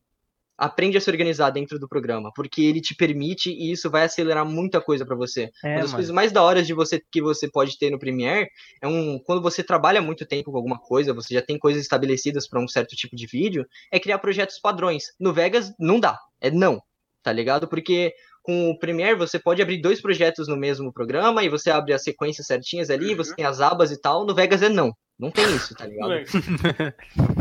[0.61, 4.45] aprende a se organizar dentro do programa, porque ele te permite e isso vai acelerar
[4.45, 5.49] muita coisa para você.
[5.63, 5.95] É, Uma das mano.
[5.95, 8.47] coisas mais da hora de você que você pode ter no Premiere
[8.79, 12.47] é um quando você trabalha muito tempo com alguma coisa, você já tem coisas estabelecidas
[12.47, 15.05] para um certo tipo de vídeo, é criar projetos padrões.
[15.19, 16.79] No Vegas não dá, é não,
[17.23, 17.67] tá ligado?
[17.67, 18.13] Porque
[18.43, 22.03] com o Premiere você pode abrir dois projetos no mesmo programa e você abre as
[22.03, 24.27] sequências certinhas ali, você tem as abas e tal.
[24.27, 24.93] No Vegas é não.
[25.17, 26.13] Não tem isso, tá ligado?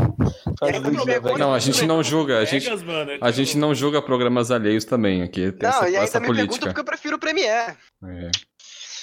[1.37, 2.39] Não, a gente não julga.
[2.39, 5.51] A gente, é a gente não julga programas alheios também aqui.
[5.51, 6.65] Tem Não, essa, e essa ainda me pergunta política.
[6.67, 7.77] porque eu prefiro o Premiere.
[8.03, 8.31] É.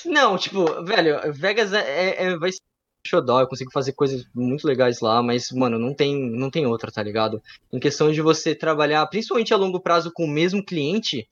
[0.06, 2.60] Não, tipo, velho, Vegas é, é- é- vai ser
[3.06, 6.90] xodó, eu consigo fazer coisas muito legais lá, mas, mano, não tem, não tem outra,
[6.92, 7.42] tá ligado?
[7.72, 11.28] Em questão de você trabalhar, principalmente a longo prazo com o mesmo cliente,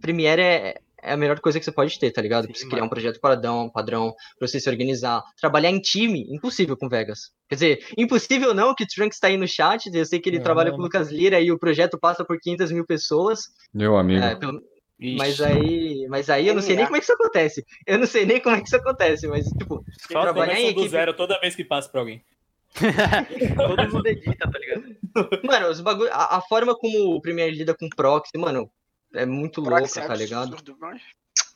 [0.00, 2.46] Premiere é, é a melhor coisa que você pode ter, tá ligado?
[2.46, 2.86] Pra você Sim, criar mano.
[2.86, 5.22] um projeto padrão, padrão, pra você se organizar.
[5.40, 7.30] Trabalhar em time, impossível com Vegas.
[7.48, 10.38] Quer dizer, impossível não, que o Trunks tá aí no chat, eu sei que ele
[10.38, 10.76] É, trabalha não.
[10.76, 13.40] com o Lucas Lira e o projeto passa por 500 mil pessoas.
[13.72, 14.22] Meu amigo.
[14.24, 14.60] É, pelo-
[15.00, 15.16] Ixi.
[15.18, 17.64] Mas aí, mas aí eu não sei nem como é que isso acontece.
[17.84, 20.72] Eu não sei nem como é que isso acontece, mas tipo, Só trabalhar em começam
[20.74, 22.22] do equipe- zero toda vez que passa pra alguém.
[23.56, 24.96] Todo mundo edita, tá ligado?
[25.44, 28.68] mano, os bagulho, a, a forma como o Premiere lida com proxy, mano,
[29.14, 30.54] é muito Proxy louca, tá é ligado?
[30.54, 31.00] absurdo, mas-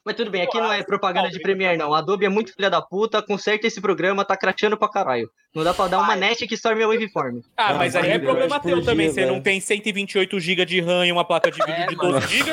[0.05, 1.93] Mas tudo bem, aqui não é propaganda de Premiere, não.
[1.93, 5.29] A Adobe é muito filha da puta, conserta esse programa, tá crateando pra caralho.
[5.55, 7.41] Não dá pra dar uma net que storme a waveform.
[7.55, 9.09] Ah, Ah, mas aí é problema teu dia, também.
[9.09, 9.35] Você velho.
[9.35, 12.13] não tem 128 GB de RAM e uma placa de vídeo É, de mano.
[12.13, 12.51] 12 GB.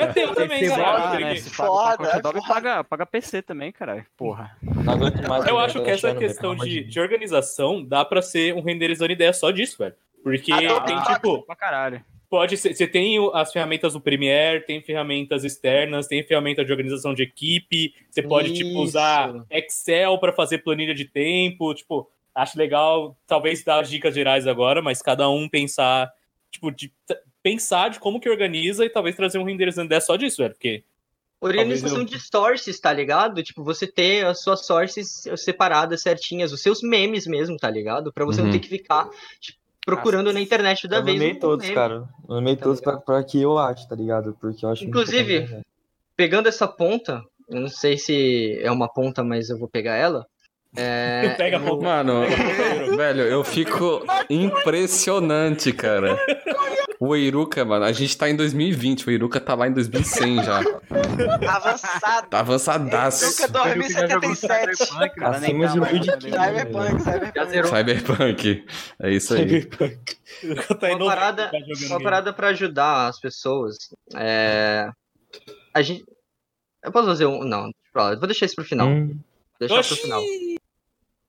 [0.00, 1.18] é teu também, cara.
[1.20, 1.36] né?
[1.36, 2.48] Foda, Adobe, foda.
[2.54, 4.04] paga, paga PC também, caralho.
[4.16, 4.56] Porra.
[4.60, 5.46] Não aguento mais.
[5.46, 9.52] Eu acho que essa questão de, de organização dá pra ser um renderizando ideia só
[9.52, 9.94] disso, velho.
[10.24, 12.04] Porque Adobe tem, tipo, Pra caralho.
[12.32, 12.74] Pode ser.
[12.74, 17.92] Você tem as ferramentas do Premiere, tem ferramentas externas, tem ferramenta de organização de equipe.
[18.08, 18.80] Você pode, tipo, Isso.
[18.80, 21.74] usar Excel pra fazer planilha de tempo.
[21.74, 26.10] Tipo, acho legal, talvez dar dicas gerais agora, mas cada um pensar,
[26.50, 26.90] tipo, de
[27.42, 30.54] pensar de como que organiza e talvez trazer um renderizando ideia só disso, velho.
[30.54, 30.84] Porque
[31.38, 33.42] Organização de sources, tá ligado?
[33.42, 38.10] Tipo, você ter as suas sources separadas, certinhas, os seus memes mesmo, tá ligado?
[38.10, 38.52] Pra você não Uhum.
[38.52, 41.16] ter que ficar tipo, procurando na internet toda Eu vez.
[41.16, 41.74] nomeei um todos, meme.
[41.74, 41.94] cara.
[42.28, 44.36] Eu nomeei Tá todos pra, pra que eu acho, tá ligado?
[44.40, 45.62] Porque eu acho Inclusive- velho.
[46.16, 50.26] Pegando essa ponta, eu não sei se é uma ponta, mas eu vou pegar ela.
[50.76, 51.80] É, pega eu-.
[51.80, 52.22] Mano,
[52.96, 56.18] velho, eu fico impressionante, cara.
[57.04, 60.60] O Eiruka, mano, a gente tá em 2020, o Eiruka tá lá em 2100 já.
[61.50, 62.28] Avançado.
[62.28, 63.26] Tá avançadaço.
[63.26, 65.16] Nunca 2077.
[65.16, 67.02] Cara, nem Acima tá de mais mil de na quilos, pandemia.
[67.02, 67.68] Cyberpunk, Cyberpunk.
[67.68, 68.66] Cyberpunk.
[69.00, 69.48] É isso aí.
[69.48, 70.16] Cyberpunk.
[70.78, 71.58] Tá uma parada, tá
[71.88, 73.76] uma parada pra ajudar as pessoas.
[74.14, 74.88] É,
[75.74, 76.04] a gente.
[76.84, 77.42] Eu posso fazer um.
[77.42, 78.86] Não, lá, vou deixar isso pro final.
[78.86, 79.18] Hum,
[79.58, 79.88] Deixar Oxi!
[79.94, 80.22] pro final.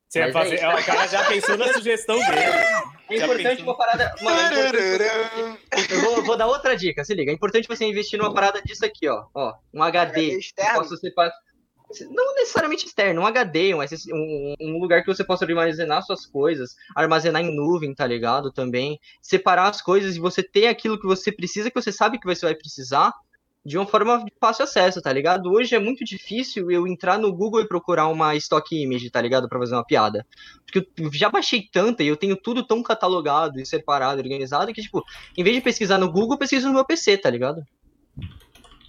[0.07, 0.63] Você vai Mas é fazer.
[0.63, 2.82] é, o cara já pensou na sugestão dele.
[3.09, 4.15] É importante uma parada.
[4.21, 7.31] Mano, é eu vou, vou dar outra dica, se liga.
[7.31, 9.25] É importante você investir numa parada disso aqui, ó.
[9.33, 10.37] Ó, um HD.
[10.37, 10.79] externo.
[10.79, 11.33] Possa separar.
[12.09, 16.75] Não necessariamente externo, um HD, um, um, um lugar que você possa armazenar suas coisas,
[16.95, 18.51] armazenar em nuvem, tá ligado?
[18.51, 18.99] Também.
[19.21, 22.45] Separar as coisas e você ter aquilo que você precisa, que você sabe que você
[22.45, 23.13] vai precisar,
[23.65, 25.49] de uma forma de fácil acesso, tá ligado?
[25.49, 29.47] Hoje é muito difícil eu entrar no Google e procurar uma stock image, tá ligado?
[29.47, 30.25] Pra fazer uma piada.
[30.65, 34.81] Porque eu já baixei tanta e eu tenho tudo tão catalogado e separado, organizado, que,
[34.81, 35.01] tipo,
[35.37, 37.63] em vez de pesquisar no Google, eu pesquiso no meu PC, tá ligado?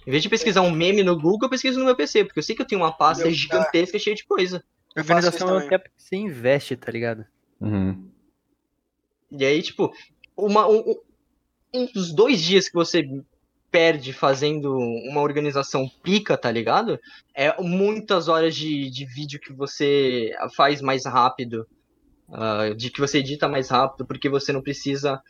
[0.05, 2.43] Em vez de pesquisar um meme no Google, eu pesquiso no meu PC, porque eu
[2.43, 4.57] sei que eu tenho uma pasta Meu, gigantesca cheia de coisa.
[4.57, 7.25] Isso Organização é o que você investe, tá ligado?
[7.59, 8.07] Uhum.
[9.31, 9.93] E aí, tipo,
[10.37, 10.91] uma, um,
[11.73, 13.03] um- uns dois dias que você
[13.71, 16.99] perde fazendo uma organização pica, tá ligado?
[17.33, 21.67] É muitas horas de, de vídeo que você faz mais rápido,
[22.31, 25.21] ah, de que você edita mais rápido, porque você não precisa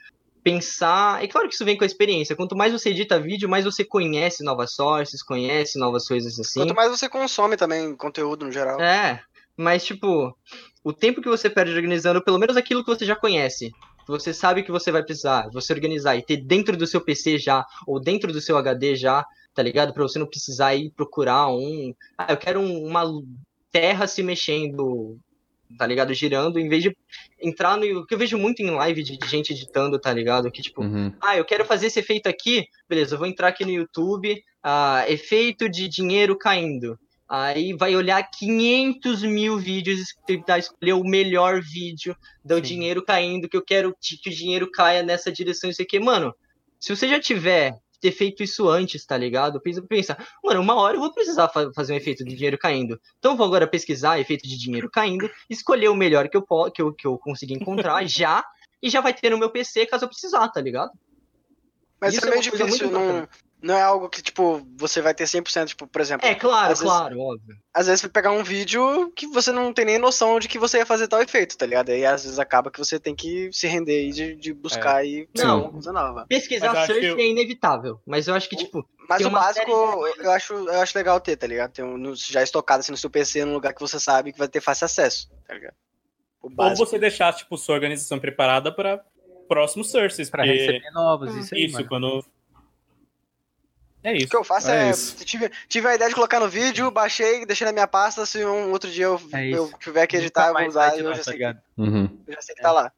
[0.44, 1.24] pensar.
[1.24, 2.36] É claro que isso vem com a experiência.
[2.36, 6.60] Quanto mais você edita vídeo, mais você conhece novas sources, conhece novas coisas assim.
[6.60, 8.80] Quanto mais você consome também conteúdo no geral.
[8.80, 9.22] É,
[9.58, 10.38] mas tipo,
[10.84, 13.72] o tempo que você perde organizando, pelo menos aquilo que você já conhece,
[14.08, 17.66] você sabe que você vai precisar, você organizar e ter dentro do seu PC já,
[17.88, 19.94] ou dentro do seu HD já, tá ligado?
[19.94, 21.94] Pra você não precisar ir procurar um.
[22.18, 23.04] Ah, eu quero um- uma
[23.72, 25.18] terra se mexendo,
[25.78, 26.14] tá ligado?
[26.14, 26.96] Girando, em vez de
[27.42, 28.00] entrar no.
[28.02, 30.52] O que eu vejo muito em live de, de gente editando, tá ligado?
[30.52, 31.14] Que tipo, Uhum.
[31.22, 35.04] ah, eu quero fazer esse efeito aqui, beleza, eu vou entrar aqui no YouTube, ah,
[35.08, 36.98] efeito de dinheiro caindo.
[37.28, 42.62] Aí vai olhar 500 mil vídeos e tentar escolher o melhor vídeo do Sim.
[42.62, 46.00] dinheiro caindo, que eu quero que o dinheiro caia nessa direção, isso aqui.
[46.00, 46.34] Mano,
[46.80, 49.60] se você já tiver ter feito isso antes, tá ligado?
[49.60, 53.00] Pensa, pensa, mano, uma hora eu vou precisar fa- fazer um efeito de dinheiro caindo.
[53.18, 56.82] Então eu vou agora pesquisar efeito de dinheiro caindo, escolher o melhor que eu, que
[56.82, 58.46] eu, que eu conseguir encontrar já,
[58.84, 60.92] e já vai ter no meu PC caso eu precisar, tá ligado?
[62.00, 63.28] Mas Isso é é meio coisa difícil, não,
[63.62, 66.80] não é algo que, tipo, você vai ter 100%, tipo, por exemplo, É, claro, Às
[66.80, 67.56] vezes- claro, óbvio.
[67.74, 70.60] às vezes você vai pegar um vídeo que você não tem nem noção de que
[70.60, 71.90] você ia fazer tal efeito, tá ligado?
[71.90, 75.28] Aí às vezes acaba que você tem que se render aí de, de buscar aí
[75.36, 75.62] Não.
[75.64, 76.26] uma coisa nova.
[76.28, 79.26] Pesquisar Mas eu acho search que eu- é inevitável, mas eu acho que, tipo, Mas
[79.26, 81.72] o básico série eu acho, eu acho legal ter, tá ligado?
[81.72, 84.38] Ter um, no- já estocado assim no seu PC, num lugar que você sabe que
[84.40, 85.76] vai ter fácil acesso, tá ligado?
[86.42, 89.04] Ou você deixar, tipo, sua organização preparada para
[89.48, 90.30] próximos sources.
[90.30, 91.88] Pra porque receber novos, isso aí, isso, mano.
[91.88, 92.26] quando.
[94.04, 94.28] É O isso.
[94.30, 94.94] que eu faço É é,
[95.26, 98.72] tive, tive a ideia de colocar no vídeo, baixei, deixei na minha pasta, se um
[98.72, 101.24] outro dia eu, É eu tiver que editar, eu vou usar e eu já, tá
[101.24, 101.60] sei, ligado?
[101.76, 102.20] Uhum.
[102.28, 102.92] eu já sei que tá lá.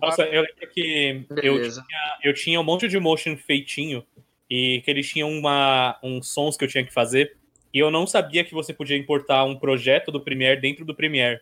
[0.00, 1.84] Nossa, eu lembro que eu beleza.
[2.22, 4.06] eu tinha um monte de motion feitinho
[4.48, 7.36] e que eles tinham uma, uns sons que eu tinha que fazer
[7.72, 11.40] e eu não sabia que você podia importar um projeto do Premiere dentro do Premiere.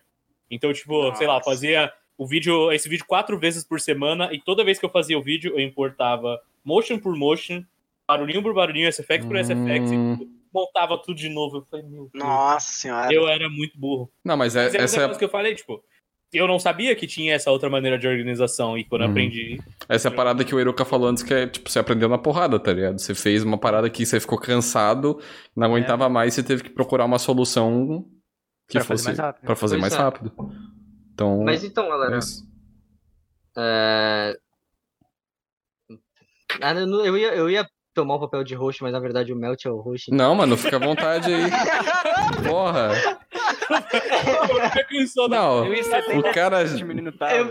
[0.51, 1.44] Então, tipo, sei lá, Nossa.
[1.51, 5.16] fazia o vídeo, esse vídeo quatro vezes por semana, e toda vez que eu fazia
[5.18, 7.62] o vídeo, eu importava motion por motion,
[8.06, 10.18] barulhinho por barulhinho, SFX por SFX, Hum.
[10.20, 11.58] e montava tudo de novo.
[11.58, 12.24] Eu falei, meu Deus.
[12.24, 13.12] Nossa senhora.
[13.14, 14.10] Eu era muito burro.
[14.24, 15.80] Não, mas é, Mas é essa, é, coisa que eu falei, tipo,
[16.32, 19.12] eu não sabia que tinha essa outra maneira de organização, e quando eu Uhum.
[19.12, 19.58] aprendi.
[19.88, 22.18] essa é a parada que o Eruka falou antes, que é, tipo, você aprendeu na
[22.18, 22.98] porrada, tá ligado?
[22.98, 25.20] Você fez uma parada que você ficou cansado,
[25.54, 28.04] não aguentava mais, você teve que procurar uma solução
[28.68, 29.44] que Pra fazer fosse mais rápido.
[29.46, 29.96] pra fazer mais é.
[29.96, 30.32] rápido.
[31.18, 32.46] Então, Mas então, galera, é isso.
[33.56, 34.38] é...
[36.62, 39.32] Ah, eu não- eu, ia, eu ia tomar o papel de host, mas na verdade
[39.32, 40.12] o Melt é o host.
[40.12, 41.50] Não, mano, fica à vontade aí.
[42.48, 42.90] Porra.
[45.28, 45.68] Não,
[46.18, 46.64] o cara.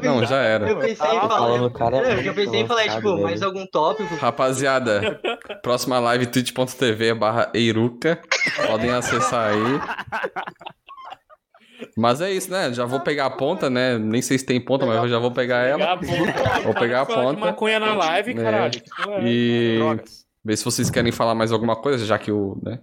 [0.02, 0.70] Não, já era.
[0.70, 1.30] Eu pensei em Tá falar.
[1.38, 4.16] falando, cara, Eu, eu pensei em falar, lascado, tipo, mais algum tópico.
[4.16, 5.20] Rapaziada,
[5.62, 8.22] próxima live twitch.tv barra Eiruca.
[8.66, 9.80] Podem acessar aí.
[11.98, 12.72] Mas é isso, né?
[12.72, 13.98] Já vou pegar a ponta, né?
[13.98, 15.94] Nem sei se tem ponta, mas eu já vou pegar Pegar ela.
[15.94, 16.60] a ponta.
[16.64, 17.40] Vou pegar a ponta.
[17.40, 18.34] maconha na live, É.
[18.36, 18.82] caralho.
[19.10, 19.80] É E
[20.46, 22.80] ver se vocês querem falar mais alguma coisa, já que o, né?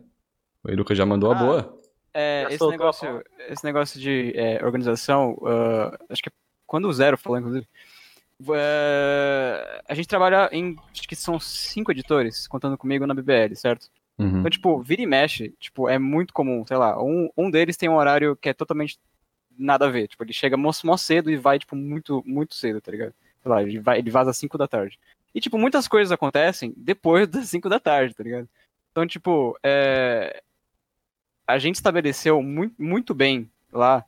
[0.65, 1.39] O já mandou a Ah.
[1.39, 1.79] boa.
[2.13, 6.31] É, esse, negócio, esse negócio de é, organização, ah, acho que
[6.67, 7.67] quando o Zero falou, inclusive,
[8.55, 13.87] é, a gente trabalha em, acho que são cinco editores, contando comigo na BBL, certo?
[14.19, 14.39] Uhum.
[14.39, 17.89] Então, tipo, vira e mexe, tipo, é muito comum, sei lá, um, um deles tem
[17.89, 18.99] um horário que é totalmente
[19.59, 22.81] nada a ver, tipo, ele chega mó, mó cedo e vai, tipo, muito, muito cedo,
[22.81, 23.15] tá ligado?
[23.43, 24.99] Sei lá, ele, vai, ele vaza às 5 da tarde.
[25.35, 28.49] E, tipo, muitas coisas acontecem depois das 5 da tarde, tá ligado?
[28.93, 30.43] Então, tipo, é...
[31.47, 34.05] a gente estabeleceu muito, muito bem lá,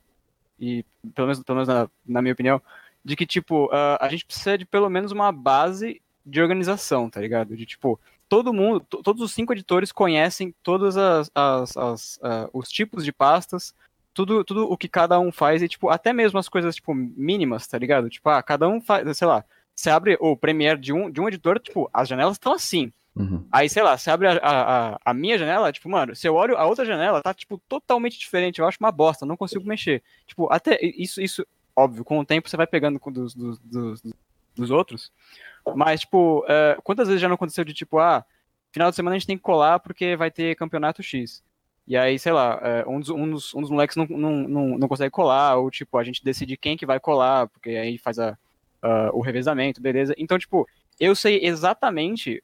[0.58, 0.84] e
[1.14, 2.62] pelo menos, pelo menos na, na minha opinião,
[3.04, 7.20] de que, tipo, a- a gente precisa de pelo menos uma base de organização, tá
[7.20, 7.56] ligado?
[7.56, 12.48] De, tipo, todo mundo, to- todos os cinco editores conhecem todos as, as- as, ah,
[12.52, 13.74] os tipos de pastas,
[14.12, 17.66] tudo, tudo o que cada um faz e, tipo, até mesmo as coisas, tipo, mínimas,
[17.66, 18.08] tá ligado?
[18.08, 19.44] Tipo, ah, cada um faz, sei lá,
[19.74, 22.92] você abre o Premiere de um, de um editor, tipo, as janelas estão assim.
[23.14, 23.46] Uhum.
[23.50, 26.56] Aí, sei lá, você abre a, a, a- minha janela, tipo, mano, se eu olho
[26.56, 28.58] a outra janela, tá, tipo, totalmente diferente.
[28.58, 30.02] Eu acho uma bosta, não consigo mexer.
[30.26, 34.02] Tipo, até isso, isso óbvio, com o tempo você vai pegando com dos, dos, dos,
[34.54, 35.12] dos outros.
[35.74, 38.24] Mas, tipo, é, quantas vezes já não aconteceu de, tipo, ah,
[38.72, 41.43] final de semana a gente tem que colar porque vai ter campeonato X.
[41.86, 44.78] E aí, sei lá, é, um, dos, um, dos, um dos moleques não, não, não,
[44.78, 48.18] não consegue colar, ou, tipo, a gente decide quem que vai colar, porque aí faz
[48.18, 48.36] a,
[48.82, 50.14] a- o revezamento, beleza?
[50.18, 50.68] Então, tipo,
[50.98, 52.43] eu sei exatamente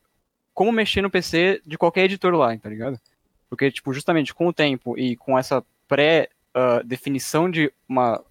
[0.54, 3.00] como mexer no PC de qualquer editor lá, tá ligado?
[3.48, 8.22] Porque, tipo, justamente com o tempo e com essa pré-definição de uma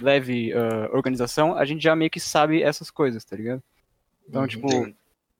[0.00, 3.62] leve ah, organização, a gente já meio que sabe essas coisas, tá ligado?
[4.28, 4.68] Então, tipo,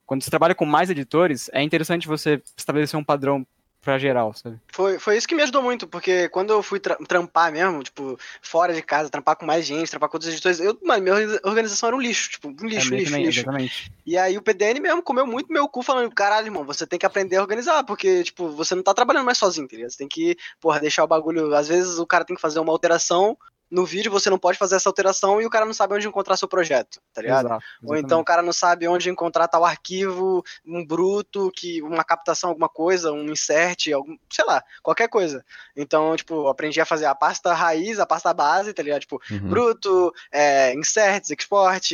[0.06, 3.46] quando você trabalha com mais editores, é interessante você estabelecer um padrão
[3.80, 4.58] pra geral, sabe?
[4.72, 8.18] Foi, foi isso que me ajudou muito, porque quando eu fui tra- trampar mesmo, tipo,
[8.42, 11.40] fora de casa, trampar com mais gente, trampar com outros editores, eu, mano, minha organiza-
[11.44, 13.40] organização era um lixo, tipo, um lixo, é, lixo, também, lixo.
[13.40, 13.92] Exatamente.
[14.04, 17.06] E aí o PDN mesmo comeu muito meu cu falando, caralho, irmão, você tem que
[17.06, 19.90] aprender a organizar, porque, tipo, você não tá trabalhando mais sozinho, ligado?
[19.90, 21.54] Você tem que, porra, deixar o bagulho.
[21.54, 23.38] Às vezes o cara tem que fazer uma alteração
[23.70, 26.36] no vídeo, você não pode fazer essa alteração e o cara não sabe onde encontrar
[26.36, 27.46] seu projeto, tá ligado?
[27.46, 32.02] Exato, Ou então o cara não sabe onde encontrar tal arquivo, um bruto, que uma
[32.04, 35.44] captação, alguma coisa, um insert, algum, sei lá, qualquer coisa.
[35.76, 39.00] Então, tipo, aprendi a fazer a pasta raiz, a pasta base, tá ligado?
[39.00, 39.50] Tipo, Uhum.
[39.50, 41.92] bruto, é, inserts, export,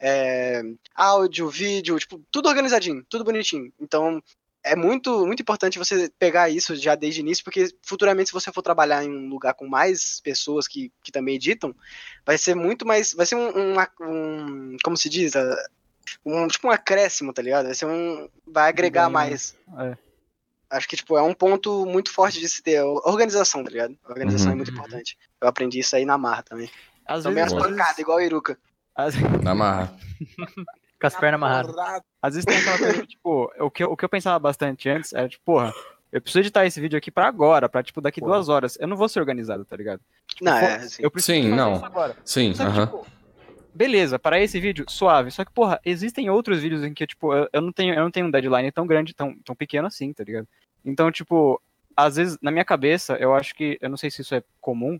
[0.00, 0.62] é,
[0.94, 3.72] áudio, vídeo, tipo, tudo organizadinho, tudo bonitinho.
[3.78, 4.22] Então,
[4.62, 8.52] é muito, muito importante você pegar isso já desde o início, porque futuramente, se você
[8.52, 11.74] for trabalhar em um lugar com mais pessoas que, que também editam,
[12.26, 13.14] vai ser muito mais.
[13.14, 13.48] Vai ser um.
[13.48, 15.32] um, um- como se diz?
[16.24, 17.66] Um, tipo um acréscimo, tá ligado?
[17.66, 18.28] Vai ser um.
[18.46, 19.56] Vai agregar Ganho, mais.
[19.78, 19.96] é.
[20.68, 22.80] Acho que, tipo, é um ponto muito forte de se ter.
[22.82, 23.98] Organização, tá ligado?
[24.04, 24.52] A organização Uhum.
[24.52, 25.18] é muito importante.
[25.40, 26.70] Eu aprendi isso aí na marra também.
[27.06, 28.56] Às Também as vezes, pancadas, igual a Iruka.
[28.94, 29.98] às- Na marra.
[31.00, 31.74] Com as pernas amarradas.
[32.20, 35.12] Às vezes tem aquela coisa, tipo, o que, eu- o que eu pensava bastante antes
[35.12, 35.72] era, tipo, porra,
[36.12, 38.34] eu preciso editar esse vídeo aqui pra agora, pra, tipo, daqui Porra.
[38.34, 38.76] duas horas.
[38.78, 40.00] Eu não vou ser organizado, tá ligado?
[40.42, 41.02] Não, for- é, assim.
[41.02, 41.74] Eu preciso Sim, fazer não.
[41.76, 42.16] isso agora.
[42.24, 42.86] Sim, aham.
[42.86, 43.06] tipo,
[43.74, 45.30] beleza, para esse vídeo, suave.
[45.30, 48.10] Só que, porra, existem outros vídeos em que, tipo, eu, eu não tenho, eu não
[48.10, 50.46] tenho um deadline tão grande, tão, tão pequeno assim, tá ligado?
[50.84, 51.60] Então, tipo,
[51.96, 54.98] às vezes, na minha cabeça, eu acho que, eu não sei se isso é comum,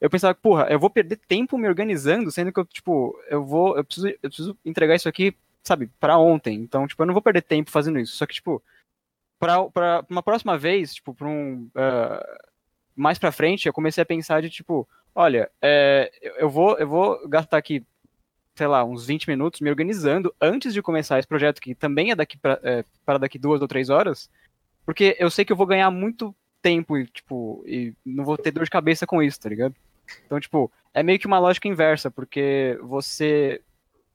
[0.00, 3.76] eu pensava, porra, eu vou perder tempo me organizando, sendo que eu, tipo, eu vou,
[3.76, 6.54] eu preciso, eu preciso entregar isso aqui, sabe, pra ontem.
[6.56, 8.16] Então, tipo, eu não vou perder tempo fazendo isso.
[8.16, 8.62] Só que, tipo,
[9.38, 12.38] pra, pra uma próxima vez, tipo, pra um, ah,
[12.96, 17.28] mais pra frente, eu comecei a pensar de, tipo, olha, é, eu- vou, eu vou
[17.28, 17.84] gastar aqui,
[18.54, 22.16] sei lá, uns 20 minutos me organizando antes de começar esse projeto, que também é
[22.16, 24.30] daqui pra, é, para daqui duas ou três horas,
[24.84, 28.50] porque eu sei que eu vou ganhar muito tempo e, tipo, e não vou ter
[28.50, 29.74] dor de cabeça com isso, tá ligado?
[30.26, 33.60] Então, tipo, é meio que uma lógica inversa, porque você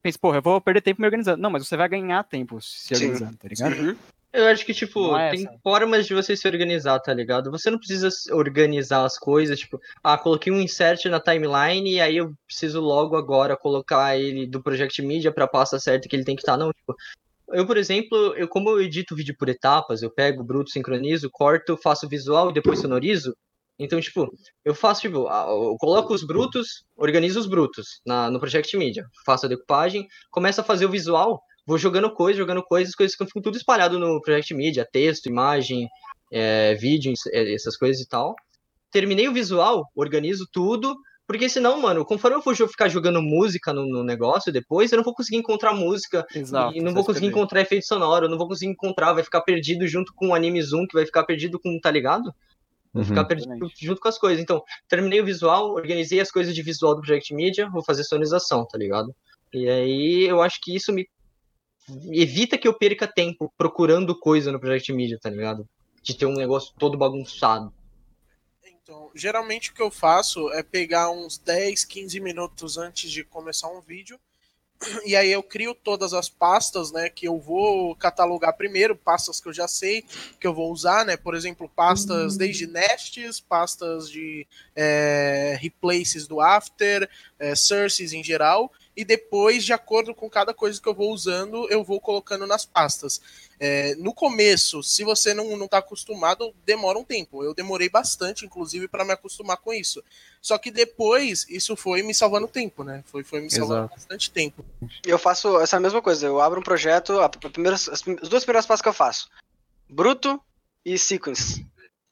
[0.02, 1.42] pensa, porra, eu vou perder tempo me organizando.
[1.42, 3.06] Não, mas você vai ganhar tempo se Sim.
[3.06, 3.76] organizando, tá ligado?
[3.76, 3.96] Uhum.
[4.36, 7.50] Eu acho que, tipo, é tem formas de você se organizar, tá ligado?
[7.52, 12.18] Você não precisa organizar as coisas, tipo, ah, coloquei um insert na timeline e aí
[12.18, 16.36] eu preciso logo agora colocar ele do Project Media pra pasta certa que ele tem
[16.36, 16.94] que estar, não, tipo.
[17.48, 21.30] Eu, por exemplo, eu como eu edito vídeo por etapas, eu pego o bruto, sincronizo,
[21.32, 23.38] corto, faço visual e depois sonorizo.
[23.78, 24.34] Então, tipo,
[24.64, 29.46] eu faço, tipo, eu coloco os brutos, organizo os brutos na, no Project Media, faço
[29.46, 33.42] a decupagem, começo a fazer o visual, vou jogando coisas, jogando coisas, coisas que ficam
[33.42, 35.90] tudo espalhado no Project Media, texto, imagem,
[36.32, 38.36] é, vídeo, é, essas coisas e tal.
[38.92, 40.96] Terminei o visual, organizo tudo,
[41.28, 45.04] porque senão, mano, conforme eu for ficar jogando música no, no negócio depois, eu não
[45.04, 46.78] vou conseguir encontrar música, Exato.
[46.78, 50.14] e não vou conseguir encontrar efeito sonoro, não vou conseguir encontrar, vai ficar perdido junto
[50.14, 52.34] com o anime zoom, que vai ficar perdido com, tá ligado?
[52.96, 53.10] Vai Uhum.
[53.10, 53.86] ficar perdido Exatamente.
[53.86, 54.42] junto com as coisas.
[54.42, 58.66] Então, terminei o visual, organizei as coisas de visual do Project Media, vou fazer sonorização,
[58.66, 59.14] tá ligado?
[59.54, 61.06] E aí eu acho que isso me
[62.14, 65.68] evita que eu perca tempo procurando coisa no Project Media, tá ligado?
[66.02, 67.74] De ter um negócio todo bagunçado.
[68.66, 73.68] Então, geralmente o que eu faço é pegar uns 10, 15 minutos antes de começar
[73.68, 74.18] um vídeo.
[75.06, 79.48] E aí eu crio todas as pastas, né, que eu vou catalogar primeiro, pastas que
[79.48, 80.04] eu já sei
[80.40, 84.46] que eu vou usar, né, por exemplo, pastas desde nests, pastas de
[84.76, 87.10] é, replaces do After,
[87.40, 91.68] é, sources em geral, e depois, de acordo com cada coisa que eu vou usando,
[91.70, 93.20] eu vou colocando nas pastas.
[93.60, 97.44] É, no começo, se você não, não tá acostumado, demora um tempo.
[97.44, 100.04] Eu demorei bastante, inclusive, para me acostumar com isso.
[100.42, 103.04] Só que depois, isso foi me salvando tempo, né?
[103.08, 103.96] Foi, foi me salvando Exato.
[103.96, 104.64] bastante tempo.
[105.06, 106.26] Eu faço essa mesma coisa.
[106.26, 109.30] Eu abro um projeto, a primeira, as, as duas primeiras pastas que eu faço:
[109.90, 110.40] bruto
[110.86, 111.66] e sequence.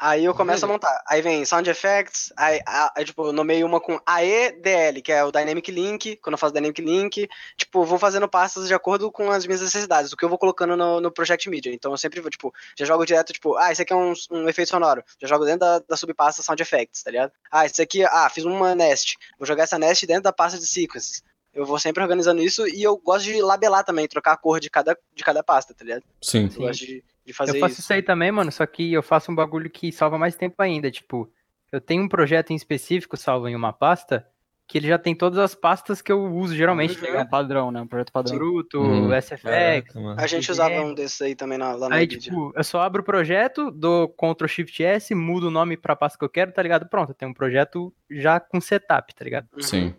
[0.06, 1.02] Aí eu começo a montar.
[1.08, 2.60] Aí vem sound effects, aí,
[2.94, 6.54] aí, tipo, eu nomeio uma com AEDL, que é o Dynamic Link, quando eu faço
[6.54, 10.28] Dynamic Link, tipo, vou fazendo pastas de acordo com as minhas necessidades, o que eu
[10.28, 11.74] vou colocando no, no Project Media.
[11.74, 14.50] Então eu sempre vou, tipo, já jogo direto, tipo, ah, esse aqui é um, um
[14.50, 17.32] efeito sonoro, já jogo dentro da, da subpasta Sound Effects, tá ligado?
[17.50, 20.68] Ah, esse aqui, ah, fiz uma nest, vou jogar essa nest dentro da pasta de
[20.68, 21.24] sequences.
[21.54, 24.70] Eu vou sempre organizando isso e eu gosto de labelar também, trocar a cor de
[24.70, 26.04] cada, de cada pasta, tá ligado?
[26.22, 26.50] Sim.
[26.54, 27.82] Eu gosto de, de fazer Eu faço isso.
[27.82, 30.90] isso aí também, mano, só que eu faço um bagulho que salva mais tempo ainda.
[30.92, 31.32] Tipo,
[31.72, 34.28] eu tenho um projeto em específico salvo em uma pasta,
[34.68, 37.70] que ele já tem todas as pastas que eu uso geralmente, tá É um padrão,
[37.72, 37.82] né?
[37.82, 38.38] Um projeto padrão.
[38.38, 39.12] Bruto, Uhum.
[39.14, 39.42] SFX.
[39.44, 40.16] Caraca.
[40.18, 42.32] A gente usava um desses aí também na, lá na Aí, Nvidia.
[42.32, 46.18] tipo, eu só abro o projeto, dou Ctrl Shift S, mudo o nome pra pasta
[46.18, 46.88] que eu quero, tá ligado?
[46.88, 49.48] Pronto, eu tenho um projeto já com setup, tá ligado?
[49.54, 49.62] Uhum.
[49.62, 49.94] Sim.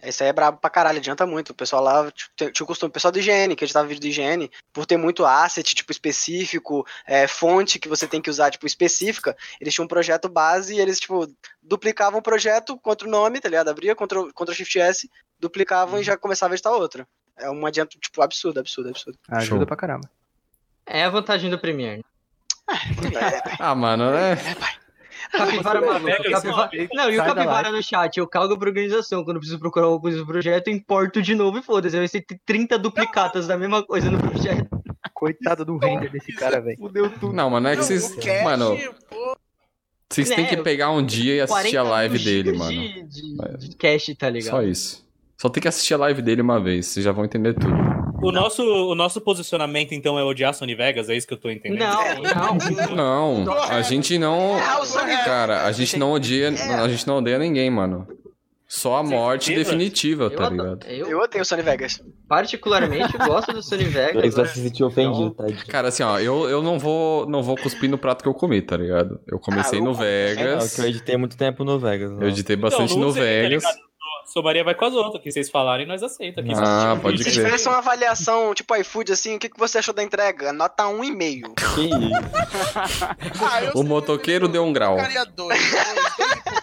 [0.00, 1.50] Esse aí é brabo pra caralho, adianta muito.
[1.50, 4.06] O pessoal lá tipo, tinha o costume, o pessoal do IGN, que editava vídeo do
[4.06, 8.66] IGN, por ter muito asset, tipo, específico, é, fonte que você tem que usar, tipo,
[8.66, 11.26] específica, eles tinham um projeto base e eles, tipo,
[11.60, 13.68] duplicavam o projeto contra o nome, tá ligado?
[13.68, 15.10] Abria Ctrl, Ctrl Shift S,
[15.40, 17.04] duplicavam e já começava a editar outro.
[17.36, 19.18] É um adianto, tipo, absurdo, absurdo, absurdo.
[19.28, 19.66] Ajuda Show.
[19.66, 20.08] pra caramba.
[20.86, 22.04] É a vantagem do Premiere.
[23.58, 24.36] Ah, mano, é.
[25.30, 26.04] Capivara maluco.
[26.04, 26.70] pega Capivara...
[26.92, 29.24] Não, e o Capivara no chat, eu calgo pra organização.
[29.24, 31.96] Quando eu preciso procurar alguma coisa no projeto, eu importo de novo e foda-se.
[31.96, 34.68] Vai ser 30 duplicatas da mesma coisa no projeto.
[35.14, 36.78] Coitado do render desse cara, velho.
[36.78, 37.32] Fudeu tudo.
[37.32, 38.16] Não, mano, é que vocês.
[38.44, 38.76] Mano,
[40.08, 42.70] vocês têm Né, que pegar um dia e assistir a 40 live dele, mano.
[42.70, 44.50] De, de, de cache, tá ligado?
[44.50, 45.06] Só isso.
[45.36, 47.97] Só tem que assistir a live dele uma vez, vocês já vão entender tudo.
[48.20, 51.08] O nosso, o nosso posicionamento, então, é odiar Sony Vegas?
[51.08, 51.78] É isso que eu tô entendendo?
[51.80, 53.44] Não, não.
[53.44, 54.56] Não, a gente não.
[54.84, 56.48] Sony Cara, a gente não odia.
[56.82, 58.06] A gente não odeia ninguém, mano.
[58.70, 60.86] Só a morte definitiva, Eu, tá ado- ligado?
[60.88, 62.02] eu, Eu odeio Sony Vegas.
[62.28, 64.34] particularmente, gosto do Sony Ele Vegas.
[64.34, 64.50] vai né?
[64.50, 65.44] se sentir ofendido, tá?
[65.68, 68.60] Cara, assim, ó, eu, eu não vou não vou cuspir no prato que eu comi,
[68.60, 69.18] tá ligado?
[69.26, 69.90] Eu comecei Ah, eu no.
[69.92, 69.96] É, não,
[70.44, 70.74] Vegas.
[70.74, 72.10] que eu editei muito tempo no Vegas.
[72.20, 73.70] Eu editei bastante Então, no sei, tá
[74.28, 74.30] Vegas.
[74.30, 74.32] ligado?
[74.32, 76.50] Sua Maria vai com as outras, que vocês falarem, nós aceita aqui.
[76.54, 77.44] Ah, pode Se crer.
[77.44, 80.52] tivesse uma avaliação, tipo iFood, assim, o que, que você achou da entrega?
[80.52, 81.54] Nota 1,5.
[81.74, 83.44] Que isso?
[83.44, 84.96] ah, O motoqueiro deu um grau.
[84.96, 85.58] Ficaria dois,
[86.16, 86.62] pouquinho.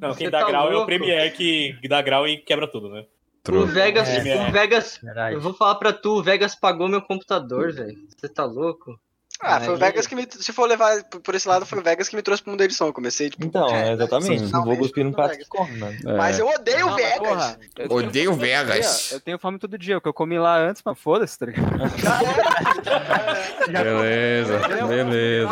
[0.00, 0.86] Não, quem Você dá tá grau é o louco?
[0.86, 3.04] Premiere que dá grau e quebra tudo, né?
[3.50, 3.66] O.
[3.66, 4.48] Vegas, É.
[4.48, 5.34] o Vegas, Verdade.
[5.34, 7.96] eu vou falar pra tu, o Vegas pagou meu computador, velho.
[8.16, 8.98] Você tá louco?
[9.40, 10.26] Ah, foi o Vegas que me.
[10.28, 12.64] Se for levar por- esse lado, foi o Vegas que me trouxe pro mundo da
[12.64, 12.88] edição.
[12.88, 13.46] Eu comecei, tipo.
[13.46, 14.30] Então, é, exatamente.
[14.30, 15.48] Não vou finalmente cuspir no foi o prato que Vegas.
[15.48, 15.96] come, mano.
[16.06, 16.16] É.
[16.16, 17.18] Mas eu odeio o Não, Vegas.
[17.18, 19.06] porra, eu tenho Odeio fome todo Vegas.
[19.08, 21.46] dia, Eu tenho fome todo dia, o que eu comi lá antes, mas foda-se, tá
[21.46, 21.68] ligado?
[23.70, 25.48] Beleza, beleza.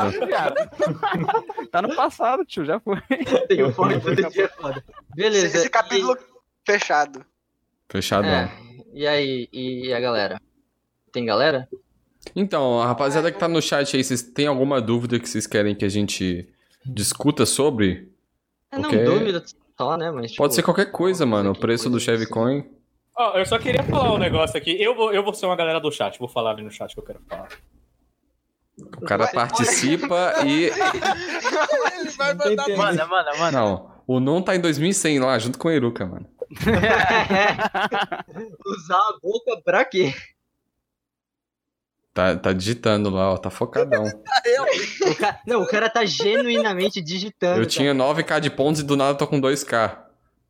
[1.70, 3.00] Tá no passado, tio, já foi.
[3.48, 4.82] Tenho fome todo dia, foda.
[5.14, 5.46] Beleza.
[5.46, 6.16] Esse, esse capítulo
[6.66, 7.24] fechado.
[7.88, 8.30] Fechadão.
[8.30, 8.50] É,
[8.92, 10.40] e aí, e a galera?
[11.12, 11.68] Tem galera?
[12.34, 15.74] Então, a rapaziada que tá no chat aí, vocês têm alguma dúvida que vocês querem
[15.74, 16.48] que a gente
[16.84, 18.10] discuta sobre?
[18.70, 19.42] É, não, Porque- dúvida
[19.78, 20.10] só, né?
[20.10, 21.52] Mas, tipo, Pode ser qualquer coisa, mano.
[21.52, 22.26] O preço do assim.
[22.26, 22.64] Coin.
[23.18, 24.80] Ó, eu só queria falar um negócio aqui.
[24.82, 26.18] Eu vou, eu vou ser uma galera do chat.
[26.18, 27.48] Vou falar ali no chat que eu quero falar.
[28.78, 30.64] O cara participa e.
[30.64, 33.52] Ele vai mandar Manda, manda, manda.
[33.52, 36.26] Não, o Non tá em 2100 lá, junto com o Eruka, mano.
[38.66, 40.12] Usar a boca pra quê?
[42.16, 44.04] Tá, tá digitando lá, ó, tá focadão.
[44.04, 47.60] O ca- Não, o cara tá genuinamente digitando.
[47.60, 49.98] Eu tinha 9k de pontos e do nada tô com 2k.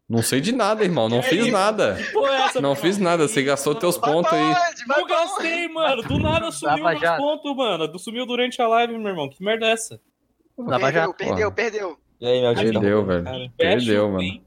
[0.08, 1.08] Não sei de nada, irmão.
[1.08, 1.98] Não fiz nada.
[2.12, 3.26] Pô, essa, Não fiz nada.
[3.26, 4.54] Você gastou teus Vai pontos aí.
[4.86, 6.02] Não gastei, mano.
[6.04, 7.98] Do nada sumiu meus pontos, mano.
[7.98, 9.28] Sumiu durante a live, meu irmão.
[9.28, 10.00] Que merda é essa?
[10.56, 11.98] Lava Perdeu, perdeu, perdeu.
[12.20, 12.54] E aí, meu?
[12.54, 13.24] Perdeu, velho.
[13.24, 14.22] Cara, Perdeu, mano.
[14.22, 14.44] hein?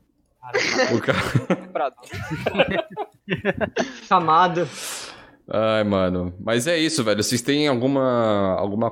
[0.96, 1.20] O cara...
[4.08, 4.66] Chamado.
[5.52, 6.34] Ai, mano.
[6.40, 7.24] Mas é isso, velho.
[7.24, 8.56] Vocês têm alguma.
[8.56, 8.92] alguma.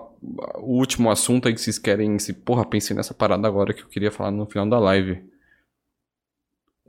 [0.56, 2.18] O último assunto aí que vocês querem.
[2.18, 2.34] Se...
[2.34, 5.24] Porra, pensei nessa parada agora que eu queria falar no final da live.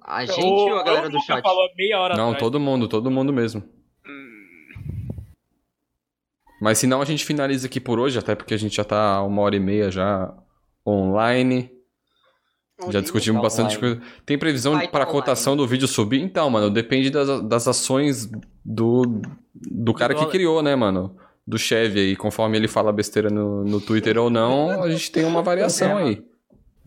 [0.03, 1.43] A gente ou a galera do chat?
[1.43, 2.43] falou meia hora Não, atrás.
[2.43, 3.63] todo mundo, todo mundo mesmo.
[6.61, 9.23] Mas se não, a gente finaliza aqui por hoje, até porque a gente já tá
[9.23, 10.35] uma hora e meia já
[10.87, 11.71] online.
[12.91, 14.01] Já discutimos bastante coisa.
[14.25, 16.21] Tem previsão para a cotação do vídeo subir?
[16.21, 18.31] Então, mano, depende das, das ações
[18.65, 19.21] do,
[19.55, 21.17] do cara que criou, né, mano?
[21.47, 22.17] Do Chevy aí.
[22.17, 26.23] Conforme ele fala besteira no, no Twitter ou não, a gente tem uma variação aí.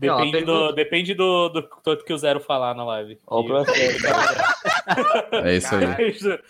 [0.00, 3.18] Não, a Depende, pergunta- do, depende do, do tanto que o Zero falar na live.
[5.44, 5.86] É isso aí.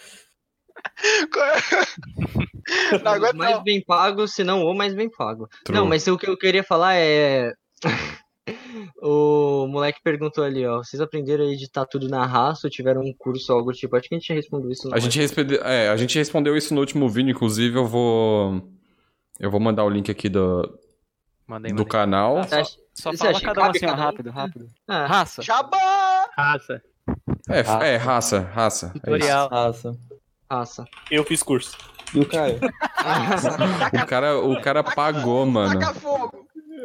[3.02, 3.62] Não mais não.
[3.62, 5.48] bem pago, se não o mais bem pago.
[5.64, 5.76] True.
[5.76, 7.52] Não, mas o que eu queria falar é.
[9.00, 10.78] O moleque perguntou ali, ó.
[10.78, 13.96] Vocês aprenderam a editar tudo na raça ou tiveram um curso ou algo tipo?
[13.96, 14.88] Acho que a gente já respondeu isso.
[14.88, 18.62] no A gente, responde- é, a gente respondeu isso no último vídeo, inclusive eu vou.
[19.38, 20.60] Eu vou mandar o link aqui do,
[21.46, 21.86] Manda aí, do manda aí.
[21.88, 22.42] canal.
[22.44, 23.96] Você acha- Só Você fala acha cada um assim, ó, um?
[23.96, 24.68] rápido, rápido.
[24.86, 25.42] Ah, Raça.
[25.42, 26.28] Jabá!
[26.36, 26.82] Raça.
[27.48, 27.60] É,
[27.94, 28.92] é, raça, raça.
[28.94, 28.98] É.
[28.98, 29.48] Tutorial.
[29.48, 29.96] Raça.
[30.50, 30.84] raça.
[31.10, 31.76] Eu fiz curso.
[32.14, 32.60] E o Caio?
[34.02, 35.80] O cara, o cara pagou, mano.
[35.80, 36.41] Taca fogo!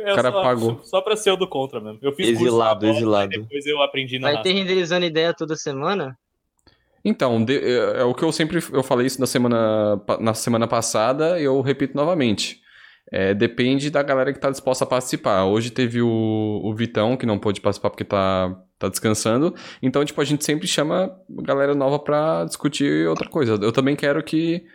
[0.09, 0.79] Eu cara só, pagou.
[0.85, 1.99] Só pra ser o do contra mesmo.
[2.01, 3.29] Eu fiz Exilado, volta, exilado.
[3.29, 4.43] Depois eu aprendi na Vai raça.
[4.43, 6.17] ter renderizando ideia toda semana?
[7.03, 10.67] Então, de- é, é o que eu sempre eu falei isso na semana, na semana
[10.67, 12.59] passada e eu repito novamente.
[13.09, 15.45] É, depende da galera que tá disposta a participar.
[15.45, 19.55] Hoje teve o, o Vitão, que não pôde participar porque tá, tá descansando.
[19.81, 23.53] Então, tipo, a gente sempre chama galera nova pra discutir outra coisa.
[23.61, 24.65] Eu também quero que.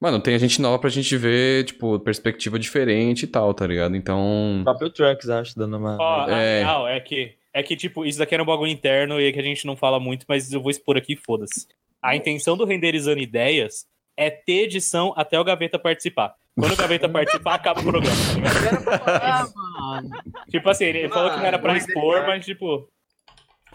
[0.00, 3.92] Mano, tenha gente nova pra gente ver, tipo, perspectiva diferente e tal, tá ligado?
[3.92, 4.60] O Então.
[4.64, 5.96] próprio Trunks, acho, dando uma.
[6.00, 6.62] Ó, É.
[6.62, 9.40] a real é que, é que, tipo, isso daqui era um bagulho interno e que
[9.40, 11.66] a gente não fala muito, mas eu vou expor aqui, foda-se.
[12.00, 16.32] A intenção do Renderizando Ideias é ter edição até o Gaveta participar.
[16.54, 18.16] Quando o Gaveta participar, acaba o programa,
[18.94, 20.10] tá mano.
[20.48, 22.88] Tipo assim, ele falou que não era pra Mano, expor, mas, tipo,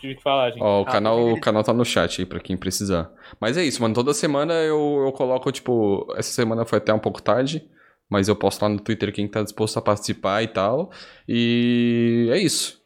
[0.04, 0.62] tive que falar, gente.
[0.62, 3.12] Ó, o Ah, canal, o canal tá no chat aí pra quem precisar.
[3.40, 3.96] Mas é isso, mano.
[3.96, 6.06] Toda semana eu, eu coloco, tipo.
[6.16, 7.68] Essa semana foi até um pouco tarde.
[8.10, 10.92] Mas eu posto lá no Twitter quem tá disposto a participar e tal.
[11.28, 12.82] E é isso.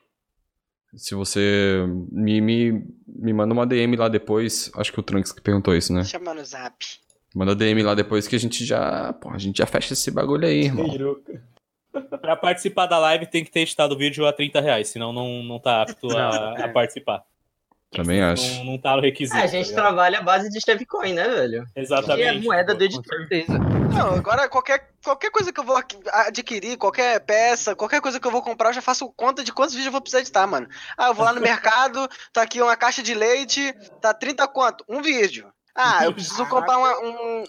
[0.95, 4.71] Se você me, me, me manda uma DM lá depois.
[4.75, 6.03] Acho que o Trunks que perguntou isso, né?
[6.03, 6.75] Chama no zap.
[7.35, 9.11] Manda DM lá depois que a gente já.
[9.13, 10.87] Pô, a gente já fecha esse bagulho aí, irmão.
[12.21, 15.43] Pra participar da live tem que ter editado o vídeo a 30 reais, senão não,
[15.43, 16.63] não tá apto a, Não, é.
[16.63, 17.23] a participar.
[17.91, 18.55] Também acho.
[18.55, 19.37] Não, não tá no requisito.
[19.37, 19.85] É, a tá gente ligado?
[19.85, 21.63] trabalha à base de Stevecoin, né, velho?
[21.73, 22.45] Que é a Exatamente.
[22.45, 23.27] moeda do editor.
[23.93, 28.31] Não, agora qualquer, qualquer coisa que eu vou adquirir, qualquer peça, qualquer coisa que eu
[28.31, 30.67] vou comprar, eu já faço conta de quantos vídeos eu vou precisar editar, mano.
[30.97, 34.83] Ah, eu vou lá no mercado, tá aqui uma caixa de leite, tá 30 quanto?
[34.89, 35.49] Um vídeo.
[35.77, 37.43] Ah, eu preciso comprar uma- um,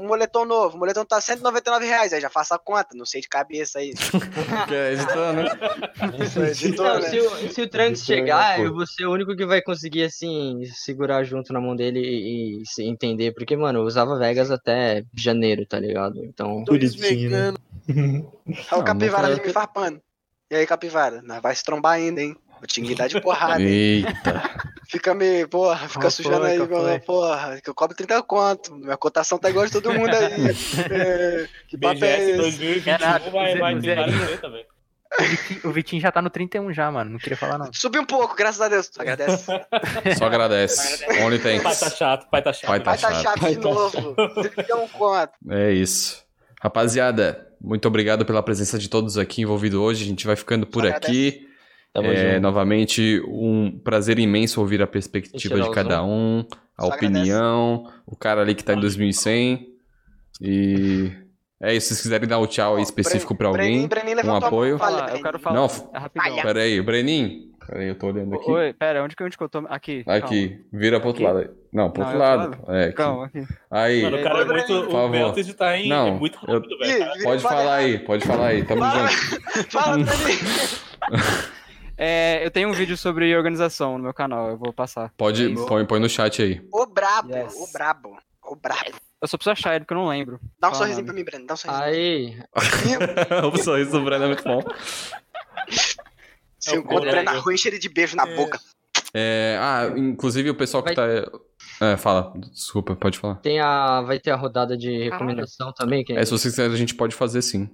[0.00, 0.76] um moletom novo.
[0.76, 2.12] O moletom tá 199 reais.
[2.12, 3.92] Aí já faço a conta, não sei de cabeça aí.
[4.72, 5.40] É, editando.
[6.32, 7.08] Sou editor, Não, né?
[7.10, 9.60] se, o, se o Trunks Editor é chegar, eu vou ser o único que vai
[9.60, 13.32] conseguir, assim, segurar junto na mão dele e, e se entender.
[13.32, 16.24] Porque, mano, eu usava Vegas até janeiro, tá ligado?
[16.24, 16.62] Então.
[16.64, 17.54] Bonitinho, né?
[18.70, 20.00] Olha o capivara ali me farpando.
[20.50, 21.20] E aí, capivara?
[21.22, 22.36] Nós vai se trombar ainda, hein?
[22.58, 23.68] Vou te enguidar de porrada, hein?
[24.06, 24.63] Eita.
[24.88, 26.98] Fica me, porra, fica Qual sujando aí, foi?
[27.00, 28.74] porra, que eu cobro 30 conto.
[28.76, 30.24] Minha cotação tá igual de todo mundo aí.
[30.90, 32.36] É, que papo é esse?
[32.36, 34.66] 2021 Caraca, vai, vai treta, velho.
[35.64, 37.12] O Vitinho, já tá no 31 já, mano.
[37.12, 37.72] Não queria falar, não.
[37.72, 38.90] Subiu um pouco, graças a Deus.
[38.98, 39.46] Agradece.
[40.18, 41.04] Só agradece.
[41.22, 41.96] Only Pai tá thanks.
[41.96, 42.66] chato, pai tá chato.
[42.66, 43.22] Pai tá Vai tá chato.
[43.22, 44.14] chato de novo.
[44.42, 45.32] 31 conto.
[45.50, 46.24] É isso.
[46.60, 50.02] Rapaziada, muito obrigado pela presença de todos aqui envolvidos hoje.
[50.02, 51.12] A gente vai ficando por Agradece.
[51.12, 51.48] aqui.
[51.94, 52.42] Tamo É, junto.
[52.42, 56.44] novamente, um prazer imenso ouvir a perspectiva de o cada um,
[56.76, 59.68] a Só opinião, o cara ali que tá em 2100.
[60.40, 61.12] E
[61.62, 64.34] É isso, se vocês quiserem dar o tchau aí específico pra alguém, Brenin, Brenin um
[64.34, 64.76] apoio.
[64.76, 65.54] Fala, Fala, eu quero falar.
[65.56, 66.42] Não, é rapidão.
[66.42, 67.52] Pera aí, Brenin.
[67.64, 68.50] Pera aí, eu tô olhando aqui.
[68.50, 69.58] Oi, pera, onde que, onde que eu tô?
[69.70, 70.04] Aqui.
[70.06, 71.32] Aqui, vira pro outro Aqui?
[71.34, 71.54] lado aí.
[71.72, 72.58] Não, pro Não, outro lado.
[72.68, 72.92] É, aqui.
[72.94, 73.46] Calma, aqui.
[73.70, 74.66] Aí, Mano, o cara é muito.
[74.66, 75.10] Por O favor.
[75.10, 75.88] Beltes tá em.
[75.88, 76.98] Não, é muito eu- rápido, velho.
[76.98, 77.12] Cara.
[77.12, 79.70] virou pode falar aí, pode falar aí, tamo junto.
[79.70, 80.04] fala, Brenin.
[81.96, 85.12] É, eu tenho um vídeo sobre organização no meu canal, eu vou passar.
[85.16, 85.66] Pode, Isso.
[85.66, 86.66] põe, põe no chat aí.
[86.72, 87.54] O brabo, Yes.
[87.54, 88.96] o brabo, o brabo.
[89.22, 90.38] Eu só preciso achar ele porque eu não lembro.
[90.58, 91.06] Dá um Fala, sorrisinho mano.
[91.06, 91.46] pra mim, Breno.
[91.46, 91.84] Dá um sorrisinho.
[91.86, 92.38] Aí,
[93.54, 94.60] o sorriso do Breno é muito bom.
[96.58, 98.34] Se eu É o encontro o Breno na rua, enche ele de beijo na É.
[98.36, 98.58] boca.
[99.14, 101.04] É, ah, inclusive o pessoal que tá.
[101.80, 103.36] É, fala, desculpa, pode falar.
[103.36, 106.04] tem a, vai ter a rodada de recomendação também.
[106.04, 107.68] Que É, se vocês quiserem, a gente pode fazer sim.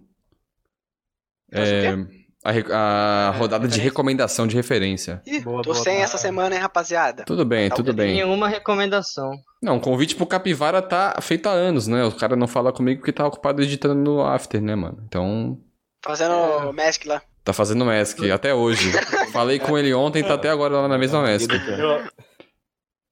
[1.52, 1.96] É,
[2.44, 5.20] a, re- a rodada de recomendação de referência.
[5.26, 6.04] Ih, Boa, tô boa, sem boa.
[6.04, 7.24] essa semana, hein, rapaziada.
[7.24, 8.14] Tudo bem, Tá tudo bem.
[8.14, 9.30] Nenhuma recomendação.
[9.62, 12.04] Não, o convite pro Capivara tá feito há anos, né?
[12.04, 15.02] O cara não fala comigo porque tá ocupado editando no After, né, mano?
[15.06, 15.58] Então,
[16.02, 17.20] Fazendo o Mask lá.
[17.44, 18.90] tá fazendo Mask até hoje.
[19.32, 21.50] Falei com ele ontem, tá até agora lá na mesma Mask.
[21.50, 22.08] Eu-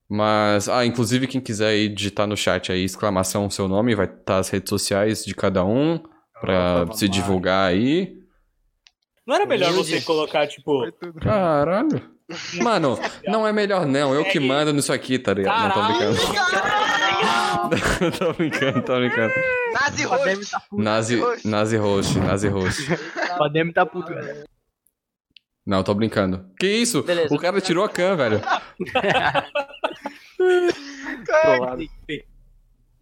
[0.09, 4.39] Mas, ah, inclusive quem quiser aí digitar no chat aí, exclamação, seu nome, vai estar
[4.39, 6.03] as redes sociais de cada um
[6.41, 8.17] pra se divulgar aí.
[9.29, 10.91] Não era melhor você colocar, tipo.
[11.21, 12.01] Caralho.
[12.63, 15.69] Mano, não é melhor não, eu que mando nisso aqui, tá ligado?
[15.69, 16.17] Não, tô brincando.
[18.19, 19.35] tô brincando, tô brincando.
[19.75, 20.51] Nazi Host.
[20.51, 20.63] tá.
[20.73, 22.89] Nazi, Nazi Host, Nazi Host.
[23.39, 24.11] O ADM tá puto.
[25.67, 26.47] Não, tô brincando.
[26.59, 27.03] Que isso?
[27.03, 27.35] Beleza.
[27.35, 28.41] O cara tirou a can, velho.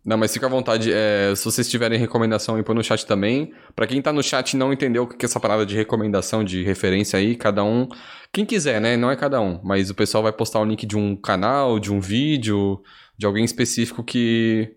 [0.07, 0.93] Não, mas fica à vontade.
[0.93, 3.53] é, se vocês tiverem recomendação aí, põe no chat também.
[3.75, 6.45] Pra quem tá no chat e não entendeu o que é essa parada de recomendação,
[6.45, 7.89] de referência aí, cada um.
[8.33, 8.97] Quem quiser, né?
[8.97, 9.61] Não é cada um.
[9.65, 12.81] Mas o pessoal vai postar o link de um canal, de um vídeo,
[13.19, 14.73] de alguém específico que.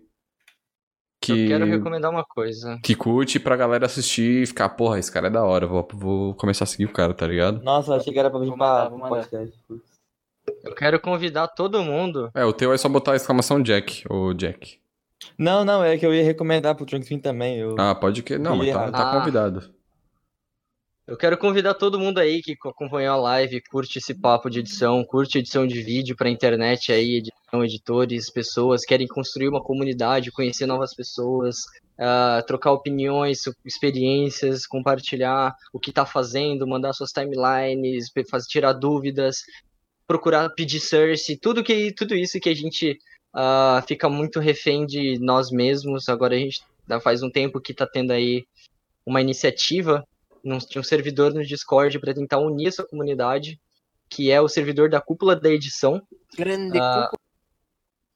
[1.22, 2.80] Que, Eu quero recomendar uma coisa.
[2.82, 6.34] que curte pra galera assistir e ficar, porra, esse cara é da hora, vou, vou
[6.34, 7.62] começar a seguir o cara, tá ligado?
[7.62, 9.54] Nossa, eu achei que era pra vir pra podcast.
[10.64, 12.30] Eu quero convidar todo mundo.
[12.34, 14.79] É, o teu é só botar a exclamação Jack, ou Jack.
[15.40, 17.56] Não, não, é que eu ia recomendar pro Trunks vir também.
[17.56, 17.74] Eu...
[17.78, 18.36] Ah, pode que.
[18.36, 19.18] Não, mas tá, tá Ah.
[19.18, 19.72] convidado.
[21.06, 25.02] Eu quero convidar todo mundo aí que acompanhou a live, curte esse papo de edição,
[25.02, 30.66] curte edição de vídeo pra internet aí, edição, editores, pessoas, querem construir uma comunidade, conhecer
[30.66, 31.56] novas pessoas,
[31.98, 38.08] ah, trocar opiniões, experiências, compartilhar o que tá fazendo, mandar suas timelines,
[38.46, 39.38] tirar dúvidas,
[40.06, 42.98] procurar pedir source, tudo que tudo isso que a gente
[43.32, 46.08] ah, fica muito refém de nós mesmos.
[46.08, 46.62] Agora a gente
[47.02, 48.44] faz um tempo que tá tendo aí
[49.06, 50.06] uma iniciativa
[50.44, 53.60] de um servidor no Discord para tentar unir essa comunidade,
[54.08, 56.02] que é o servidor da Cúpula da Edição.
[56.36, 57.10] Grande Ah,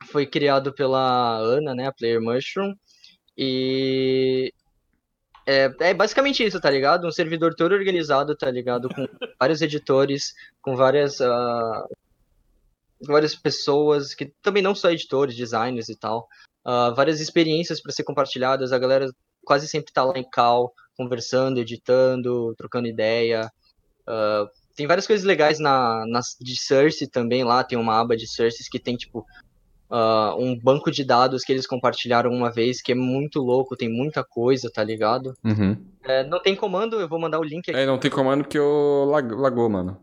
[0.06, 2.74] foi criado pela Ana, né, a Player Mushroom,
[3.36, 4.52] e
[5.46, 7.06] é, é basicamente isso, tá ligado?
[7.06, 8.88] Um servidor todo organizado, tá ligado?
[8.88, 9.06] Com
[9.38, 11.86] vários editores, com várias ah,
[13.00, 16.26] várias pessoas que também não só editores, designers e tal,
[16.64, 18.72] ah, várias experiências para ser compartilhadas.
[18.72, 19.06] A galera
[19.44, 23.50] quase sempre tá lá em call, conversando, editando, trocando ideia.
[24.06, 24.46] Ah,
[24.76, 28.68] tem várias coisas legais na, nas de Source também lá, tem uma aba de Sources
[28.68, 29.24] que tem tipo
[29.90, 33.88] ah, um banco de dados que eles compartilharam uma vez, que é muito louco, tem
[33.88, 35.34] muita coisa, tá ligado?
[35.44, 35.76] Uhum.
[36.02, 38.58] É, não tem comando, eu vou mandar o link aqui É, não tem comando porque
[38.58, 40.00] eu lag, lagou, mano.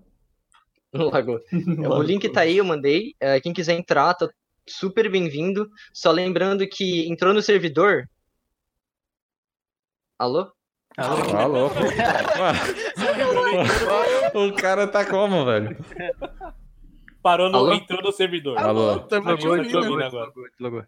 [0.93, 1.39] no Lago.
[1.89, 3.15] O link tá aí, eu mandei.
[3.19, 4.29] É, quem quiser entrar, tá
[4.67, 5.69] super bem-vindo.
[5.93, 8.09] Só lembrando que entrou no servidor.
[10.19, 10.51] Alô?
[10.97, 11.69] Alô?
[14.33, 15.77] Mano, o cara tá como, velho?
[17.23, 17.57] Parou no.
[17.57, 17.73] Alô?
[17.73, 18.57] Entrou no servidor.
[18.57, 18.99] Alô?
[18.99, 19.77] Te Logou, ouvindo.
[19.77, 20.87] ouvindo agora.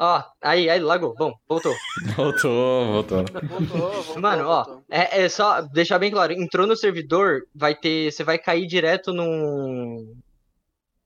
[0.00, 1.14] Ó, aí, aí, lagou.
[1.18, 1.74] Bom, voltou.
[2.16, 3.24] Voltou, voltou.
[3.24, 4.84] Voltou, voltou, Mano, ó, voltou.
[4.88, 9.12] é, é só deixar bem claro, entrou no servidor, vai ter, você vai cair direto
[9.12, 10.14] num,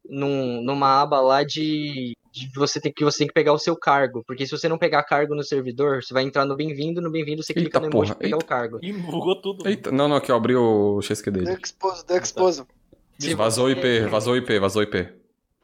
[0.09, 3.74] num numa aba lá de, de você tem que você tem que pegar o seu
[3.74, 7.10] cargo, porque se você não pegar cargo no servidor, você vai entrar no bem-vindo, no
[7.10, 8.44] bem-vindo você clica Eita no emoji porra, pra pegar eita.
[8.44, 8.78] o cargo.
[8.82, 9.66] Ih, bugou tudo.
[9.66, 11.47] Eita, não, não, aqui eu abri o XQ dele.
[11.47, 12.66] Duck Exposo, Duck Exposo.
[13.36, 15.09] Vazou o IP, vazou o IP, vazou o IP.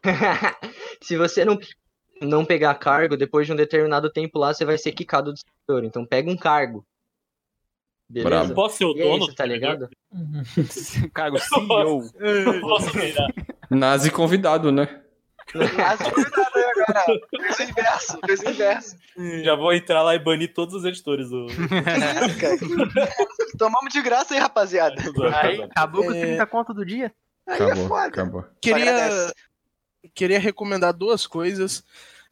[1.02, 1.58] Se você não,
[2.20, 5.84] não pegar cargo, depois de um determinado tempo lá, você vai ser quicado do servidor.
[5.84, 6.84] Então pega um cargo.
[8.10, 8.54] Beleza?
[8.54, 9.24] Posso ser o E é dono?
[9.24, 9.86] isso, tá ligado?
[11.12, 12.10] Cargo CEO.
[12.62, 13.28] Posso virar.
[13.70, 15.02] Nazi convidado, né?
[15.54, 17.04] Nazi cuidado aí agora.
[17.54, 18.18] Fez o inverso,
[18.48, 18.96] inverso.
[19.44, 21.48] Já vou entrar lá e banir todos os editores do.
[23.58, 24.94] Tomamos de graça aí, rapaziada.
[25.42, 26.20] Aí, acabou com os É.
[26.22, 27.12] 30 conto do dia.
[27.46, 28.06] Aí é Acabou, foda.
[28.06, 28.44] acabou.
[28.62, 29.32] Queria, agradece.
[30.18, 31.84] Queria recomendar duas coisas.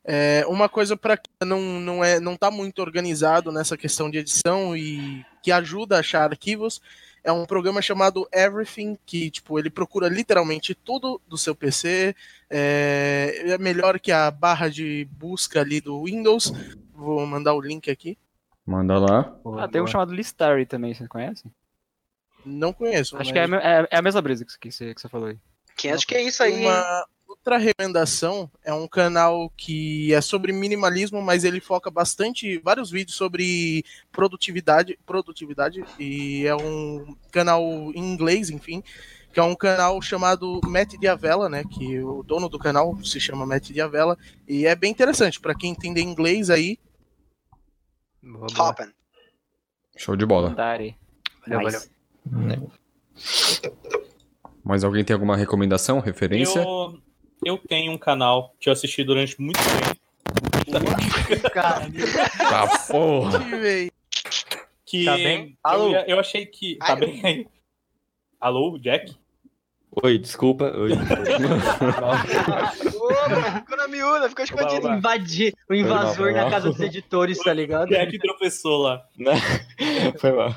[0.05, 4.19] É, uma coisa para quem não, não, é, não tá muito organizado nessa questão de
[4.19, 6.81] edição e que ajuda a achar arquivos,
[7.23, 12.15] é um programa chamado Everything, que tipo, ele procura literalmente tudo do seu PC.
[12.51, 16.53] É, é melhor que a barra de busca ali do Windows.
[16.93, 18.19] Vou mandar o link aqui.
[18.65, 19.37] Manda lá.
[19.59, 21.53] Ah, tem um chamado Listary também, vocês conhecem?
[22.45, 23.17] Não conheço.
[23.17, 25.39] Acho mas que é, é- é a mesma brisa que você, que você falou aí.
[25.77, 26.65] 500 que é isso aí?
[26.65, 27.07] Uma
[27.47, 33.17] outra recomendação é um canal que é sobre minimalismo, mas ele foca bastante vários vídeos
[33.17, 37.63] sobre produtividade, produtividade e é um canal
[37.95, 38.83] em inglês, enfim,
[39.33, 43.47] que é um canal chamado Matt Diavela, né, que o dono do canal se chama
[43.47, 44.19] Matt Diavela
[44.49, 46.77] e é bem interessante para quem entender inglês aí.
[48.59, 48.93] Hoppen.
[49.97, 50.53] Show de bola.
[51.47, 51.71] Valeu,
[52.27, 52.73] valeu.
[54.65, 56.59] Mais alguém tem alguma recomendação, referência?
[56.59, 57.01] Eu,
[57.47, 59.97] eu tenho um canal que eu assisti durante muito tempo.
[61.53, 61.87] Cara,
[62.39, 63.39] Tá porra.
[64.85, 65.51] Que Tá bem?
[65.51, 65.91] Eu, Alô?
[65.91, 66.77] ia- eu achei que.
[66.77, 66.97] Tá Ai.
[66.97, 67.47] bem aí?
[68.41, 69.15] Alô, Jack?
[70.03, 70.73] Oi, desculpa.
[70.77, 70.91] Oi.
[70.93, 72.67] Opa,
[73.61, 74.89] ficou na miúda, ficou escondido.
[74.89, 77.89] Invadir o invasor na casa dos editores, tá ligado?
[77.89, 79.03] Jack tropeçou lá.
[80.21, 80.55] Foi mal.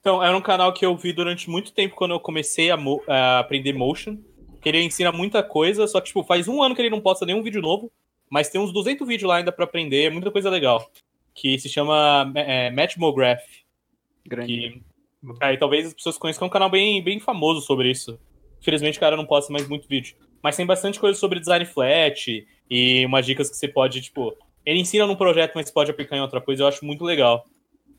[0.00, 3.02] Então, era um canal que eu vi durante muito tempo quando eu comecei a, mo-
[3.06, 4.16] a aprender motion.
[4.62, 7.26] Que ele ensina muita coisa, só que, tipo, faz um ano que ele não posta
[7.26, 7.90] nenhum vídeo novo.
[8.30, 10.90] Mas tem uns 200 vídeos lá ainda pra aprender, muita coisa legal.
[11.34, 13.42] Que se chama é, Matchmograph.
[14.24, 14.52] Grande.
[14.52, 14.82] Que
[15.40, 18.18] aí talvez as pessoas conheçam, que é um canal bem, bem famoso sobre isso.
[18.60, 20.16] Infelizmente o cara não posta mais muito vídeo.
[20.42, 24.34] Mas tem bastante coisa sobre design flat e umas dicas que você pode, tipo.
[24.64, 27.44] Ele ensina num projeto, mas você pode aplicar em outra coisa, eu acho muito legal.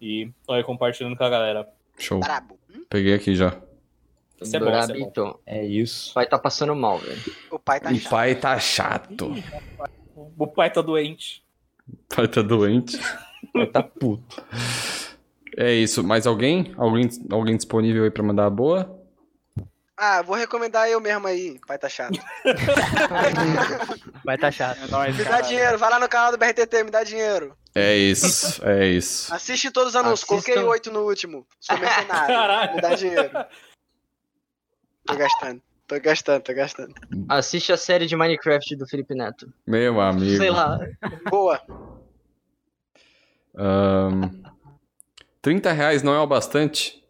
[0.01, 1.67] E tô aí compartilhando com a galera.
[1.97, 2.19] Show.
[2.19, 2.57] Brabo.
[2.89, 3.61] Peguei aqui já.
[4.41, 4.99] Isso é bom, isso é bom.
[4.99, 5.39] Brabito.
[5.45, 6.11] É isso.
[6.11, 7.21] O pai tá passando mal, velho.
[7.51, 8.09] O pai tá O chato.
[8.09, 9.33] pai tá chato.
[10.37, 11.43] O pai tá doente.
[11.89, 12.99] O pai tá doente.
[13.71, 14.43] Tá puto.
[15.57, 16.03] É isso.
[16.03, 16.73] Mais alguém?
[16.77, 18.99] Alguém, alguém disponível aí pra mandar a boa?
[19.95, 21.59] Ah, vou recomendar eu mesmo aí.
[21.67, 22.19] Pai tá chato.
[24.25, 24.79] vai tá chato.
[24.83, 25.47] É nóis, Me dá caralho.
[25.47, 27.55] dinheiro, vai lá no canal do BRTT, me dá dinheiro.
[27.75, 28.61] É isso.
[28.65, 29.33] É isso.
[29.33, 30.53] Assiste todos os anúncios, Assistam.
[30.53, 31.45] coloquei oito no último.
[31.59, 32.27] Sou mercenário.
[32.35, 32.75] Caralho.
[32.75, 33.29] Me dá dinheiro.
[35.05, 35.61] Tô gastando.
[35.87, 36.93] Tô gastando, tô gastando.
[37.27, 39.53] Assiste a série de Minecraft do Felipe Neto.
[39.67, 40.37] Meu amigo.
[40.37, 40.79] Sei lá.
[41.29, 41.61] Boa.
[43.55, 44.31] Ahn,
[45.41, 47.03] 30 reais não é o bastante?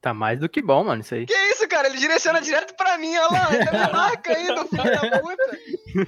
[0.00, 1.26] Tá mais do que bom, mano, isso aí.
[1.26, 1.88] Que isso, cara?
[1.88, 3.54] Ele direciona direto pra mim, olha lá.
[3.54, 5.58] Ele me marca ainda, filho da puta.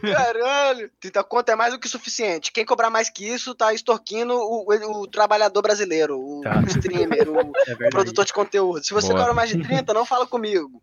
[0.02, 0.90] Caralho.
[1.00, 2.52] 30 conto é mais do que suficiente.
[2.52, 6.60] Quem cobrar mais que isso tá extorquindo o, o- o trabalhador brasileiro, o Tá.
[6.68, 7.90] streamer, o É verdade.
[7.90, 8.84] produtor de conteúdo.
[8.84, 9.18] Se você Boa.
[9.20, 10.82] cobra mais de 30, não fala comigo.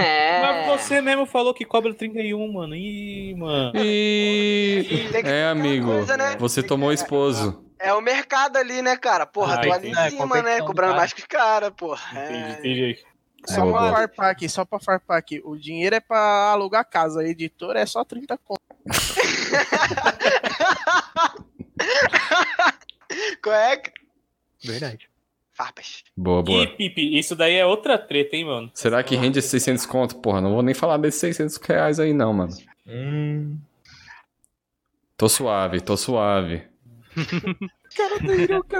[0.00, 0.40] É.
[0.42, 2.74] Mas você mesmo falou que cobra 31, mano.
[2.76, 3.72] Ih, mano.
[3.74, 5.08] E...
[5.24, 5.86] É, amigo.
[5.86, 6.36] coisa, né?
[6.38, 7.64] Você tomou esposo.
[7.78, 9.24] É o mercado ali, né, cara?
[9.26, 10.58] Porra, Ah, tô ali em É, cima, né?
[10.58, 11.00] do Cobrando cara.
[11.00, 12.00] mais que os caras, porra.
[12.12, 12.50] Entendi, É.
[12.52, 12.98] entendi.
[13.46, 15.42] Só pra farpar aqui, só pra farpar aqui.
[15.44, 17.20] O dinheiro é pra alugar casa.
[17.20, 18.60] A editora é só 30 conto.
[23.42, 23.82] Qual é?
[24.62, 25.08] Verdade.
[25.52, 26.04] Farpas.
[26.16, 26.62] Boa, boa.
[26.62, 28.70] Ih, Pipe, isso daí é outra treta, hein, mano?
[28.74, 30.16] Será que rende esses 600 conto?
[30.16, 32.52] Porra, não vou nem falar desses 600 reais aí não, mano.
[32.86, 33.58] Hum.
[35.16, 36.62] Tô suave, tô suave.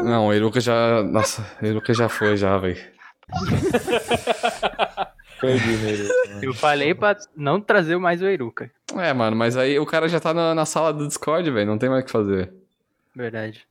[0.04, 1.02] Não, o Eruca já...
[1.02, 2.78] Nossa, o Eruca já foi já, velho.
[5.40, 6.08] Perdi nele.
[6.42, 8.70] Eu falei pra não trazer mais o Eruca.
[8.96, 11.66] É, mano, mas aí o cara já tá na, na sala do Discord, velho.
[11.66, 12.52] Não tem mais o que fazer.
[13.14, 13.66] Verdade.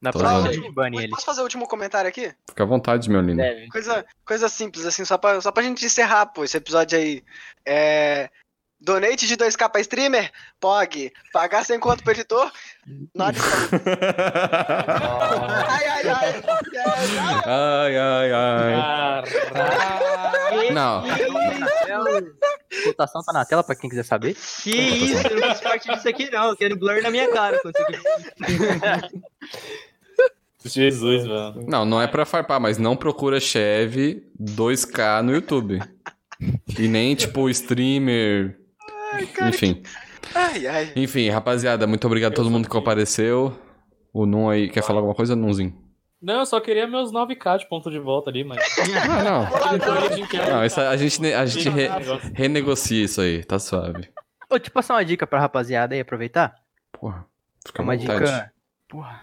[0.00, 1.08] Na Tô próxima gente bane ele.
[1.10, 2.32] Posso fazer o último comentário aqui?
[2.48, 3.38] Fica à vontade, meu lindo.
[3.38, 3.68] Deve.
[3.68, 7.22] Coisa, coisa simples, assim, só pra, só pra gente encerrar, pô, esse episódio aí.
[7.66, 8.30] É.
[8.80, 10.30] Donate de 2k pra streamer?
[10.60, 11.12] Pog.
[11.32, 12.48] Pagar sem conto pro editor?
[13.12, 13.36] Not
[15.68, 16.42] Ai, ai, ai.
[17.44, 19.22] ai, ai, ai.
[19.52, 20.07] Caralho.
[20.72, 21.02] Não,
[22.84, 24.36] Cotação tá na tela pra quem quiser saber.
[24.62, 26.50] Que isso, eu não fiz parte disso aqui, não.
[26.50, 27.58] Eu quero blur na minha cara.
[30.64, 31.64] Jesus, mano.
[31.66, 35.80] não, não é pra farpar, mas não procura Cheve 2K no YouTube.
[36.78, 38.58] E nem, tipo, streamer.
[39.42, 39.82] Enfim.
[40.34, 40.92] Ai, ai.
[40.94, 43.56] Enfim, rapaziada, muito obrigado a todo mundo que compareceu.
[44.12, 45.87] O Num aí, quer falar alguma coisa, Nunzinho?
[46.20, 48.58] Não, eu só queria meus 9k de ponto de volta ali, mas.
[49.08, 50.50] Ah, não.
[50.50, 51.88] Não, isso a gente, a gente re-
[52.34, 54.08] renegocia isso aí, tá suave.
[54.50, 56.54] Ô, te passar uma dica pra rapaziada aí, aproveitar?
[56.92, 57.24] Porra,
[57.66, 58.24] fica uma vontade.
[58.24, 58.52] dica.
[58.88, 59.22] Porra.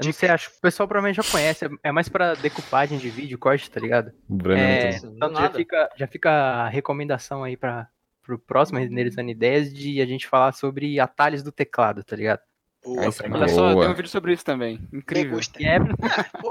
[0.00, 1.68] Eu não sei, acho que o pessoal provavelmente já conhece.
[1.82, 4.12] É mais pra decupagem de vídeo, corte, tá ligado?
[4.28, 7.88] Breno É, Não, então já fica, já fica a recomendação aí pra
[8.24, 12.40] pro próximo Renderizando Ideias de a gente falar sobre atalhos do teclado, tá ligado?
[12.84, 14.80] Boa, Essa é Olha só, tem um vídeo sobre isso também.
[14.92, 15.38] Incrível.
[15.60, 15.78] é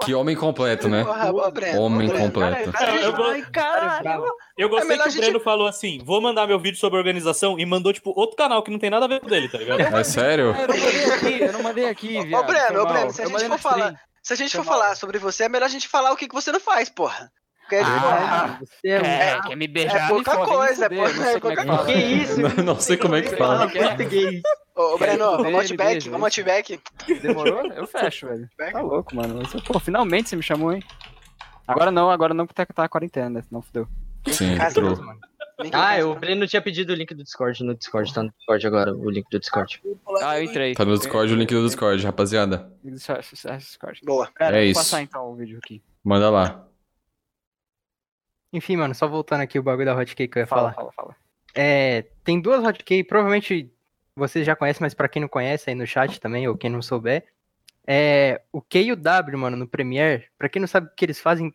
[0.05, 1.03] Que homem completo, né?
[1.03, 1.81] Porra, boa, Breno.
[1.81, 2.31] Homem boa, Breno.
[2.31, 2.71] completo.
[3.51, 4.25] Cara, eu,
[4.57, 7.59] eu gostei melhor que o gente- Breno falou assim: vou mandar meu vídeo sobre organização
[7.59, 9.81] e mandou, tipo, outro canal que não tem nada a ver com dele, tá ligado?
[9.81, 10.55] É sério?
[10.55, 12.45] Eu não mandei aqui, eu não mandei aqui, Ô, viado.
[12.47, 12.85] Breno, foi ô.
[12.85, 14.01] Breno, se a gente for falar-.
[14.23, 16.35] Se a gente for falar sobre você, é melhor a gente falar o que, que
[16.35, 17.31] você não faz, porra.
[17.71, 19.97] Porque a gente Ah, você é um- Quer, quer me beijar?
[19.97, 21.85] É me pouca me coisa, é não sei é como é que pouca fala.
[21.85, 22.41] Que isso?
[22.57, 23.69] Não, não sei como é que fala.
[23.69, 24.41] português.
[24.75, 26.81] Ô, Breno, vamos outback, vamos outback.
[27.21, 27.65] Demorou?
[27.71, 28.49] Eu fecho, velho.
[28.57, 29.39] Tá louco, mano.
[29.39, 30.83] Você- Pô, finalmente você me chamou, hein?
[31.65, 33.41] Agora não, agora não, porque tá a quarentena, né?
[33.47, 33.87] Senão fudeu.
[34.27, 34.55] Sim,
[35.63, 36.15] em Ah, o.
[36.15, 38.13] Breno tinha pedido o link do Discord no Discord.
[38.13, 39.81] Tá no Discord agora, o link do Discord.
[40.21, 40.73] Ah, eu entrei.
[40.73, 42.69] Tá no Discord, o link do Discord, rapaziada.
[42.83, 44.01] Discord.
[44.03, 44.27] Boa.
[44.33, 44.79] Cara, É vou isso.
[44.79, 45.81] passar então o vídeo aqui.
[46.03, 46.65] Manda lá.
[48.53, 50.73] Enfim, mano, só voltando aqui o bagulho da hotkey que eu ia Fala, falar.
[50.73, 51.15] fala, fala.
[51.55, 53.71] É, tem duas hotkey, provavelmente
[54.15, 56.81] vocês já conhecem, mas pra quem não conhece aí no chat também, ou quem não
[56.81, 57.25] souber,
[57.87, 60.25] é o Q e o W, mano, no Premiere.
[60.37, 61.53] Pra quem não sabe o que eles fazem,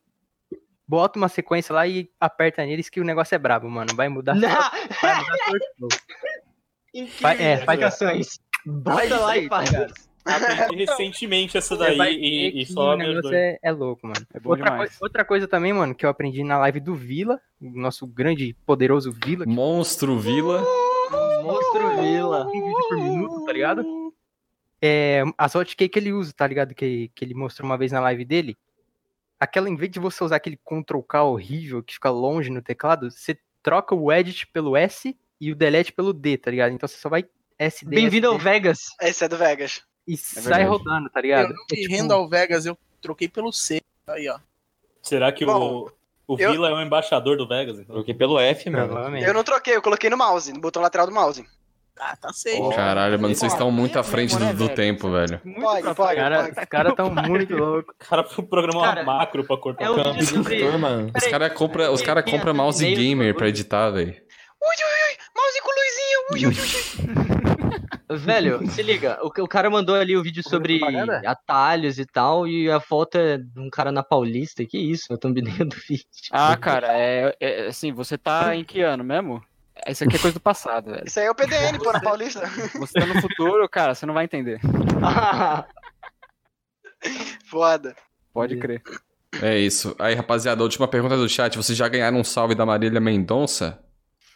[0.89, 3.95] bota uma sequência lá e aperta neles que o negócio é brabo, mano.
[3.95, 4.35] Vai mudar.
[4.35, 4.49] Não!
[4.49, 5.89] Vai mudar todo o
[6.97, 7.09] flow.
[7.21, 8.41] Vai- é, faz Explicações.
[8.65, 9.71] Bota lá e faz.
[10.27, 14.27] Aprendi recentemente essa daí Vai ver e, e só o negócio é, é louco, mano.
[14.35, 14.91] É bom outra, demais.
[14.91, 18.55] coisa, outra coisa também, mano, que eu aprendi na live do Vila, o nosso grande,
[18.67, 20.65] poderoso Vila, Monstro Vila.
[21.43, 22.51] Monstro Vila.
[22.51, 24.13] tem um vídeo por minuto, tá ligado?
[24.83, 26.75] É, as hotkey que ele usa, tá ligado?
[26.75, 28.57] Que, que ele mostrou uma vez na live dele.
[29.39, 33.11] Aquela, em vez de você usar aquele Ctrl K horrível que fica longe no teclado,
[33.11, 36.73] você troca o edit pelo S e o delete pelo D, tá ligado?
[36.73, 37.27] Então você só vai
[37.59, 37.95] SD.
[37.95, 38.79] Bem-vindo ao Vegas.
[39.01, 39.83] Esse é do Vegas.
[40.07, 40.65] E sai verdade.
[40.69, 41.49] rodando, tá Eu ligado?
[41.49, 43.81] não É me tipo- rendo ao Vegas, eu troquei pelo C.
[44.09, 44.39] Aí, ó.
[45.03, 45.89] Será que Bom,
[46.27, 47.79] o, o eu- Vila é o embaixador do Vegas?
[47.79, 47.95] Então?
[47.97, 49.17] Troquei pelo F, mano.
[49.19, 51.45] Eu não troquei, eu coloquei no mouse, no botão lateral do mouse.
[51.99, 52.61] Ah, tá safe.
[52.75, 55.41] Caralho, mano, vocês estão muito à frente do, do tempo, velho.
[55.43, 56.17] Muito Pode, pode.
[56.21, 57.95] Cara, os caras tão muito loucos.
[57.95, 60.21] O cara programou Cara, uma macro pra cortar é o campo.
[60.21, 64.15] Os caras compram os cara compra mouse gamer pra editar, velho.
[65.35, 67.56] Mouse com luzinha, ui, ui, ui.
[68.09, 70.81] Velho, se liga, o, o cara mandou ali o vídeo sobre
[71.27, 74.65] atalhos e tal, e a foto é de um cara na Paulista.
[74.65, 76.07] Que isso, eu thumbnail do vídeo.
[76.31, 79.43] Ah, cara, é, é assim, você tá em que ano mesmo?
[79.87, 81.07] Isso aqui é coisa do passado, velho.
[81.07, 82.47] Isso aí é o PDN, pô, na Paulista.
[82.79, 84.61] Você tá no futuro, cara, você não vai entender.
[87.51, 87.95] Foda.
[88.33, 88.83] Pode crer.
[89.43, 89.95] É isso.
[89.99, 91.57] Aí, rapaziada, a última pergunta do chat.
[91.57, 93.79] Vocês já ganharam um salve da Marília Mendonça?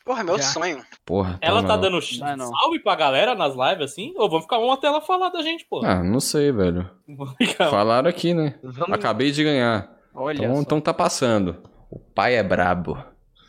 [0.04, 0.44] Porra, meu Já.
[0.44, 0.82] sonho.
[1.04, 1.38] Porra.
[1.40, 2.46] Ela tá dando Não, não.
[2.48, 4.12] salve pra galera nas lives assim?
[4.16, 5.84] Ou vamos ficar uma tela falar da gente, pô?
[5.84, 6.90] Ah, não sei, velho.
[7.70, 8.58] Falaram aqui, né?
[8.62, 8.92] Vamos...
[8.92, 9.90] Acabei de ganhar.
[10.14, 11.56] Olha Então, então tá passando.
[11.90, 12.96] O pai é brabo.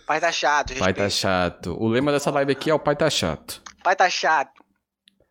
[0.06, 1.76] Pai tá chato, O pai tá chato.
[1.80, 3.61] O lema dessa live aqui é o pai tá chato.
[3.84, 4.61] Pai tá chato.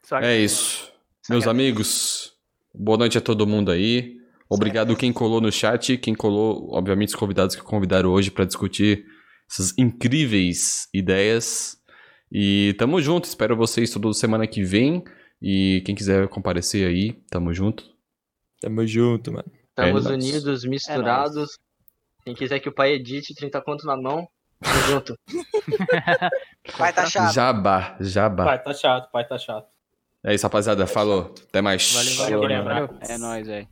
[0.08, 0.90] Que- É isso.
[1.28, 2.32] Meus amigos,
[2.74, 4.16] boa noite a todo mundo aí.
[4.48, 9.04] Obrigado quem colou no chat, quem colou, obviamente, os convidados que convidaram hoje pra discutir
[9.50, 11.76] essas incríveis ideias.
[12.30, 15.02] E tamo junto, espero vocês toda semana que vem.
[15.42, 17.84] E quem quiser comparecer aí, tamo junto.
[18.60, 19.50] Tamo junto, mano.
[19.70, 21.58] Estamos É unidos, misturados.
[22.24, 24.28] Quem quiser que o pai edite, 30 conto na mão.
[24.62, 25.18] Tamo junto.
[26.76, 27.32] Pai tá chato.
[27.32, 28.44] Jabá, jabá.
[28.44, 29.66] Pai tá chato, pai tá chato.
[30.22, 30.86] É isso, rapaziada.
[30.86, 31.34] Falou.
[31.48, 31.90] Até mais.
[31.92, 32.86] Valeu, Valeu, valeu, valeu.
[32.88, 33.00] valeu.
[33.08, 33.66] É nóis, velho.